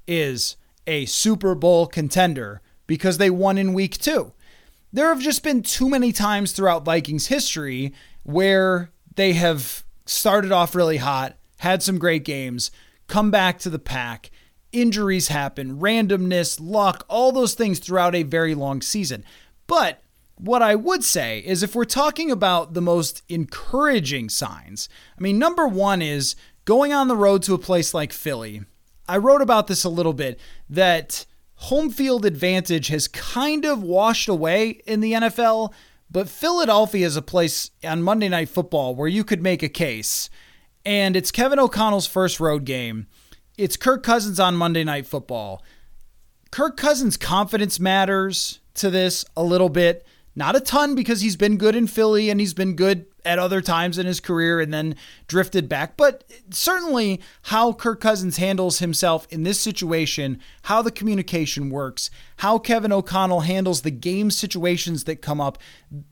is 0.06 0.56
a 0.86 1.04
Super 1.04 1.54
Bowl 1.54 1.86
contender 1.86 2.62
because 2.86 3.18
they 3.18 3.28
won 3.28 3.58
in 3.58 3.74
week 3.74 3.98
two. 3.98 4.32
There 4.90 5.08
have 5.08 5.20
just 5.20 5.42
been 5.42 5.60
too 5.60 5.86
many 5.86 6.12
times 6.12 6.52
throughout 6.52 6.86
Vikings 6.86 7.26
history 7.26 7.92
where 8.22 8.90
they 9.16 9.34
have 9.34 9.84
started 10.06 10.50
off 10.50 10.74
really 10.74 10.96
hot, 10.96 11.36
had 11.58 11.82
some 11.82 11.98
great 11.98 12.24
games, 12.24 12.70
come 13.06 13.30
back 13.30 13.58
to 13.58 13.68
the 13.68 13.78
pack. 13.78 14.30
Injuries 14.72 15.28
happen, 15.28 15.78
randomness, 15.78 16.58
luck, 16.58 17.04
all 17.08 17.32
those 17.32 17.52
things 17.52 17.80
throughout 17.80 18.14
a 18.14 18.22
very 18.22 18.54
long 18.54 18.80
season. 18.80 19.26
But 19.66 20.02
what 20.40 20.62
I 20.62 20.74
would 20.74 21.04
say 21.04 21.40
is 21.40 21.62
if 21.62 21.74
we're 21.74 21.84
talking 21.84 22.30
about 22.30 22.74
the 22.74 22.80
most 22.80 23.22
encouraging 23.28 24.28
signs, 24.28 24.88
I 25.16 25.20
mean, 25.20 25.38
number 25.38 25.66
one 25.66 26.00
is 26.00 26.36
going 26.64 26.92
on 26.92 27.08
the 27.08 27.16
road 27.16 27.42
to 27.44 27.54
a 27.54 27.58
place 27.58 27.92
like 27.92 28.12
Philly. 28.12 28.62
I 29.08 29.16
wrote 29.16 29.42
about 29.42 29.66
this 29.66 29.84
a 29.84 29.88
little 29.88 30.12
bit 30.12 30.38
that 30.68 31.26
home 31.54 31.90
field 31.90 32.24
advantage 32.24 32.88
has 32.88 33.08
kind 33.08 33.64
of 33.64 33.82
washed 33.82 34.28
away 34.28 34.80
in 34.86 35.00
the 35.00 35.12
NFL, 35.12 35.72
but 36.10 36.28
Philadelphia 36.28 37.06
is 37.06 37.16
a 37.16 37.22
place 37.22 37.70
on 37.82 38.02
Monday 38.02 38.28
Night 38.28 38.48
Football 38.48 38.94
where 38.94 39.08
you 39.08 39.24
could 39.24 39.42
make 39.42 39.62
a 39.62 39.68
case 39.68 40.30
and 40.84 41.16
it's 41.16 41.30
Kevin 41.30 41.58
O'Connell's 41.58 42.06
first 42.06 42.40
road 42.40 42.64
game. 42.64 43.08
It's 43.58 43.76
Kirk 43.76 44.02
Cousins 44.02 44.40
on 44.40 44.56
Monday 44.56 44.84
Night 44.84 45.06
Football. 45.06 45.62
Kirk 46.50 46.76
Cousins' 46.76 47.16
confidence 47.16 47.78
matters 47.78 48.60
to 48.74 48.88
this 48.88 49.24
a 49.36 49.42
little 49.42 49.68
bit. 49.68 50.06
Not 50.38 50.54
a 50.54 50.60
ton 50.60 50.94
because 50.94 51.20
he's 51.20 51.34
been 51.34 51.56
good 51.56 51.74
in 51.74 51.88
Philly 51.88 52.30
and 52.30 52.38
he's 52.38 52.54
been 52.54 52.76
good 52.76 53.06
at 53.24 53.40
other 53.40 53.60
times 53.60 53.98
in 53.98 54.06
his 54.06 54.20
career 54.20 54.60
and 54.60 54.72
then 54.72 54.94
drifted 55.26 55.68
back. 55.68 55.96
But 55.96 56.22
certainly 56.50 57.20
how 57.42 57.72
Kirk 57.72 58.00
Cousins 58.00 58.36
handles 58.36 58.78
himself 58.78 59.26
in 59.30 59.42
this 59.42 59.60
situation, 59.60 60.38
how 60.62 60.80
the 60.80 60.92
communication 60.92 61.70
works, 61.70 62.08
how 62.36 62.56
Kevin 62.56 62.92
O'Connell 62.92 63.40
handles 63.40 63.80
the 63.80 63.90
game 63.90 64.30
situations 64.30 65.02
that 65.04 65.22
come 65.22 65.40
up. 65.40 65.58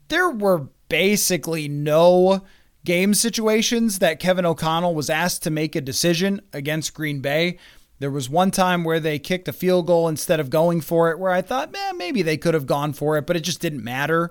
There 0.08 0.28
were 0.28 0.70
basically 0.88 1.68
no 1.68 2.42
game 2.84 3.14
situations 3.14 4.00
that 4.00 4.18
Kevin 4.18 4.44
O'Connell 4.44 4.96
was 4.96 5.08
asked 5.08 5.44
to 5.44 5.50
make 5.50 5.76
a 5.76 5.80
decision 5.80 6.40
against 6.52 6.94
Green 6.94 7.20
Bay. 7.20 7.58
There 7.98 8.10
was 8.10 8.28
one 8.28 8.50
time 8.50 8.84
where 8.84 9.00
they 9.00 9.18
kicked 9.18 9.48
a 9.48 9.52
field 9.52 9.86
goal 9.86 10.08
instead 10.08 10.40
of 10.40 10.50
going 10.50 10.80
for 10.80 11.10
it, 11.10 11.18
where 11.18 11.32
I 11.32 11.42
thought, 11.42 11.72
man, 11.72 11.96
maybe 11.96 12.22
they 12.22 12.36
could 12.36 12.54
have 12.54 12.66
gone 12.66 12.92
for 12.92 13.16
it, 13.16 13.26
but 13.26 13.36
it 13.36 13.40
just 13.40 13.60
didn't 13.60 13.84
matter. 13.84 14.30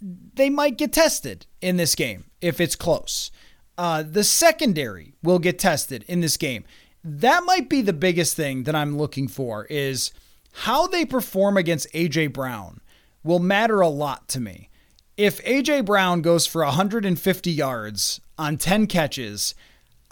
They 0.00 0.50
might 0.50 0.76
get 0.76 0.92
tested 0.92 1.46
in 1.60 1.76
this 1.76 1.94
game 1.94 2.24
if 2.40 2.60
it's 2.60 2.76
close. 2.76 3.30
Uh, 3.78 4.02
the 4.02 4.24
secondary 4.24 5.14
will 5.22 5.38
get 5.38 5.58
tested 5.58 6.04
in 6.06 6.20
this 6.20 6.36
game. 6.36 6.64
That 7.02 7.44
might 7.44 7.68
be 7.68 7.82
the 7.82 7.92
biggest 7.92 8.36
thing 8.36 8.64
that 8.64 8.74
I'm 8.74 8.96
looking 8.96 9.28
for 9.28 9.66
is 9.66 10.12
how 10.52 10.86
they 10.86 11.04
perform 11.04 11.56
against 11.56 11.92
AJ 11.92 12.32
Brown 12.32 12.80
will 13.22 13.40
matter 13.40 13.80
a 13.80 13.88
lot 13.88 14.28
to 14.28 14.40
me 14.40 14.70
if 15.16 15.42
AJ 15.44 15.84
Brown 15.84 16.22
goes 16.22 16.46
for 16.46 16.64
150 16.64 17.50
yards 17.50 18.20
on 18.36 18.56
10 18.56 18.86
catches, 18.86 19.54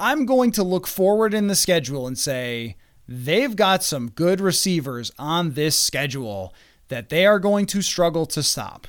I'm 0.03 0.27
going 0.27 0.51
to 0.53 0.65
look 0.65 0.89
forward 0.89 1.33
in 1.33 1.47
the 1.47 1.55
schedule 1.55 2.09
and 2.09 2.19
say, 2.19 2.75
they've 3.07 3.55
got 3.55 3.85
some 3.85 4.11
good 4.11 4.41
receivers 4.41 5.13
on 5.17 5.53
this 5.53 5.79
schedule 5.79 6.53
that 6.89 7.09
they 7.09 7.25
are 7.25 7.39
going 7.39 7.67
to 7.67 7.83
struggle 7.83 8.27
to 8.27 8.43
stop. 8.43 8.89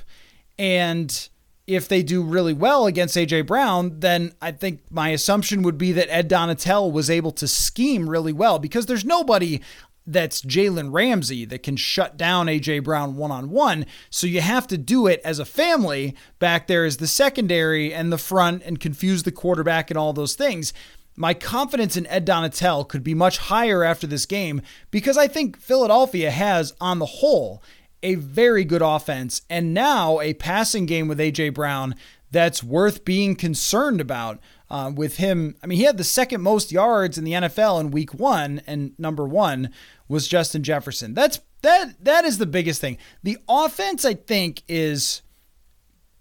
And 0.58 1.30
if 1.68 1.88
they 1.88 2.02
do 2.02 2.24
really 2.24 2.52
well 2.52 2.88
against 2.88 3.16
AJ 3.16 3.46
Brown, 3.46 4.00
then 4.00 4.34
I 4.42 4.54
think 4.54 4.82
my 4.90 5.10
assumption 5.10 5.62
would 5.62 5.78
be 5.78 5.92
that 5.92 6.12
Ed 6.12 6.32
Donatell 6.32 6.92
was 6.92 7.12
able 7.12 7.32
to 7.34 7.48
scheme 7.48 8.10
really 8.10 8.34
well 8.34 8.58
because 8.58 8.88
there's 8.88 9.06
nobody 9.06 9.62
that's 10.08 10.42
Jalen 10.42 10.92
Ramsey 10.92 11.46
that 11.46 11.62
can 11.62 11.76
shut 11.76 12.18
down 12.18 12.48
AJ 12.48 12.84
Brown 12.84 13.18
one 13.18 13.32
on 13.32 13.52
one. 13.52 13.86
So 14.10 14.26
you 14.26 14.42
have 14.42 14.66
to 14.68 14.80
do 14.80 15.06
it 15.06 15.22
as 15.24 15.38
a 15.38 15.46
family 15.46 16.16
back 16.40 16.66
there 16.66 16.86
as 16.86 16.98
the 16.98 17.08
secondary 17.08 17.94
and 17.94 18.12
the 18.12 18.18
front 18.18 18.64
and 18.64 18.80
confuse 18.80 19.22
the 19.22 19.32
quarterback 19.32 19.92
and 19.92 19.98
all 19.98 20.12
those 20.12 20.34
things. 20.34 20.74
My 21.16 21.34
confidence 21.34 21.96
in 21.96 22.08
Ed 22.08 22.26
Donatell 22.26 22.88
could 22.88 23.04
be 23.04 23.14
much 23.14 23.38
higher 23.38 23.84
after 23.84 24.08
this 24.08 24.26
game 24.26 24.62
because 24.90 25.18
I 25.18 25.28
think 25.28 25.60
Philadelphia 25.60 26.32
has, 26.32 26.74
on 26.82 27.00
the 27.00 27.06
whole, 27.06 27.62
a 28.02 28.16
very 28.16 28.66
good 28.66 28.82
offense 28.82 29.42
and 29.50 29.74
now 29.74 30.20
a 30.20 30.34
passing 30.34 30.86
game 30.86 31.08
with 31.08 31.20
AJ 31.20 31.54
Brown 31.54 31.96
that's 32.32 32.64
worth 32.64 33.06
being 33.06 33.36
concerned 33.36 34.02
about 34.02 34.40
uh, 34.70 34.92
with 34.94 35.18
him. 35.18 35.56
I 35.64 35.68
mean, 35.68 35.78
he 35.78 35.86
had 35.86 35.98
the 35.98 36.04
second 36.04 36.42
most 36.42 36.72
yards 36.72 37.18
in 37.18 37.24
the 37.24 37.34
NFL 37.34 37.80
in 37.80 37.92
Week 37.92 38.14
One, 38.14 38.62
and 38.66 38.98
number 38.98 39.26
one 39.26 39.70
was 40.08 40.28
Justin 40.28 40.64
Jefferson. 40.64 41.14
That's 41.14 41.40
that 41.62 42.04
that 42.04 42.26
is 42.26 42.40
the 42.40 42.48
biggest 42.48 42.82
thing. 42.82 42.98
The 43.22 43.38
offense, 43.48 44.04
I 44.04 44.16
think, 44.16 44.64
is 44.68 45.22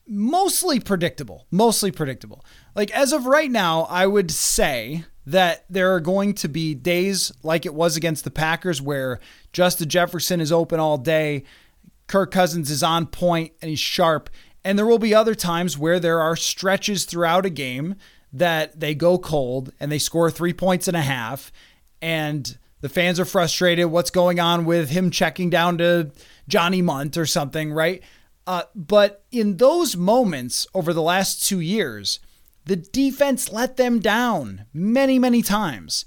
mostly 0.06 0.80
predictable. 0.80 1.46
Mostly 1.50 1.90
predictable. 1.90 2.44
Like 2.74 2.90
as 2.92 3.12
of 3.12 3.26
right 3.26 3.50
now, 3.50 3.82
I 3.90 4.06
would 4.06 4.30
say 4.30 5.04
that 5.26 5.64
there 5.68 5.94
are 5.94 6.00
going 6.00 6.34
to 6.34 6.48
be 6.48 6.74
days 6.74 7.32
like 7.42 7.64
it 7.64 7.74
was 7.74 7.96
against 7.96 8.24
the 8.24 8.30
Packers 8.30 8.82
where 8.82 9.20
Justin 9.52 9.88
Jefferson 9.88 10.40
is 10.40 10.50
open 10.50 10.80
all 10.80 10.98
day, 10.98 11.44
Kirk 12.06 12.30
Cousins 12.30 12.70
is 12.70 12.82
on 12.82 13.06
point 13.06 13.52
and 13.60 13.68
he's 13.68 13.78
sharp, 13.78 14.30
and 14.64 14.78
there 14.78 14.86
will 14.86 14.98
be 14.98 15.14
other 15.14 15.34
times 15.34 15.78
where 15.78 16.00
there 16.00 16.20
are 16.20 16.36
stretches 16.36 17.04
throughout 17.04 17.46
a 17.46 17.50
game 17.50 17.94
that 18.32 18.80
they 18.80 18.94
go 18.94 19.18
cold 19.18 19.72
and 19.78 19.92
they 19.92 19.98
score 19.98 20.30
three 20.30 20.52
points 20.52 20.88
and 20.88 20.96
a 20.96 21.02
half, 21.02 21.52
and 22.00 22.58
the 22.80 22.88
fans 22.88 23.20
are 23.20 23.24
frustrated. 23.24 23.86
What's 23.86 24.10
going 24.10 24.40
on 24.40 24.64
with 24.64 24.90
him 24.90 25.10
checking 25.10 25.50
down 25.50 25.78
to 25.78 26.10
Johnny 26.48 26.82
Mundt 26.82 27.16
or 27.16 27.26
something, 27.26 27.72
right? 27.72 28.02
Uh, 28.46 28.64
but 28.74 29.24
in 29.30 29.58
those 29.58 29.96
moments 29.96 30.66
over 30.74 30.92
the 30.92 31.02
last 31.02 31.46
two 31.46 31.60
years, 31.60 32.18
the 32.64 32.76
defense 32.76 33.52
let 33.52 33.76
them 33.76 33.98
down 33.98 34.66
many, 34.72 35.18
many 35.18 35.42
times. 35.42 36.04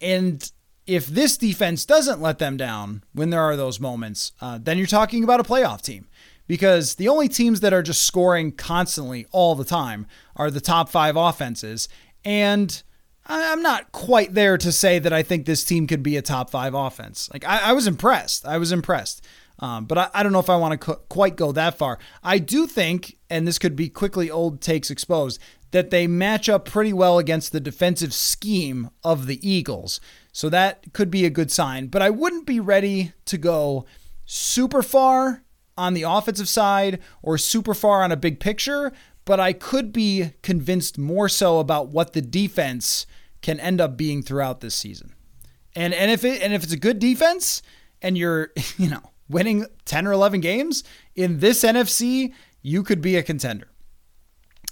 And 0.00 0.50
if 0.86 1.06
this 1.06 1.36
defense 1.36 1.84
doesn't 1.84 2.20
let 2.20 2.38
them 2.38 2.56
down 2.56 3.02
when 3.12 3.30
there 3.30 3.40
are 3.40 3.56
those 3.56 3.80
moments, 3.80 4.32
uh, 4.40 4.58
then 4.60 4.78
you're 4.78 4.86
talking 4.86 5.24
about 5.24 5.40
a 5.40 5.44
playoff 5.44 5.82
team 5.82 6.06
because 6.46 6.94
the 6.94 7.08
only 7.08 7.28
teams 7.28 7.60
that 7.60 7.72
are 7.72 7.82
just 7.82 8.04
scoring 8.04 8.52
constantly 8.52 9.26
all 9.32 9.54
the 9.54 9.64
time 9.64 10.06
are 10.36 10.50
the 10.50 10.60
top 10.60 10.88
five 10.88 11.16
offenses. 11.16 11.88
And 12.24 12.82
I'm 13.26 13.62
not 13.62 13.90
quite 13.92 14.34
there 14.34 14.56
to 14.58 14.70
say 14.70 14.98
that 15.00 15.12
I 15.12 15.22
think 15.22 15.46
this 15.46 15.64
team 15.64 15.86
could 15.86 16.02
be 16.02 16.16
a 16.16 16.22
top 16.22 16.50
five 16.50 16.74
offense. 16.74 17.28
Like, 17.32 17.44
I, 17.44 17.70
I 17.70 17.72
was 17.72 17.86
impressed. 17.86 18.46
I 18.46 18.58
was 18.58 18.70
impressed. 18.70 19.26
Um, 19.58 19.86
but 19.86 19.98
I, 19.98 20.10
I, 20.14 20.22
don't 20.22 20.32
know 20.32 20.38
if 20.38 20.50
I 20.50 20.56
want 20.56 20.72
to 20.72 20.78
co- 20.78 21.02
quite 21.08 21.34
go 21.34 21.50
that 21.52 21.78
far. 21.78 21.98
I 22.22 22.38
do 22.38 22.66
think, 22.66 23.16
and 23.30 23.48
this 23.48 23.58
could 23.58 23.74
be 23.74 23.88
quickly 23.88 24.30
old 24.30 24.60
takes 24.60 24.90
exposed, 24.90 25.40
that 25.70 25.90
they 25.90 26.06
match 26.06 26.48
up 26.48 26.64
pretty 26.64 26.92
well 26.92 27.18
against 27.18 27.52
the 27.52 27.60
defensive 27.60 28.14
scheme 28.14 28.90
of 29.02 29.26
the 29.26 29.48
Eagles. 29.48 30.00
So 30.32 30.48
that 30.48 30.92
could 30.92 31.10
be 31.10 31.24
a 31.24 31.30
good 31.30 31.50
sign. 31.50 31.88
But 31.88 32.02
I 32.02 32.10
wouldn't 32.10 32.46
be 32.46 32.60
ready 32.60 33.12
to 33.26 33.38
go 33.38 33.84
super 34.24 34.82
far 34.82 35.42
on 35.76 35.94
the 35.94 36.02
offensive 36.02 36.48
side 36.48 37.00
or 37.22 37.38
super 37.38 37.74
far 37.74 38.02
on 38.02 38.12
a 38.12 38.16
big 38.16 38.40
picture, 38.40 38.92
but 39.24 39.40
I 39.40 39.52
could 39.52 39.92
be 39.92 40.32
convinced 40.42 40.98
more 40.98 41.28
so 41.28 41.58
about 41.58 41.88
what 41.88 42.12
the 42.12 42.22
defense 42.22 43.06
can 43.42 43.60
end 43.60 43.80
up 43.80 43.96
being 43.96 44.22
throughout 44.22 44.60
this 44.60 44.74
season. 44.74 45.14
And 45.74 45.92
and 45.92 46.10
if 46.10 46.24
it 46.24 46.40
and 46.42 46.54
if 46.54 46.62
it's 46.62 46.72
a 46.72 46.78
good 46.78 46.98
defense 46.98 47.62
and 48.00 48.16
you're, 48.16 48.50
you 48.78 48.88
know, 48.88 49.02
winning 49.28 49.66
10 49.84 50.06
or 50.06 50.12
11 50.12 50.40
games 50.40 50.84
in 51.14 51.40
this 51.40 51.62
NFC, 51.62 52.32
you 52.62 52.82
could 52.82 53.00
be 53.00 53.16
a 53.16 53.22
contender. 53.22 53.68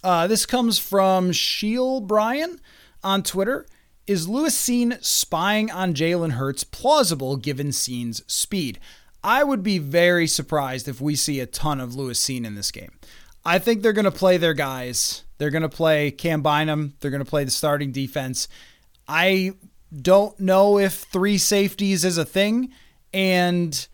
Uh, 0.05 0.27
this 0.27 0.45
comes 0.45 0.79
from 0.79 1.33
Sheil 1.33 2.03
Bryan 2.03 2.61
on 3.03 3.23
Twitter. 3.23 3.67
Is 4.07 4.29
Lewis 4.29 4.55
Cine 4.55 5.03
spying 5.03 5.71
on 5.71 5.95
Jalen 5.95 6.33
Hurts 6.33 6.63
plausible 6.63 7.39
given 7.39 7.69
Cine's 7.69 8.23
speed? 8.27 8.79
I 9.25 9.43
would 9.43 9.63
be 9.63 9.79
very 9.79 10.27
surprised 10.27 10.89
if 10.89 11.01
we 11.01 11.17
see 11.17 11.41
a 11.41 11.47
ton 11.47 11.81
of 11.81 11.95
Lewis 11.95 12.23
Cine 12.23 12.45
in 12.45 12.55
this 12.55 12.71
game. 12.71 12.93
I 13.47 13.59
think 13.59 13.81
they're 13.81 13.95
going 13.95 14.05
to 14.05 14.11
play 14.11 14.37
their 14.37 14.53
guys. 14.53 15.25
They're 15.39 15.51
going 15.51 15.63
to 15.63 15.71
play 15.71 16.11
Cam 16.11 16.43
Bynum. 16.43 16.97
They're 17.01 17.11
going 17.11 17.25
to 17.25 17.31
play 17.31 17.45
the 17.45 17.51
starting 17.51 17.91
defense. 17.91 18.47
I 19.09 19.53
don't 20.03 20.39
know 20.39 20.79
if 20.79 20.93
three 20.93 21.39
safeties 21.39 22.05
is 22.05 22.19
a 22.19 22.27
thing, 22.27 22.73
and 23.15 23.87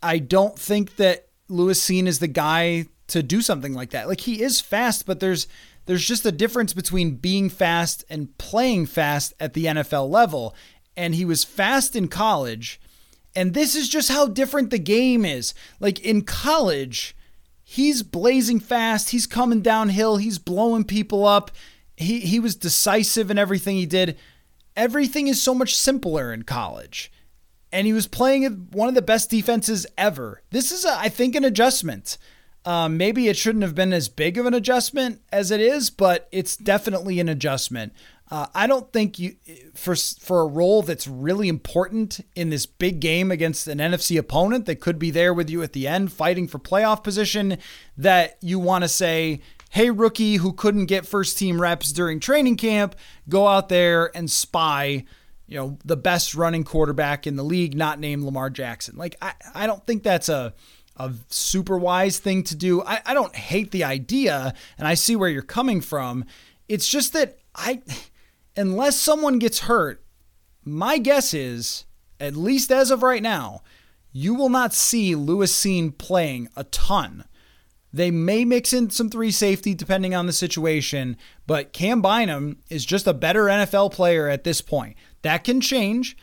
I 0.00 0.18
don't 0.18 0.56
think 0.56 0.94
that 0.96 1.26
Lewis 1.48 1.84
Cine 1.84 2.06
is 2.06 2.20
the 2.20 2.28
guy 2.28 2.86
to 3.08 3.22
do 3.22 3.42
something 3.42 3.74
like 3.74 3.90
that. 3.90 4.08
Like 4.08 4.20
he 4.20 4.42
is 4.42 4.60
fast, 4.60 5.06
but 5.06 5.20
there's 5.20 5.46
there's 5.86 6.06
just 6.06 6.26
a 6.26 6.32
difference 6.32 6.74
between 6.74 7.16
being 7.16 7.48
fast 7.48 8.04
and 8.10 8.36
playing 8.38 8.86
fast 8.86 9.32
at 9.40 9.54
the 9.54 9.66
NFL 9.66 10.10
level. 10.10 10.54
And 10.96 11.14
he 11.14 11.24
was 11.24 11.44
fast 11.44 11.96
in 11.96 12.08
college 12.08 12.80
and 13.38 13.54
this 13.54 13.76
is 13.76 13.88
just 13.88 14.10
how 14.10 14.26
different 14.26 14.70
the 14.70 14.80
game 14.80 15.24
is. 15.24 15.54
Like 15.78 16.00
in 16.00 16.22
college, 16.22 17.16
he's 17.62 18.02
blazing 18.02 18.58
fast, 18.58 19.10
he's 19.10 19.28
coming 19.28 19.60
downhill, 19.60 20.16
he's 20.16 20.38
blowing 20.40 20.82
people 20.82 21.24
up. 21.24 21.52
He 21.96 22.18
he 22.18 22.40
was 22.40 22.56
decisive 22.56 23.30
in 23.30 23.38
everything 23.38 23.76
he 23.76 23.86
did. 23.86 24.18
Everything 24.76 25.28
is 25.28 25.40
so 25.40 25.54
much 25.54 25.76
simpler 25.76 26.32
in 26.32 26.42
college. 26.42 27.12
And 27.70 27.86
he 27.86 27.92
was 27.92 28.08
playing 28.08 28.68
one 28.72 28.88
of 28.88 28.96
the 28.96 29.02
best 29.02 29.30
defenses 29.30 29.86
ever. 29.96 30.42
This 30.50 30.72
is, 30.72 30.84
a, 30.84 30.98
I 30.98 31.08
think, 31.08 31.36
an 31.36 31.44
adjustment. 31.44 32.18
Um, 32.68 32.98
maybe 32.98 33.28
it 33.28 33.38
shouldn't 33.38 33.62
have 33.64 33.74
been 33.74 33.94
as 33.94 34.10
big 34.10 34.36
of 34.36 34.44
an 34.44 34.52
adjustment 34.52 35.22
as 35.32 35.50
it 35.50 35.58
is, 35.58 35.88
but 35.88 36.28
it's 36.30 36.54
definitely 36.54 37.18
an 37.18 37.26
adjustment. 37.26 37.94
Uh, 38.30 38.46
I 38.54 38.66
don't 38.66 38.92
think 38.92 39.18
you 39.18 39.36
for 39.74 39.96
for 39.96 40.42
a 40.42 40.46
role 40.46 40.82
that's 40.82 41.08
really 41.08 41.48
important 41.48 42.20
in 42.36 42.50
this 42.50 42.66
big 42.66 43.00
game 43.00 43.30
against 43.30 43.68
an 43.68 43.78
NFC 43.78 44.18
opponent 44.18 44.66
that 44.66 44.82
could 44.82 44.98
be 44.98 45.10
there 45.10 45.32
with 45.32 45.48
you 45.48 45.62
at 45.62 45.72
the 45.72 45.88
end, 45.88 46.12
fighting 46.12 46.46
for 46.46 46.58
playoff 46.58 47.02
position. 47.02 47.56
That 47.96 48.36
you 48.42 48.58
want 48.58 48.84
to 48.84 48.88
say, 48.88 49.40
"Hey, 49.70 49.88
rookie 49.88 50.36
who 50.36 50.52
couldn't 50.52 50.86
get 50.86 51.06
first 51.06 51.38
team 51.38 51.62
reps 51.62 51.90
during 51.90 52.20
training 52.20 52.56
camp, 52.56 52.96
go 53.30 53.48
out 53.48 53.70
there 53.70 54.14
and 54.14 54.30
spy." 54.30 55.06
You 55.46 55.56
know 55.56 55.78
the 55.86 55.96
best 55.96 56.34
running 56.34 56.64
quarterback 56.64 57.26
in 57.26 57.36
the 57.36 57.44
league, 57.44 57.74
not 57.74 57.98
named 57.98 58.24
Lamar 58.24 58.50
Jackson. 58.50 58.94
Like 58.98 59.16
I, 59.22 59.32
I 59.54 59.66
don't 59.66 59.86
think 59.86 60.02
that's 60.02 60.28
a 60.28 60.52
a 60.98 61.12
super 61.28 61.78
wise 61.78 62.18
thing 62.18 62.42
to 62.44 62.54
do. 62.54 62.82
I, 62.82 63.00
I 63.06 63.14
don't 63.14 63.34
hate 63.34 63.70
the 63.70 63.84
idea, 63.84 64.54
and 64.76 64.88
I 64.88 64.94
see 64.94 65.16
where 65.16 65.28
you're 65.28 65.42
coming 65.42 65.80
from. 65.80 66.24
It's 66.68 66.88
just 66.88 67.12
that 67.12 67.38
I 67.54 67.82
unless 68.56 68.98
someone 68.98 69.38
gets 69.38 69.60
hurt, 69.60 70.04
my 70.64 70.98
guess 70.98 71.32
is, 71.32 71.84
at 72.20 72.36
least 72.36 72.70
as 72.72 72.90
of 72.90 73.02
right 73.02 73.22
now, 73.22 73.62
you 74.12 74.34
will 74.34 74.48
not 74.48 74.74
see 74.74 75.14
Lewis 75.14 75.54
Cine 75.54 75.96
playing 75.96 76.48
a 76.56 76.64
ton. 76.64 77.24
They 77.92 78.10
may 78.10 78.44
mix 78.44 78.72
in 78.72 78.90
some 78.90 79.08
three 79.08 79.30
safety 79.30 79.74
depending 79.74 80.14
on 80.14 80.26
the 80.26 80.32
situation, 80.32 81.16
but 81.46 81.72
Cam 81.72 82.02
Bynum 82.02 82.58
is 82.68 82.84
just 82.84 83.06
a 83.06 83.14
better 83.14 83.44
NFL 83.44 83.92
player 83.92 84.28
at 84.28 84.44
this 84.44 84.60
point. 84.60 84.96
That 85.22 85.44
can 85.44 85.60
change. 85.60 86.16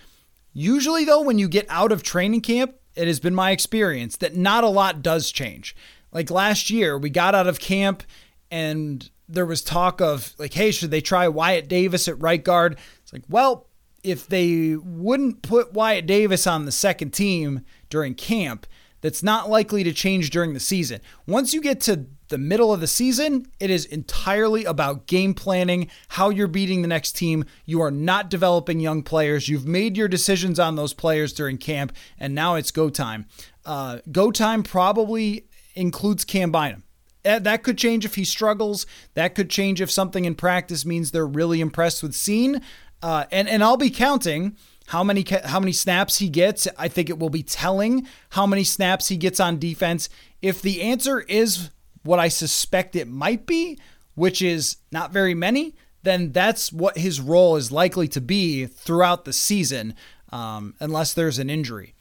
Usually, 0.53 1.05
though, 1.05 1.21
when 1.21 1.39
you 1.39 1.47
get 1.47 1.65
out 1.69 1.91
of 1.91 2.03
training 2.03 2.41
camp, 2.41 2.75
it 2.95 3.07
has 3.07 3.19
been 3.19 3.35
my 3.35 3.51
experience 3.51 4.17
that 4.17 4.35
not 4.35 4.63
a 4.63 4.69
lot 4.69 5.01
does 5.01 5.31
change. 5.31 5.75
Like 6.11 6.31
last 6.31 6.69
year, 6.69 6.97
we 6.97 7.09
got 7.09 7.35
out 7.35 7.47
of 7.47 7.59
camp 7.59 8.03
and 8.49 9.09
there 9.27 9.45
was 9.45 9.61
talk 9.61 10.01
of 10.01 10.33
like, 10.37 10.53
hey, 10.53 10.71
should 10.71 10.91
they 10.91 11.01
try 11.01 11.27
Wyatt 11.27 11.67
Davis 11.67 12.07
at 12.07 12.21
right 12.21 12.43
guard? 12.43 12.77
It's 13.01 13.11
like, 13.11 13.23
well, 13.27 13.67
if 14.03 14.27
they 14.27 14.75
wouldn't 14.75 15.41
put 15.41 15.73
Wyatt 15.73 16.05
Davis 16.05 16.45
on 16.45 16.65
the 16.65 16.71
second 16.71 17.11
team 17.11 17.61
during 17.89 18.13
camp, 18.13 18.67
that's 19.05 19.21
not 19.21 19.47
likely 19.47 19.83
to 19.83 19.93
change 19.93 20.31
during 20.31 20.55
the 20.55 20.59
season. 20.59 20.99
Once 21.27 21.53
you 21.53 21.61
get 21.61 21.79
to 21.79 22.07
the 22.29 22.39
middle 22.39 22.73
of 22.73 22.79
the 22.79 22.87
season, 22.87 23.45
it 23.59 23.69
is 23.69 23.85
entirely 23.85 24.65
about 24.65 25.05
game 25.05 25.35
planning, 25.35 25.91
how 26.07 26.31
you're 26.31 26.47
beating 26.47 26.81
the 26.81 26.87
next 26.87 27.11
team. 27.11 27.45
You 27.65 27.83
are 27.83 27.91
not 27.91 28.31
developing 28.31 28.79
young 28.79 29.03
players. 29.03 29.47
You've 29.47 29.67
made 29.67 29.95
your 29.95 30.07
decisions 30.07 30.59
on 30.59 30.75
those 30.75 30.95
players 30.95 31.33
during 31.33 31.59
camp, 31.59 31.93
and 32.17 32.33
now 32.33 32.55
it's 32.55 32.71
go 32.71 32.89
time. 32.89 33.27
Uh, 33.63 33.99
go 34.11 34.31
time 34.31 34.63
probably 34.63 35.45
includes 35.75 36.25
Cam 36.25 36.51
Bynum. 36.51 36.81
Eh, 37.23 37.37
that 37.37 37.61
could 37.61 37.77
change 37.77 38.05
if 38.05 38.15
he 38.15 38.25
struggles. 38.25 38.87
That 39.13 39.35
could 39.35 39.51
change 39.51 39.81
if 39.81 39.91
something 39.91 40.25
in 40.25 40.33
practice 40.33 40.83
means 40.83 41.11
they're 41.11 41.27
really 41.27 41.61
impressed 41.61 42.01
with 42.01 42.13
Cine. 42.13 42.59
Uh, 43.03 43.25
and 43.31 43.47
and 43.47 43.63
I'll 43.63 43.77
be 43.77 43.91
counting 43.91 44.57
how 44.87 45.03
many 45.03 45.25
how 45.43 45.59
many 45.59 45.71
snaps 45.71 46.19
he 46.19 46.29
gets. 46.29 46.67
I 46.77 46.87
think 46.87 47.09
it 47.09 47.19
will 47.19 47.29
be 47.29 47.43
telling 47.43 48.07
how 48.29 48.45
many 48.45 48.63
snaps 48.63 49.07
he 49.07 49.17
gets 49.17 49.39
on 49.39 49.59
defense. 49.59 50.09
If 50.41 50.61
the 50.61 50.81
answer 50.81 51.21
is 51.21 51.71
what 52.03 52.19
I 52.19 52.27
suspect 52.27 52.95
it 52.95 53.07
might 53.07 53.45
be, 53.45 53.79
which 54.13 54.41
is 54.41 54.77
not 54.91 55.11
very 55.11 55.33
many, 55.33 55.75
then 56.03 56.31
that's 56.31 56.71
what 56.71 56.97
his 56.97 57.19
role 57.19 57.55
is 57.55 57.71
likely 57.71 58.07
to 58.09 58.21
be 58.21 58.67
throughout 58.67 59.25
the 59.25 59.33
season. 59.33 59.95
um, 60.35 60.75
unless 60.79 61.13
there's 61.13 61.39
an 61.39 61.49
injury. 61.49 61.93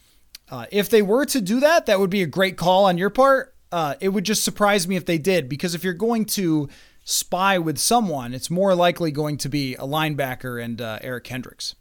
Uh, 0.50 0.66
if 0.70 0.90
they 0.90 1.02
were 1.02 1.24
to 1.26 1.40
do 1.40 1.60
that, 1.60 1.86
that 1.86 2.00
would 2.00 2.10
be 2.10 2.22
a 2.22 2.26
great 2.26 2.56
call 2.56 2.84
on 2.84 2.98
your 2.98 3.10
part. 3.10 3.54
Uh, 3.72 3.94
it 4.00 4.10
would 4.10 4.24
just 4.24 4.44
surprise 4.44 4.86
me 4.86 4.96
if 4.96 5.06
they 5.06 5.18
did, 5.18 5.48
because 5.48 5.74
if 5.74 5.82
you're 5.82 5.92
going 5.92 6.24
to 6.24 6.68
spy 7.04 7.58
with 7.58 7.78
someone, 7.78 8.34
it's 8.34 8.50
more 8.50 8.74
likely 8.74 9.10
going 9.10 9.36
to 9.36 9.48
be 9.48 9.74
a 9.74 9.86
linebacker 9.86 10.62
and 10.62 10.80
uh, 10.80 10.98
Eric 11.00 11.24
Kendricks. 11.24 11.74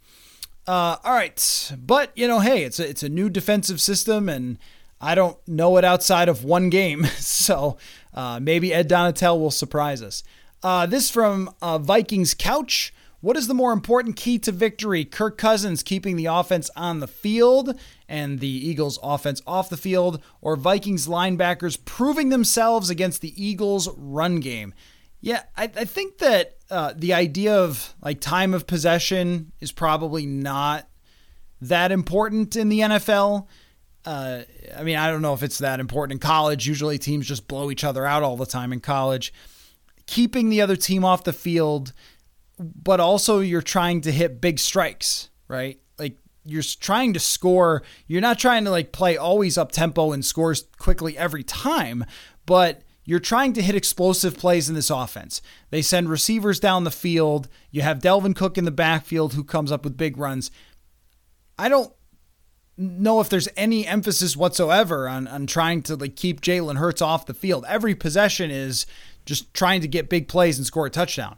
Uh, 0.65 0.95
all 1.03 1.13
right, 1.13 1.71
but 1.77 2.11
you 2.15 2.27
know, 2.27 2.39
hey, 2.39 2.63
it's 2.63 2.79
a, 2.79 2.89
it's 2.89 3.03
a 3.03 3.09
new 3.09 3.29
defensive 3.29 3.81
system, 3.81 4.29
and 4.29 4.57
I 5.01 5.13
don't 5.13 5.37
know 5.47 5.75
it 5.77 5.83
outside 5.83 6.29
of 6.29 6.45
one 6.45 6.69
game, 6.69 7.05
so 7.17 7.77
uh, 8.13 8.39
maybe 8.41 8.73
Ed 8.73 8.89
Donatell 8.89 9.37
will 9.39 9.51
surprise 9.51 10.01
us. 10.01 10.23
Uh, 10.61 10.85
this 10.85 11.09
from 11.09 11.53
uh, 11.61 11.77
Vikings 11.77 12.33
Couch. 12.33 12.93
What 13.19 13.37
is 13.37 13.47
the 13.47 13.53
more 13.53 13.71
important 13.71 14.15
key 14.15 14.37
to 14.39 14.51
victory? 14.51 15.05
Kirk 15.05 15.37
Cousins 15.37 15.83
keeping 15.83 16.15
the 16.15 16.25
offense 16.25 16.69
on 16.75 16.99
the 16.99 17.07
field 17.07 17.77
and 18.07 18.39
the 18.39 18.47
Eagles' 18.47 18.99
offense 19.01 19.41
off 19.47 19.69
the 19.69 19.77
field, 19.77 20.21
or 20.41 20.55
Vikings 20.55 21.07
linebackers 21.07 21.83
proving 21.83 22.29
themselves 22.29 22.89
against 22.89 23.21
the 23.21 23.33
Eagles' 23.41 23.89
run 23.97 24.39
game? 24.39 24.73
Yeah, 25.21 25.43
I, 25.55 25.63
I 25.63 25.85
think 25.85 26.17
that 26.17 26.57
uh, 26.73 26.91
the 26.95 27.13
idea 27.13 27.55
of 27.55 27.93
like 28.01 28.19
time 28.19 28.55
of 28.55 28.65
possession 28.65 29.51
is 29.61 29.71
probably 29.71 30.25
not 30.25 30.87
that 31.61 31.91
important 31.91 32.55
in 32.55 32.69
the 32.69 32.79
NFL. 32.79 33.47
Uh, 34.03 34.41
I 34.75 34.81
mean, 34.83 34.97
I 34.97 35.11
don't 35.11 35.21
know 35.21 35.35
if 35.35 35.43
it's 35.43 35.59
that 35.59 35.79
important 35.79 36.13
in 36.13 36.19
college. 36.19 36.67
Usually 36.67 36.97
teams 36.97 37.27
just 37.27 37.47
blow 37.47 37.69
each 37.69 37.83
other 37.83 38.07
out 38.07 38.23
all 38.23 38.35
the 38.35 38.47
time 38.47 38.73
in 38.73 38.79
college. 38.79 39.31
Keeping 40.07 40.49
the 40.49 40.61
other 40.61 40.75
team 40.75 41.05
off 41.05 41.23
the 41.23 41.31
field, 41.31 41.93
but 42.57 42.99
also 42.99 43.39
you're 43.39 43.61
trying 43.61 44.01
to 44.01 44.11
hit 44.11 44.41
big 44.41 44.57
strikes, 44.57 45.29
right? 45.47 45.79
Like 45.99 46.17
you're 46.43 46.63
trying 46.63 47.13
to 47.13 47.19
score. 47.19 47.83
You're 48.07 48.19
not 48.19 48.39
trying 48.39 48.65
to 48.65 48.71
like 48.71 48.91
play 48.91 49.15
always 49.15 49.59
up 49.59 49.71
tempo 49.71 50.11
and 50.11 50.25
scores 50.25 50.65
quickly 50.79 51.15
every 51.19 51.43
time, 51.43 52.03
but 52.47 52.81
you're 53.05 53.19
trying 53.19 53.53
to 53.53 53.61
hit 53.61 53.75
explosive 53.75 54.37
plays 54.37 54.69
in 54.69 54.75
this 54.75 54.89
offense. 54.89 55.41
They 55.69 55.81
send 55.81 56.09
receivers 56.09 56.59
down 56.59 56.83
the 56.83 56.91
field. 56.91 57.49
You 57.71 57.81
have 57.81 57.99
Dalvin 57.99 58.35
Cook 58.35 58.57
in 58.57 58.65
the 58.65 58.71
backfield 58.71 59.33
who 59.33 59.43
comes 59.43 59.71
up 59.71 59.83
with 59.83 59.97
big 59.97 60.17
runs. 60.17 60.51
I 61.57 61.69
don't 61.69 61.93
know 62.77 63.19
if 63.19 63.29
there's 63.29 63.49
any 63.55 63.85
emphasis 63.85 64.35
whatsoever 64.35 65.07
on, 65.07 65.27
on 65.27 65.45
trying 65.45 65.81
to 65.83 65.95
like 65.95 66.15
keep 66.15 66.41
Jalen 66.41 66.77
Hurts 66.77 67.01
off 67.01 67.25
the 67.25 67.33
field. 67.33 67.65
Every 67.67 67.93
possession 67.93 68.49
is 68.49 68.85
just 69.25 69.53
trying 69.53 69.81
to 69.81 69.87
get 69.87 70.09
big 70.09 70.27
plays 70.27 70.57
and 70.57 70.65
score 70.65 70.85
a 70.85 70.89
touchdown. 70.89 71.37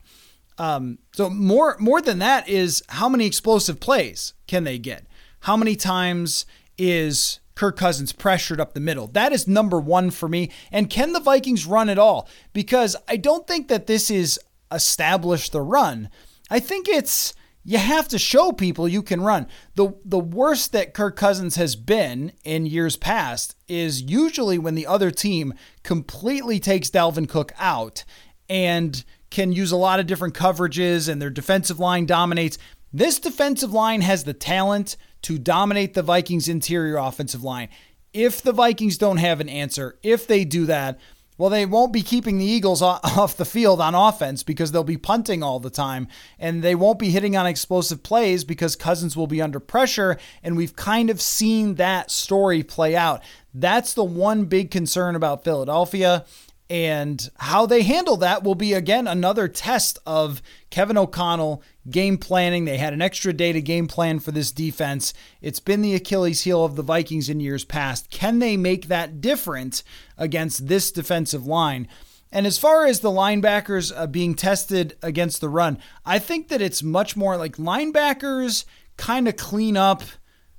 Um, 0.58 1.00
so 1.14 1.30
more 1.30 1.76
more 1.80 2.02
than 2.02 2.20
that 2.20 2.48
is 2.48 2.82
how 2.88 3.10
many 3.10 3.26
explosive 3.26 3.80
plays 3.80 4.34
can 4.48 4.64
they 4.64 4.78
get? 4.78 5.06
How 5.42 5.58
many 5.58 5.76
times 5.76 6.46
is 6.78 7.40
Kirk 7.56 7.78
Cousins 7.78 8.12
pressured 8.12 8.60
up 8.60 8.74
the 8.74 8.80
middle. 8.80 9.08
That 9.08 9.32
is 9.32 9.48
number 9.48 9.80
one 9.80 10.12
for 10.12 10.28
me. 10.28 10.52
And 10.72 10.90
can 10.90 11.14
the 11.14 11.20
Vikings 11.20 11.66
run 11.66 11.90
at 11.90 11.98
all? 11.98 12.28
Because 12.54 12.96
I 13.08 13.18
don't 13.18 13.48
think 13.48 13.70
that 13.70 13.88
this 13.88 14.12
is 14.12 14.40
establish 14.72 15.50
the 15.50 15.62
run. 15.62 16.10
I 16.50 16.60
think 16.60 16.88
it's 16.88 17.34
you 17.64 17.80
have 17.80 18.08
to 18.10 18.20
show 18.20 18.52
people 18.52 18.88
you 18.88 19.02
can 19.02 19.22
run. 19.22 19.48
The 19.76 19.96
the 20.06 20.20
worst 20.20 20.72
that 20.74 20.94
Kirk 20.94 21.16
Cousins 21.16 21.56
has 21.56 21.76
been 21.76 22.32
in 22.44 22.68
years 22.68 22.96
past 22.96 23.56
is 23.68 24.04
usually 24.04 24.60
when 24.60 24.76
the 24.76 24.86
other 24.86 25.10
team 25.10 25.54
completely 25.82 26.60
takes 26.60 26.92
Dalvin 26.92 27.28
Cook 27.28 27.54
out 27.58 28.04
and 28.48 29.04
can 29.32 29.52
use 29.52 29.72
a 29.72 29.78
lot 29.78 30.00
of 30.00 30.06
different 30.06 30.36
coverages 30.36 31.10
and 31.10 31.22
their 31.22 31.32
defensive 31.32 31.80
line 31.80 32.06
dominates. 32.06 32.58
This 32.94 33.20
defensive 33.20 33.74
line 33.74 34.02
has 34.02 34.24
the 34.24 34.34
talent 34.34 34.96
to 35.26 35.40
dominate 35.40 35.96
the 35.96 36.04
Vikings' 36.04 36.48
interior 36.48 36.98
offensive 36.98 37.44
line. 37.44 37.68
If 38.14 38.44
the 38.44 38.52
Vikings 38.52 38.96
don't 39.00 39.18
have 39.18 39.42
an 39.42 39.50
answer, 39.50 39.98
if 40.04 40.28
they 40.28 40.46
do 40.46 40.68
that, 40.68 41.00
well, 41.36 41.50
they 41.50 41.66
won't 41.66 41.92
be 41.92 42.04
keeping 42.04 42.38
the 42.38 42.46
Eagles 42.46 42.82
off 42.84 43.36
the 43.36 43.44
field 43.44 43.82
on 43.82 43.96
offense 43.96 44.44
because 44.44 44.72
they'll 44.72 44.84
be 44.84 44.98
punting 44.98 45.42
all 45.42 45.60
the 45.60 45.72
time. 45.72 46.08
And 46.38 46.62
they 46.62 46.76
won't 46.76 47.00
be 47.00 47.10
hitting 47.10 47.36
on 47.36 47.48
explosive 47.48 48.04
plays 48.04 48.44
because 48.44 48.76
Cousins 48.76 49.18
will 49.18 49.26
be 49.26 49.42
under 49.42 49.60
pressure. 49.60 50.18
And 50.44 50.56
we've 50.56 50.76
kind 50.76 51.10
of 51.10 51.20
seen 51.20 51.76
that 51.76 52.12
story 52.12 52.62
play 52.62 52.96
out. 52.96 53.24
That's 53.52 53.96
the 53.96 54.04
one 54.04 54.46
big 54.46 54.70
concern 54.70 55.16
about 55.16 55.44
Philadelphia. 55.44 56.24
And 56.68 57.30
how 57.38 57.68
they 57.68 57.84
handle 57.84 58.18
that 58.18 58.44
will 58.44 58.56
be, 58.56 58.74
again, 58.74 59.06
another 59.06 59.48
test 59.48 60.00
of 60.06 60.42
Kevin 60.72 60.98
O'Connell 60.98 61.62
game 61.90 62.18
planning. 62.18 62.66
They 62.66 62.78
had 62.78 62.94
an 62.94 63.04
extra 63.04 63.34
day 63.34 63.52
to 63.52 63.62
game 63.62 63.88
plan 63.88 64.20
for 64.20 64.32
this 64.32 64.52
defense. 64.52 65.14
It's 65.42 65.60
been 65.60 65.84
the 65.84 65.94
Achilles 65.94 66.42
heel 66.42 66.66
of 66.66 66.76
the 66.76 66.82
Vikings 66.82 67.30
in 67.30 67.40
years 67.40 67.64
past. 67.64 68.10
Can 68.10 68.40
they 68.40 68.58
make 68.58 68.88
that 68.88 69.22
different 69.22 69.84
against 70.18 70.68
this 70.68 70.92
defensive 70.92 71.46
line? 71.46 71.88
And 72.32 72.48
as 72.48 72.58
far 72.58 72.86
as 72.86 73.00
the 73.00 73.12
linebackers 73.12 73.94
uh, 73.96 74.08
being 74.08 74.34
tested 74.34 74.98
against 75.04 75.42
the 75.42 75.50
run, 75.50 75.78
I 76.04 76.18
think 76.18 76.48
that 76.48 76.62
it's 76.62 76.82
much 76.82 77.16
more 77.16 77.38
like 77.38 77.58
linebackers 77.58 78.66
kind 78.98 79.28
of 79.28 79.38
clean 79.38 79.78
up 79.78 80.02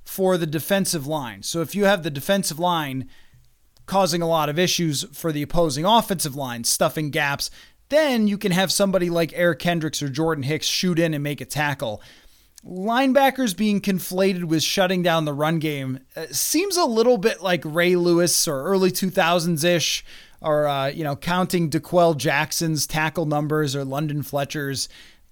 for 0.05 0.37
the 0.37 0.47
defensive 0.47 1.05
line. 1.05 1.43
So 1.43 1.59
if 1.59 1.75
you 1.75 1.83
have 1.83 2.03
the 2.03 2.09
defensive 2.09 2.59
line, 2.59 3.09
causing 3.87 4.21
a 4.21 4.27
lot 4.27 4.49
of 4.49 4.59
issues 4.59 5.03
for 5.13 5.31
the 5.31 5.41
opposing 5.41 5.85
offensive 5.85 6.35
line, 6.35 6.63
stuffing 6.63 7.09
gaps. 7.09 7.49
Then 7.89 8.27
you 8.27 8.37
can 8.37 8.51
have 8.51 8.71
somebody 8.71 9.09
like 9.09 9.33
Eric 9.33 9.59
Kendricks 9.59 10.03
or 10.03 10.09
Jordan 10.09 10.43
Hicks 10.43 10.67
shoot 10.67 10.99
in 10.99 11.13
and 11.13 11.23
make 11.23 11.41
a 11.41 11.45
tackle. 11.45 12.01
Linebackers 12.65 13.55
being 13.55 13.79
conflated 13.79 14.43
with 14.43 14.61
shutting 14.61 15.01
down 15.01 15.25
the 15.25 15.33
run 15.33 15.59
game 15.59 15.99
uh, 16.15 16.25
seems 16.31 16.75
a 16.75 16.85
little 16.85 17.17
bit 17.17 17.41
like 17.41 17.61
Ray 17.63 17.95
Lewis 17.95 18.47
or 18.47 18.63
early 18.63 18.91
2000s 18.91 19.63
ish, 19.63 20.03
or, 20.41 20.67
uh, 20.67 20.87
you 20.87 21.03
know, 21.03 21.15
counting 21.15 21.69
D'Qwell 21.69 22.17
Jackson's 22.17 22.85
tackle 22.85 23.25
numbers 23.25 23.75
or 23.75 23.85
London 23.85 24.21
Fletcher's. 24.21 24.89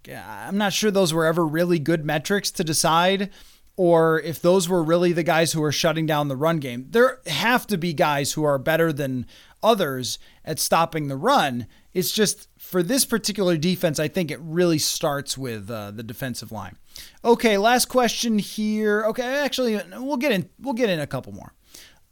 I'm 0.08 0.58
not 0.58 0.72
sure 0.72 0.92
those 0.92 1.14
were 1.14 1.26
ever 1.26 1.46
really 1.46 1.80
good 1.80 2.06
metrics 2.06 2.52
to 2.52 2.64
decide 2.64 3.32
or 3.78 4.20
if 4.22 4.42
those 4.42 4.70
were 4.70 4.84
really 4.84 5.12
the 5.12 5.24
guys 5.24 5.52
who 5.52 5.64
are 5.64 5.72
shutting 5.72 6.06
down 6.06 6.28
the 6.28 6.36
run 6.36 6.60
game. 6.60 6.88
There 6.90 7.20
have 7.28 7.68
to 7.68 7.78
be 7.78 7.94
guys 7.94 8.34
who 8.34 8.44
are 8.44 8.58
better 8.58 8.94
than 8.94 9.26
others 9.62 10.18
at 10.46 10.60
stopping 10.60 11.08
the 11.08 11.18
run. 11.18 11.68
It's 11.94 12.12
just 12.12 12.48
for 12.58 12.84
this 12.84 13.06
particular 13.06 13.58
defense, 13.58 14.00
I 14.00 14.08
think 14.08 14.32
it 14.32 14.40
really 14.42 14.78
starts 14.78 15.38
with 15.38 15.70
uh, 15.70 15.92
the 15.92 16.04
defensive 16.04 16.52
line. 16.52 16.78
Okay, 17.24 17.58
last 17.58 17.86
question 17.86 18.40
here. 18.40 19.04
Okay, 19.08 19.24
actually, 19.24 19.80
we'll 19.98 20.18
get 20.18 20.32
in. 20.32 20.50
We'll 20.60 20.74
get 20.74 20.90
in 20.90 21.00
a 21.00 21.08
couple 21.08 21.34
more. 21.34 21.54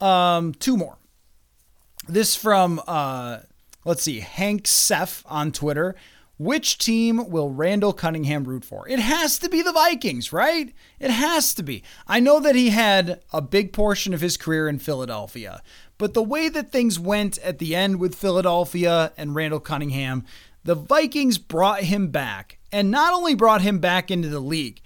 Um, 0.01 0.53
two 0.53 0.75
more. 0.75 0.97
This 2.07 2.35
from 2.35 2.81
uh, 2.87 3.39
let's 3.85 4.03
see, 4.03 4.19
Hank 4.19 4.67
Seth 4.67 5.23
on 5.25 5.51
Twitter. 5.51 5.95
Which 6.37 6.79
team 6.79 7.29
will 7.29 7.51
Randall 7.51 7.93
Cunningham 7.93 8.45
root 8.45 8.65
for? 8.65 8.87
It 8.89 8.99
has 8.99 9.37
to 9.39 9.49
be 9.49 9.61
the 9.61 9.71
Vikings, 9.71 10.33
right? 10.33 10.73
It 10.99 11.11
has 11.11 11.53
to 11.53 11.63
be. 11.63 11.83
I 12.07 12.19
know 12.19 12.39
that 12.39 12.55
he 12.55 12.69
had 12.71 13.21
a 13.31 13.41
big 13.41 13.71
portion 13.71 14.13
of 14.15 14.21
his 14.21 14.35
career 14.35 14.67
in 14.67 14.79
Philadelphia, 14.79 15.61
but 15.99 16.15
the 16.15 16.23
way 16.23 16.49
that 16.49 16.71
things 16.71 16.99
went 16.99 17.37
at 17.39 17.59
the 17.59 17.75
end 17.75 17.99
with 17.99 18.15
Philadelphia 18.15 19.13
and 19.15 19.35
Randall 19.35 19.59
Cunningham, 19.59 20.25
the 20.63 20.75
Vikings 20.75 21.37
brought 21.37 21.83
him 21.83 22.07
back, 22.07 22.57
and 22.71 22.89
not 22.89 23.13
only 23.13 23.35
brought 23.35 23.61
him 23.61 23.77
back 23.77 24.09
into 24.09 24.27
the 24.27 24.39
league, 24.39 24.81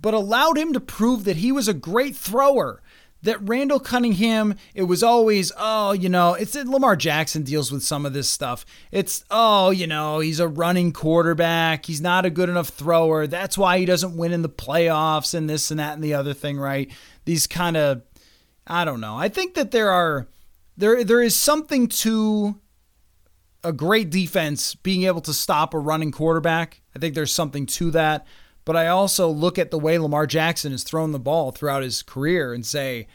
but 0.00 0.14
allowed 0.14 0.56
him 0.56 0.72
to 0.72 0.80
prove 0.80 1.24
that 1.24 1.36
he 1.36 1.50
was 1.50 1.66
a 1.66 1.74
great 1.74 2.14
thrower 2.14 2.80
that 3.22 3.38
Randall 3.48 3.78
Cunningham, 3.78 4.56
it 4.74 4.82
was 4.84 5.02
always, 5.02 5.52
oh, 5.56 5.92
you 5.92 6.08
know, 6.08 6.34
it's 6.34 6.54
Lamar 6.54 6.96
Jackson 6.96 7.42
deals 7.42 7.70
with 7.70 7.82
some 7.82 8.04
of 8.04 8.12
this 8.12 8.28
stuff. 8.28 8.66
It's, 8.90 9.24
oh, 9.30 9.70
you 9.70 9.86
know, 9.86 10.18
he's 10.18 10.40
a 10.40 10.48
running 10.48 10.92
quarterback. 10.92 11.86
He's 11.86 12.00
not 12.00 12.26
a 12.26 12.30
good 12.30 12.48
enough 12.48 12.68
thrower. 12.68 13.26
That's 13.26 13.56
why 13.56 13.78
he 13.78 13.84
doesn't 13.84 14.16
win 14.16 14.32
in 14.32 14.42
the 14.42 14.48
playoffs 14.48 15.34
and 15.34 15.48
this 15.48 15.70
and 15.70 15.78
that 15.78 15.94
and 15.94 16.02
the 16.02 16.14
other 16.14 16.34
thing, 16.34 16.58
right? 16.58 16.90
These 17.24 17.46
kind 17.46 17.76
of, 17.76 18.02
I 18.66 18.84
don't 18.84 19.00
know. 19.00 19.16
I 19.16 19.28
think 19.28 19.54
that 19.54 19.70
there 19.70 19.90
are, 19.90 20.26
there, 20.76 21.04
there 21.04 21.22
is 21.22 21.36
something 21.36 21.86
to 21.88 22.58
a 23.62 23.72
great 23.72 24.10
defense 24.10 24.74
being 24.74 25.04
able 25.04 25.20
to 25.20 25.32
stop 25.32 25.74
a 25.74 25.78
running 25.78 26.10
quarterback. 26.10 26.80
I 26.96 26.98
think 26.98 27.14
there's 27.14 27.32
something 27.32 27.66
to 27.66 27.92
that. 27.92 28.26
But 28.64 28.76
I 28.76 28.86
also 28.86 29.28
look 29.28 29.58
at 29.58 29.70
the 29.70 29.78
way 29.78 29.98
Lamar 29.98 30.26
Jackson 30.26 30.72
has 30.72 30.84
thrown 30.84 31.12
the 31.12 31.18
ball 31.18 31.50
throughout 31.50 31.82
his 31.82 32.02
career 32.02 32.54
and 32.54 32.64
say, 32.64 33.08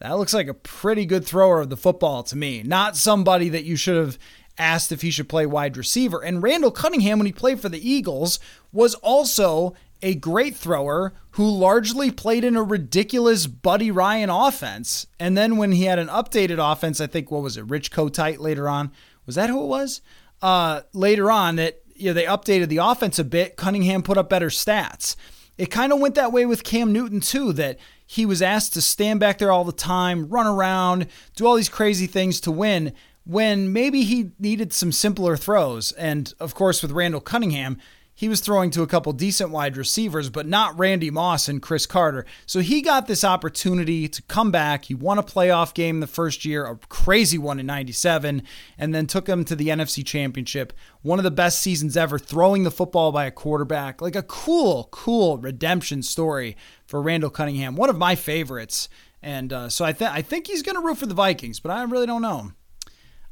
that 0.00 0.18
looks 0.18 0.34
like 0.34 0.48
a 0.48 0.54
pretty 0.54 1.06
good 1.06 1.24
thrower 1.24 1.60
of 1.60 1.70
the 1.70 1.76
football 1.76 2.22
to 2.24 2.36
me. 2.36 2.62
Not 2.62 2.96
somebody 2.96 3.48
that 3.48 3.64
you 3.64 3.76
should 3.76 3.96
have 3.96 4.18
asked 4.58 4.92
if 4.92 5.02
he 5.02 5.10
should 5.10 5.28
play 5.28 5.46
wide 5.46 5.76
receiver. 5.76 6.22
And 6.22 6.42
Randall 6.42 6.72
Cunningham, 6.72 7.18
when 7.18 7.26
he 7.26 7.32
played 7.32 7.60
for 7.60 7.68
the 7.68 7.88
Eagles, 7.88 8.38
was 8.72 8.94
also 8.96 9.74
a 10.02 10.14
great 10.16 10.56
thrower 10.56 11.14
who 11.32 11.48
largely 11.48 12.10
played 12.10 12.44
in 12.44 12.56
a 12.56 12.62
ridiculous 12.62 13.46
Buddy 13.46 13.90
Ryan 13.90 14.28
offense. 14.28 15.06
And 15.20 15.38
then 15.38 15.56
when 15.56 15.72
he 15.72 15.84
had 15.84 16.00
an 16.00 16.08
updated 16.08 16.58
offense, 16.58 17.00
I 17.00 17.06
think, 17.06 17.30
what 17.30 17.42
was 17.42 17.56
it, 17.56 17.70
Rich 17.70 17.92
Kotite 17.92 18.40
later 18.40 18.68
on? 18.68 18.90
Was 19.24 19.36
that 19.36 19.48
who 19.48 19.62
it 19.62 19.68
was? 19.68 20.02
Uh, 20.42 20.80
later 20.92 21.30
on, 21.30 21.54
that 21.56 21.81
you 22.02 22.08
know, 22.08 22.14
they 22.14 22.24
updated 22.24 22.68
the 22.68 22.78
offense 22.78 23.18
a 23.18 23.24
bit. 23.24 23.56
Cunningham 23.56 24.02
put 24.02 24.18
up 24.18 24.28
better 24.28 24.48
stats. 24.48 25.14
it 25.56 25.70
kind 25.70 25.92
of 25.92 26.00
went 26.00 26.16
that 26.16 26.32
way 26.32 26.44
with 26.44 26.64
Cam 26.64 26.92
Newton, 26.92 27.20
too, 27.20 27.52
that 27.52 27.78
he 28.04 28.26
was 28.26 28.42
asked 28.42 28.74
to 28.74 28.82
stand 28.82 29.20
back 29.20 29.38
there 29.38 29.52
all 29.52 29.64
the 29.64 29.72
time, 29.72 30.28
run 30.28 30.46
around, 30.46 31.06
do 31.36 31.46
all 31.46 31.54
these 31.54 31.68
crazy 31.68 32.06
things 32.06 32.40
to 32.40 32.50
win 32.50 32.92
when 33.24 33.72
maybe 33.72 34.02
he 34.02 34.32
needed 34.38 34.72
some 34.72 34.90
simpler 34.90 35.36
throws. 35.36 35.92
And 35.92 36.32
of 36.40 36.54
course, 36.54 36.82
with 36.82 36.90
Randall 36.90 37.20
Cunningham, 37.20 37.78
he 38.22 38.28
was 38.28 38.40
throwing 38.40 38.70
to 38.70 38.82
a 38.82 38.86
couple 38.86 39.12
decent 39.12 39.50
wide 39.50 39.76
receivers, 39.76 40.30
but 40.30 40.46
not 40.46 40.78
Randy 40.78 41.10
Moss 41.10 41.48
and 41.48 41.60
Cris 41.60 41.86
Carter. 41.86 42.24
So 42.46 42.60
he 42.60 42.80
got 42.80 43.08
this 43.08 43.24
opportunity 43.24 44.06
to 44.06 44.22
come 44.22 44.52
back. 44.52 44.84
He 44.84 44.94
won 44.94 45.18
a 45.18 45.24
playoff 45.24 45.74
game 45.74 45.98
the 45.98 46.06
first 46.06 46.44
year, 46.44 46.64
a 46.64 46.76
crazy 46.88 47.36
one 47.36 47.58
in 47.58 47.66
97, 47.66 48.44
and 48.78 48.94
then 48.94 49.08
took 49.08 49.28
him 49.28 49.44
to 49.46 49.56
the 49.56 49.70
NFC 49.70 50.06
Championship. 50.06 50.72
One 51.00 51.18
of 51.18 51.24
the 51.24 51.32
best 51.32 51.60
seasons 51.60 51.96
ever, 51.96 52.16
throwing 52.16 52.62
the 52.62 52.70
football 52.70 53.10
by 53.10 53.24
a 53.24 53.32
quarterback. 53.32 54.00
Like 54.00 54.14
a 54.14 54.22
cool, 54.22 54.88
cool 54.92 55.38
redemption 55.38 56.04
story 56.04 56.56
for 56.86 57.02
Randall 57.02 57.28
Cunningham. 57.28 57.74
One 57.74 57.90
of 57.90 57.98
my 57.98 58.14
favorites. 58.14 58.88
And 59.20 59.52
uh, 59.52 59.68
so 59.68 59.84
I, 59.84 59.90
th- 59.90 60.12
I 60.12 60.22
think 60.22 60.46
he's 60.46 60.62
going 60.62 60.76
to 60.76 60.80
root 60.80 60.98
for 60.98 61.06
the 61.06 61.14
Vikings, 61.14 61.58
but 61.58 61.72
I 61.72 61.82
really 61.82 62.06
don't 62.06 62.22
know. 62.22 62.52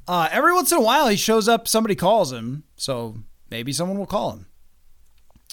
Uh, 0.09 0.29
every 0.33 0.53
once 0.53 0.73
in 0.73 0.79
a 0.79 0.83
while, 0.83 1.07
he 1.07 1.17
shows 1.17 1.49
up, 1.49 1.69
somebody 1.69 1.95
calls 1.95 2.33
him. 2.33 2.65
So 2.75 3.19
maybe 3.51 3.73
someone 3.73 3.97
will 3.97 4.07
call 4.07 4.33
him. 4.33 4.47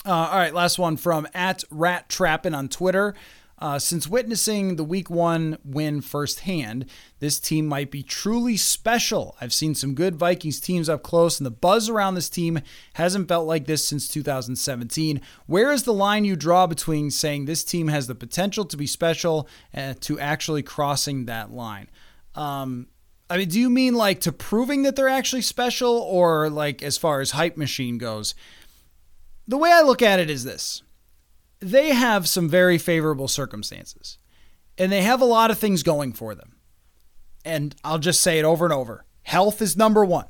Uh, 0.06 0.12
all 0.12 0.38
right, 0.38 0.54
last 0.54 0.80
one 0.80 0.98
from 0.98 1.28
at 1.34 1.64
Rat 1.70 2.10
Trappin 2.10 2.54
on 2.54 2.70
Twitter. 2.70 3.14
Uh, 3.60 3.80
since 3.80 4.08
witnessing 4.08 4.76
the 4.76 4.84
week 4.84 5.10
one 5.10 5.58
win 5.66 6.00
firsthand, 6.00 6.86
this 7.20 7.39
team 7.39 7.66
might 7.66 7.89
be 7.89 8.04
truly 8.04 8.56
special. 8.56 9.36
I've 9.41 9.54
seen 9.54 9.74
some 9.74 9.95
good 9.95 10.16
Vikings 10.16 10.60
teams 10.60 10.88
up 10.88 11.02
close, 11.02 11.39
and 11.39 11.45
the 11.45 11.52
buzz 11.52 11.89
around 11.89 12.14
this 12.14 12.30
team 12.30 12.60
hasn't 12.93 13.28
felt 13.28 13.48
like 13.48 13.66
this 13.66 13.88
since 13.88 14.08
2017. 14.08 15.22
Where 15.48 15.72
is 15.72 15.84
the 15.84 15.93
line 15.93 16.24
you 16.24 16.36
draw 16.36 16.68
between 16.68 17.10
saying 17.10 17.45
this 17.45 17.64
team 17.64 17.88
has 17.88 18.06
the 18.06 18.14
potential 18.14 18.64
to 18.66 18.78
be 18.78 18.86
special 18.86 19.50
and 19.74 20.00
to 20.02 20.20
actually 20.20 20.62
crossing 20.62 21.26
that 21.26 21.52
line? 21.52 21.89
Um, 22.36 22.88
I 23.28 23.38
mean, 23.38 23.50
do 23.50 23.60
you 23.60 23.72
mean 23.72 23.95
like 23.95 24.22
to 24.22 24.32
proving 24.32 24.84
that 24.84 24.95
they're 24.95 25.10
actually 25.10 25.41
special, 25.41 25.93
or 25.93 26.48
like 26.52 26.84
as 26.84 27.00
far 27.00 27.22
as 27.22 27.32
hype 27.32 27.58
machine 27.58 27.98
goes? 27.98 28.36
The 29.48 29.58
way 29.58 29.72
I 29.72 29.82
look 29.82 30.02
at 30.02 30.20
it 30.20 30.30
is 30.30 30.43
this 30.43 30.82
they 31.60 31.89
have 31.89 32.28
some 32.28 32.50
very 32.50 32.78
favorable 32.78 33.28
circumstances, 33.28 34.18
and 34.78 34.91
they 34.91 35.02
have 35.02 35.22
a 35.22 35.26
lot 35.26 35.52
of 35.52 35.58
things 35.58 35.84
going 35.84 36.14
for 36.14 36.36
them. 36.36 36.58
And 37.43 37.76
I'll 37.84 38.00
just 38.00 38.22
say 38.22 38.39
it 38.39 38.45
over 38.45 38.66
and 38.66 38.74
over 38.74 39.06
health 39.24 39.62
is 39.62 39.76
number 39.76 40.06
one. 40.06 40.28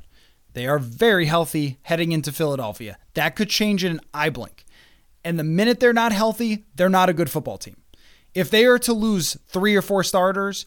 They 0.54 0.66
are 0.66 0.80
very 0.80 1.28
healthy 1.28 1.78
heading 1.84 2.12
into 2.12 2.32
Philadelphia. 2.32 2.98
That 3.14 3.36
could 3.36 3.50
change 3.50 3.84
in 3.84 3.92
an 3.92 4.02
eye 4.12 4.32
blink. 4.32 4.66
And 5.24 5.38
the 5.38 5.44
minute 5.44 5.80
they're 5.80 5.94
not 5.94 6.12
healthy, 6.14 6.66
they're 6.74 6.90
not 6.90 7.10
a 7.10 7.14
good 7.14 7.30
football 7.30 7.60
team. 7.60 7.78
If 8.34 8.50
they 8.50 8.66
are 8.66 8.80
to 8.80 8.94
lose 8.94 9.38
three 9.48 9.76
or 9.76 9.84
four 9.84 10.04
starters, 10.04 10.66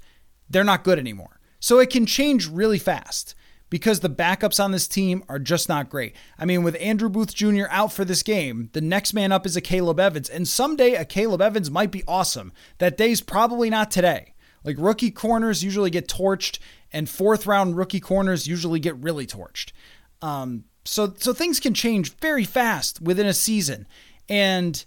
they're 0.49 0.63
not 0.63 0.85
good 0.85 0.99
anymore. 0.99 1.41
So 1.59 1.81
it 1.81 1.91
can 1.91 2.07
change 2.07 2.49
really 2.49 2.79
fast 2.79 3.35
because 3.71 4.01
the 4.01 4.11
backups 4.11 4.63
on 4.63 4.73
this 4.73 4.89
team 4.89 5.25
are 5.29 5.39
just 5.39 5.69
not 5.69 5.89
great. 5.89 6.15
I 6.39 6.45
mean, 6.45 6.63
with 6.63 6.77
Andrew 6.81 7.09
Booth 7.09 7.35
Jr. 7.35 7.67
out 7.71 7.93
for 7.93 8.05
this 8.05 8.23
game, 8.23 8.69
the 8.73 8.81
next 8.81 9.15
man 9.15 9.33
up 9.33 9.47
is 9.47 9.57
Akayleb 9.57 10.01
Evans, 10.01 10.29
and 10.29 10.47
someday 10.47 10.95
Akayleb 10.95 11.41
Evans 11.41 11.71
might 11.71 11.91
be 11.91 12.05
awesome. 12.07 12.53
That 12.79 12.99
day's 12.99 13.21
probably 13.21 13.71
not 13.71 13.91
today. 13.91 14.35
Like 14.65 14.77
rookie 14.79 15.13
corners 15.13 15.65
usually 15.65 15.91
get 15.91 16.09
torched, 16.09 16.59
and 16.93 17.09
fourth 17.09 17.47
round 17.47 17.77
rookie 17.77 18.01
corners 18.01 18.47
usually 18.47 18.81
get 18.81 18.97
really 18.97 19.27
torched. 19.27 19.73
Um, 20.21 20.65
so 20.85 21.15
so 21.17 21.33
things 21.33 21.61
can 21.61 21.73
change 21.73 22.15
very 22.17 22.45
fast 22.45 23.01
within 23.01 23.27
a 23.27 23.33
season, 23.33 23.87
and 24.29 24.85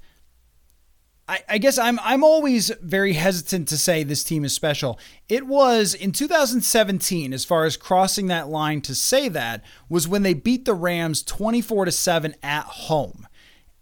I, 1.28 1.40
I 1.48 1.58
guess 1.58 1.78
I'm 1.78 2.00
I'm 2.02 2.24
always 2.24 2.70
very 2.82 3.14
hesitant 3.14 3.68
to 3.70 3.78
say 3.78 4.04
this 4.04 4.24
team 4.24 4.44
is 4.44 4.54
special. 4.54 5.00
It 5.30 5.48
was 5.48 5.94
in 5.94 6.12
2017, 6.12 7.34
as 7.34 7.46
far 7.46 7.66
as 7.66 7.78
crossing 7.78 8.28
that 8.28 8.50
line 8.50 8.82
to 8.82 8.96
say 8.96 9.30
that, 9.30 9.64
was 9.88 10.08
when 10.08 10.24
they 10.24 10.34
beat 10.34 10.66
the 10.66 10.74
Rams 10.74 11.24
24 11.24 11.86
to 11.86 11.92
7 11.92 12.36
at 12.44 12.66
home. 12.66 13.28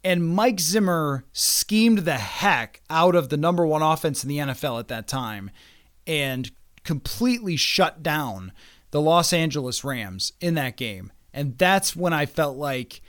And 0.04 0.28
Mike 0.28 0.60
Zimmer 0.60 1.26
schemed 1.32 2.00
the 2.00 2.18
heck 2.18 2.82
out 2.90 3.16
of 3.16 3.30
the 3.30 3.38
number 3.38 3.66
one 3.66 3.82
offense 3.84 4.24
in 4.24 4.30
the 4.30 4.38
NFL 4.38 4.80
at 4.80 4.88
that 4.88 5.08
time 5.08 5.52
and 6.08 6.52
completely 6.84 7.56
shut 7.56 8.02
down 8.02 8.52
the 8.92 9.02
Los 9.02 9.32
Angeles 9.32 9.84
Rams 9.84 10.34
in 10.42 10.56
that 10.56 10.78
game. 10.78 11.12
And 11.34 11.58
that's 11.58 11.96
when 11.96 12.14
I 12.14 12.26
felt 12.26 12.58
like, 12.58 13.02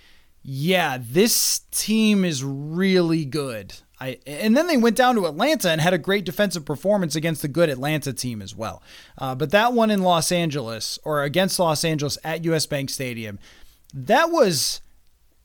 yeah, 0.43 0.99
this 1.01 1.61
team 1.71 2.25
is 2.25 2.45
really 2.45 3.25
good. 3.25 3.75
I, 4.03 4.19
and 4.27 4.57
then 4.57 4.67
they 4.67 4.77
went 4.77 4.97
down 4.97 5.15
to 5.15 5.27
Atlanta 5.27 5.71
and 5.71 5.81
had 5.81 5.95
a 5.95 5.99
great 5.99 6.25
defensive 6.25 6.65
performance 6.65 7.15
against 7.15 7.41
the 7.41 7.47
good 7.47 7.69
Atlanta 7.69 8.13
team 8.13 8.43
as 8.43 8.53
well. 8.53 8.83
Uh, 9.17 9.37
but 9.37 9.53
that 9.53 9.75
one 9.75 9.93
in 9.93 10.03
Los 10.03 10.33
Angeles 10.33 10.99
or 11.05 11.23
against 11.23 11.61
Los 11.61 11.85
Angeles 11.85 12.19
at 12.25 12.45
US 12.45 12.67
Bank 12.67 12.91
Stadium, 12.91 13.39
that 13.95 14.33
was 14.33 14.81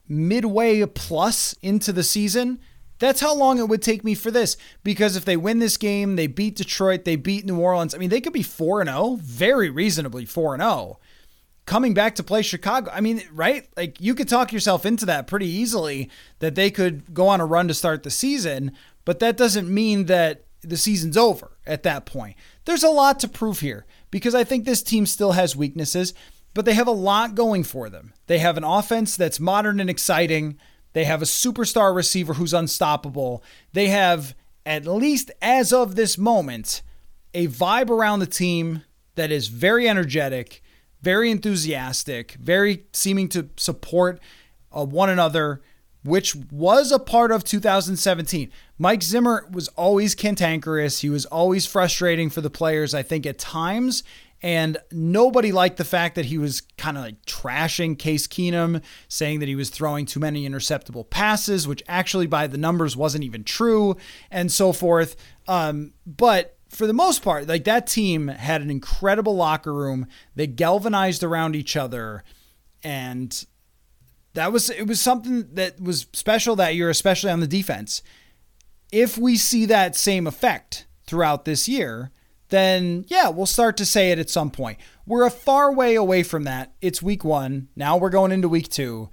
midway 0.08 0.84
plus 0.86 1.54
into 1.62 1.92
the 1.92 2.02
season. 2.02 2.58
That's 2.98 3.20
how 3.20 3.32
long 3.32 3.60
it 3.60 3.68
would 3.68 3.80
take 3.80 4.02
me 4.02 4.16
for 4.16 4.32
this. 4.32 4.56
Because 4.82 5.14
if 5.14 5.24
they 5.24 5.36
win 5.36 5.60
this 5.60 5.76
game, 5.76 6.16
they 6.16 6.26
beat 6.26 6.56
Detroit, 6.56 7.04
they 7.04 7.14
beat 7.14 7.46
New 7.46 7.60
Orleans. 7.60 7.94
I 7.94 7.98
mean, 7.98 8.10
they 8.10 8.20
could 8.20 8.32
be 8.32 8.42
4 8.42 8.84
0, 8.84 9.20
very 9.22 9.70
reasonably 9.70 10.24
4 10.24 10.56
0 10.56 10.98
coming 11.68 11.92
back 11.92 12.14
to 12.14 12.22
play 12.22 12.40
Chicago. 12.40 12.90
I 12.92 13.02
mean, 13.02 13.22
right? 13.30 13.68
Like 13.76 14.00
you 14.00 14.14
could 14.14 14.26
talk 14.26 14.52
yourself 14.52 14.86
into 14.86 15.04
that 15.06 15.26
pretty 15.26 15.46
easily 15.46 16.10
that 16.38 16.54
they 16.54 16.70
could 16.70 17.12
go 17.12 17.28
on 17.28 17.42
a 17.42 17.46
run 17.46 17.68
to 17.68 17.74
start 17.74 18.02
the 18.02 18.10
season, 18.10 18.72
but 19.04 19.18
that 19.20 19.36
doesn't 19.36 19.68
mean 19.68 20.06
that 20.06 20.44
the 20.62 20.78
season's 20.78 21.16
over 21.16 21.52
at 21.66 21.82
that 21.82 22.06
point. 22.06 22.36
There's 22.64 22.82
a 22.82 22.88
lot 22.88 23.20
to 23.20 23.28
prove 23.28 23.60
here 23.60 23.84
because 24.10 24.34
I 24.34 24.44
think 24.44 24.64
this 24.64 24.82
team 24.82 25.04
still 25.04 25.32
has 25.32 25.54
weaknesses, 25.54 26.14
but 26.54 26.64
they 26.64 26.72
have 26.72 26.88
a 26.88 26.92
lot 26.92 27.34
going 27.34 27.64
for 27.64 27.90
them. 27.90 28.14
They 28.28 28.38
have 28.38 28.56
an 28.56 28.64
offense 28.64 29.14
that's 29.14 29.38
modern 29.38 29.78
and 29.78 29.90
exciting. 29.90 30.58
They 30.94 31.04
have 31.04 31.20
a 31.20 31.26
superstar 31.26 31.94
receiver 31.94 32.34
who's 32.34 32.54
unstoppable. 32.54 33.44
They 33.74 33.88
have, 33.88 34.34
at 34.64 34.86
least 34.86 35.30
as 35.42 35.72
of 35.72 35.96
this 35.96 36.16
moment, 36.16 36.80
a 37.34 37.46
vibe 37.46 37.90
around 37.90 38.20
the 38.20 38.26
team 38.26 38.84
that 39.16 39.30
is 39.30 39.48
very 39.48 39.86
energetic 39.86 40.62
very 41.02 41.30
enthusiastic, 41.30 42.32
very 42.32 42.84
seeming 42.92 43.28
to 43.30 43.48
support 43.56 44.20
uh, 44.76 44.84
one 44.84 45.10
another, 45.10 45.62
which 46.04 46.34
was 46.50 46.92
a 46.92 46.98
part 46.98 47.30
of 47.30 47.44
2017. 47.44 48.50
Mike 48.78 49.02
Zimmer 49.02 49.46
was 49.50 49.68
always 49.68 50.14
cantankerous. 50.14 51.00
He 51.00 51.10
was 51.10 51.26
always 51.26 51.66
frustrating 51.66 52.30
for 52.30 52.40
the 52.40 52.50
players, 52.50 52.94
I 52.94 53.02
think, 53.02 53.26
at 53.26 53.38
times. 53.38 54.02
And 54.40 54.78
nobody 54.92 55.50
liked 55.50 55.78
the 55.78 55.84
fact 55.84 56.14
that 56.14 56.26
he 56.26 56.38
was 56.38 56.60
kind 56.76 56.96
of 56.96 57.02
like 57.02 57.24
trashing 57.26 57.98
Case 57.98 58.28
Keenum, 58.28 58.82
saying 59.08 59.40
that 59.40 59.48
he 59.48 59.56
was 59.56 59.68
throwing 59.68 60.06
too 60.06 60.20
many 60.20 60.48
interceptable 60.48 61.08
passes, 61.08 61.66
which 61.66 61.82
actually 61.88 62.28
by 62.28 62.46
the 62.46 62.58
numbers 62.58 62.96
wasn't 62.96 63.24
even 63.24 63.42
true, 63.42 63.96
and 64.30 64.52
so 64.52 64.72
forth. 64.72 65.16
Um, 65.48 65.92
but 66.06 66.57
for 66.68 66.86
the 66.86 66.92
most 66.92 67.22
part, 67.22 67.48
like 67.48 67.64
that 67.64 67.86
team 67.86 68.28
had 68.28 68.60
an 68.62 68.70
incredible 68.70 69.34
locker 69.34 69.72
room. 69.72 70.06
They 70.34 70.46
galvanized 70.46 71.22
around 71.22 71.56
each 71.56 71.76
other, 71.76 72.22
and 72.82 73.44
that 74.34 74.52
was 74.52 74.70
it 74.70 74.86
was 74.86 75.00
something 75.00 75.54
that 75.54 75.80
was 75.80 76.06
special 76.12 76.56
that 76.56 76.74
year, 76.74 76.90
especially 76.90 77.30
on 77.30 77.40
the 77.40 77.46
defense. 77.46 78.02
If 78.92 79.18
we 79.18 79.36
see 79.36 79.66
that 79.66 79.96
same 79.96 80.26
effect 80.26 80.86
throughout 81.06 81.44
this 81.44 81.68
year, 81.68 82.10
then 82.50 83.04
yeah, 83.08 83.28
we'll 83.28 83.46
start 83.46 83.76
to 83.78 83.86
say 83.86 84.10
it 84.10 84.18
at 84.18 84.30
some 84.30 84.50
point. 84.50 84.78
We're 85.06 85.26
a 85.26 85.30
far 85.30 85.72
way 85.72 85.94
away 85.94 86.22
from 86.22 86.44
that. 86.44 86.74
It's 86.80 87.02
week 87.02 87.24
one. 87.24 87.68
Now 87.76 87.96
we're 87.96 88.10
going 88.10 88.32
into 88.32 88.48
week 88.48 88.68
two. 88.68 89.08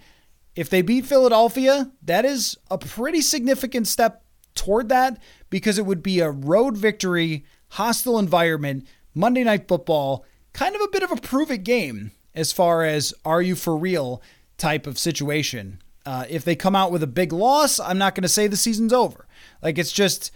If 0.56 0.70
they 0.70 0.82
beat 0.82 1.06
Philadelphia, 1.06 1.92
that 2.04 2.24
is 2.26 2.58
a 2.70 2.78
pretty 2.78 3.22
significant 3.22 3.88
step 3.88 4.25
toward 4.56 4.90
that 4.90 5.20
because 5.50 5.78
it 5.78 5.86
would 5.86 6.02
be 6.02 6.20
a 6.20 6.32
road 6.32 6.78
victory, 6.78 7.46
hostile 7.70 8.18
environment, 8.18 8.88
Monday 9.14 9.44
Night 9.44 9.68
Football, 9.68 10.26
kind 10.54 10.76
of 10.76 10.82
a 10.82 10.90
bit 10.90 11.04
of 11.04 11.12
a 11.12 11.18
prove 11.18 11.52
it 11.52 11.64
game 11.64 12.12
as 12.34 12.52
far 12.52 12.84
as 12.84 13.14
are 13.24 13.42
you 13.42 13.56
for 13.56 13.78
real 13.78 14.22
type 14.58 14.88
of 14.88 14.98
situation. 14.98 15.82
Uh, 16.06 16.26
if 16.30 16.46
they 16.46 16.56
come 16.56 16.76
out 16.76 16.92
with 16.92 17.02
a 17.02 17.08
big 17.08 17.34
loss, 17.34 17.80
I'm 17.80 17.98
not 17.98 18.16
going 18.16 18.24
to 18.24 18.30
say 18.30 18.48
the 18.48 18.58
season's 18.58 18.94
over. 18.94 19.28
Like 19.62 19.78
it's 19.78 19.92
just 19.92 20.32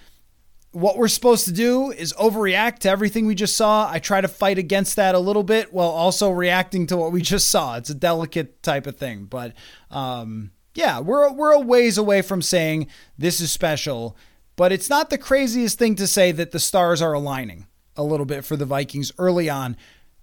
what 0.71 0.97
we're 0.97 1.07
supposed 1.07 1.45
to 1.45 1.51
do 1.51 1.91
is 1.91 2.13
overreact 2.13 2.79
to 2.79 2.89
everything 2.89 3.25
we 3.25 3.35
just 3.35 3.55
saw. 3.55 3.89
I 3.89 3.99
try 3.99 4.21
to 4.21 4.27
fight 4.27 4.57
against 4.57 4.95
that 4.97 5.15
a 5.15 5.19
little 5.19 5.43
bit 5.43 5.73
while 5.73 5.89
also 5.89 6.29
reacting 6.29 6.87
to 6.87 6.97
what 6.97 7.11
we 7.11 7.21
just 7.21 7.49
saw. 7.49 7.77
It's 7.77 7.89
a 7.89 7.95
delicate 7.95 8.61
type 8.61 8.87
of 8.87 8.97
thing, 8.97 9.25
but 9.25 9.53
um, 9.89 10.51
yeah, 10.75 10.99
we're 10.99 11.31
we're 11.31 11.51
a 11.51 11.59
ways 11.59 11.97
away 11.97 12.21
from 12.21 12.41
saying 12.41 12.87
this 13.17 13.41
is 13.41 13.51
special, 13.51 14.15
but 14.55 14.71
it's 14.71 14.89
not 14.89 15.09
the 15.09 15.17
craziest 15.17 15.77
thing 15.79 15.95
to 15.95 16.07
say 16.07 16.31
that 16.31 16.51
the 16.51 16.59
stars 16.59 17.01
are 17.01 17.13
aligning 17.13 17.65
a 17.95 18.03
little 18.03 18.25
bit 18.25 18.45
for 18.45 18.55
the 18.55 18.65
Vikings 18.65 19.11
early 19.17 19.49
on, 19.49 19.75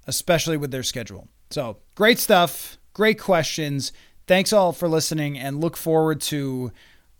especially 0.06 0.56
with 0.56 0.70
their 0.70 0.82
schedule. 0.82 1.28
So, 1.50 1.78
great 1.94 2.18
stuff, 2.18 2.78
great 2.94 3.18
questions. 3.20 3.92
Thanks 4.26 4.52
all 4.52 4.72
for 4.72 4.88
listening 4.88 5.38
and 5.38 5.60
look 5.60 5.76
forward 5.76 6.20
to 6.22 6.72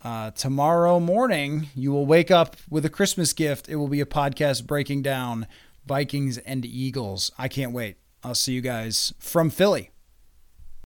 Uh, 0.03 0.29
tomorrow 0.31 0.99
morning, 0.99 1.69
you 1.73 1.91
will 1.91 2.05
wake 2.05 2.29
up 2.29 2.55
with 2.69 2.85
a 2.85 2.89
Christmas 2.89 3.33
gift. 3.33 3.67
It 3.67 3.77
will 3.77 3.87
be 3.87 3.99
a 3.99 4.05
podcast 4.05 4.67
breaking 4.67 5.01
down 5.01 5.47
Vikings 5.87 6.37
and 6.37 6.63
Eagles. 6.65 7.31
I 7.37 7.47
can't 7.47 7.71
wait. 7.73 7.97
I'll 8.23 8.35
see 8.35 8.53
you 8.53 8.61
guys 8.61 9.11
from 9.17 9.49
Philly. 9.49 9.89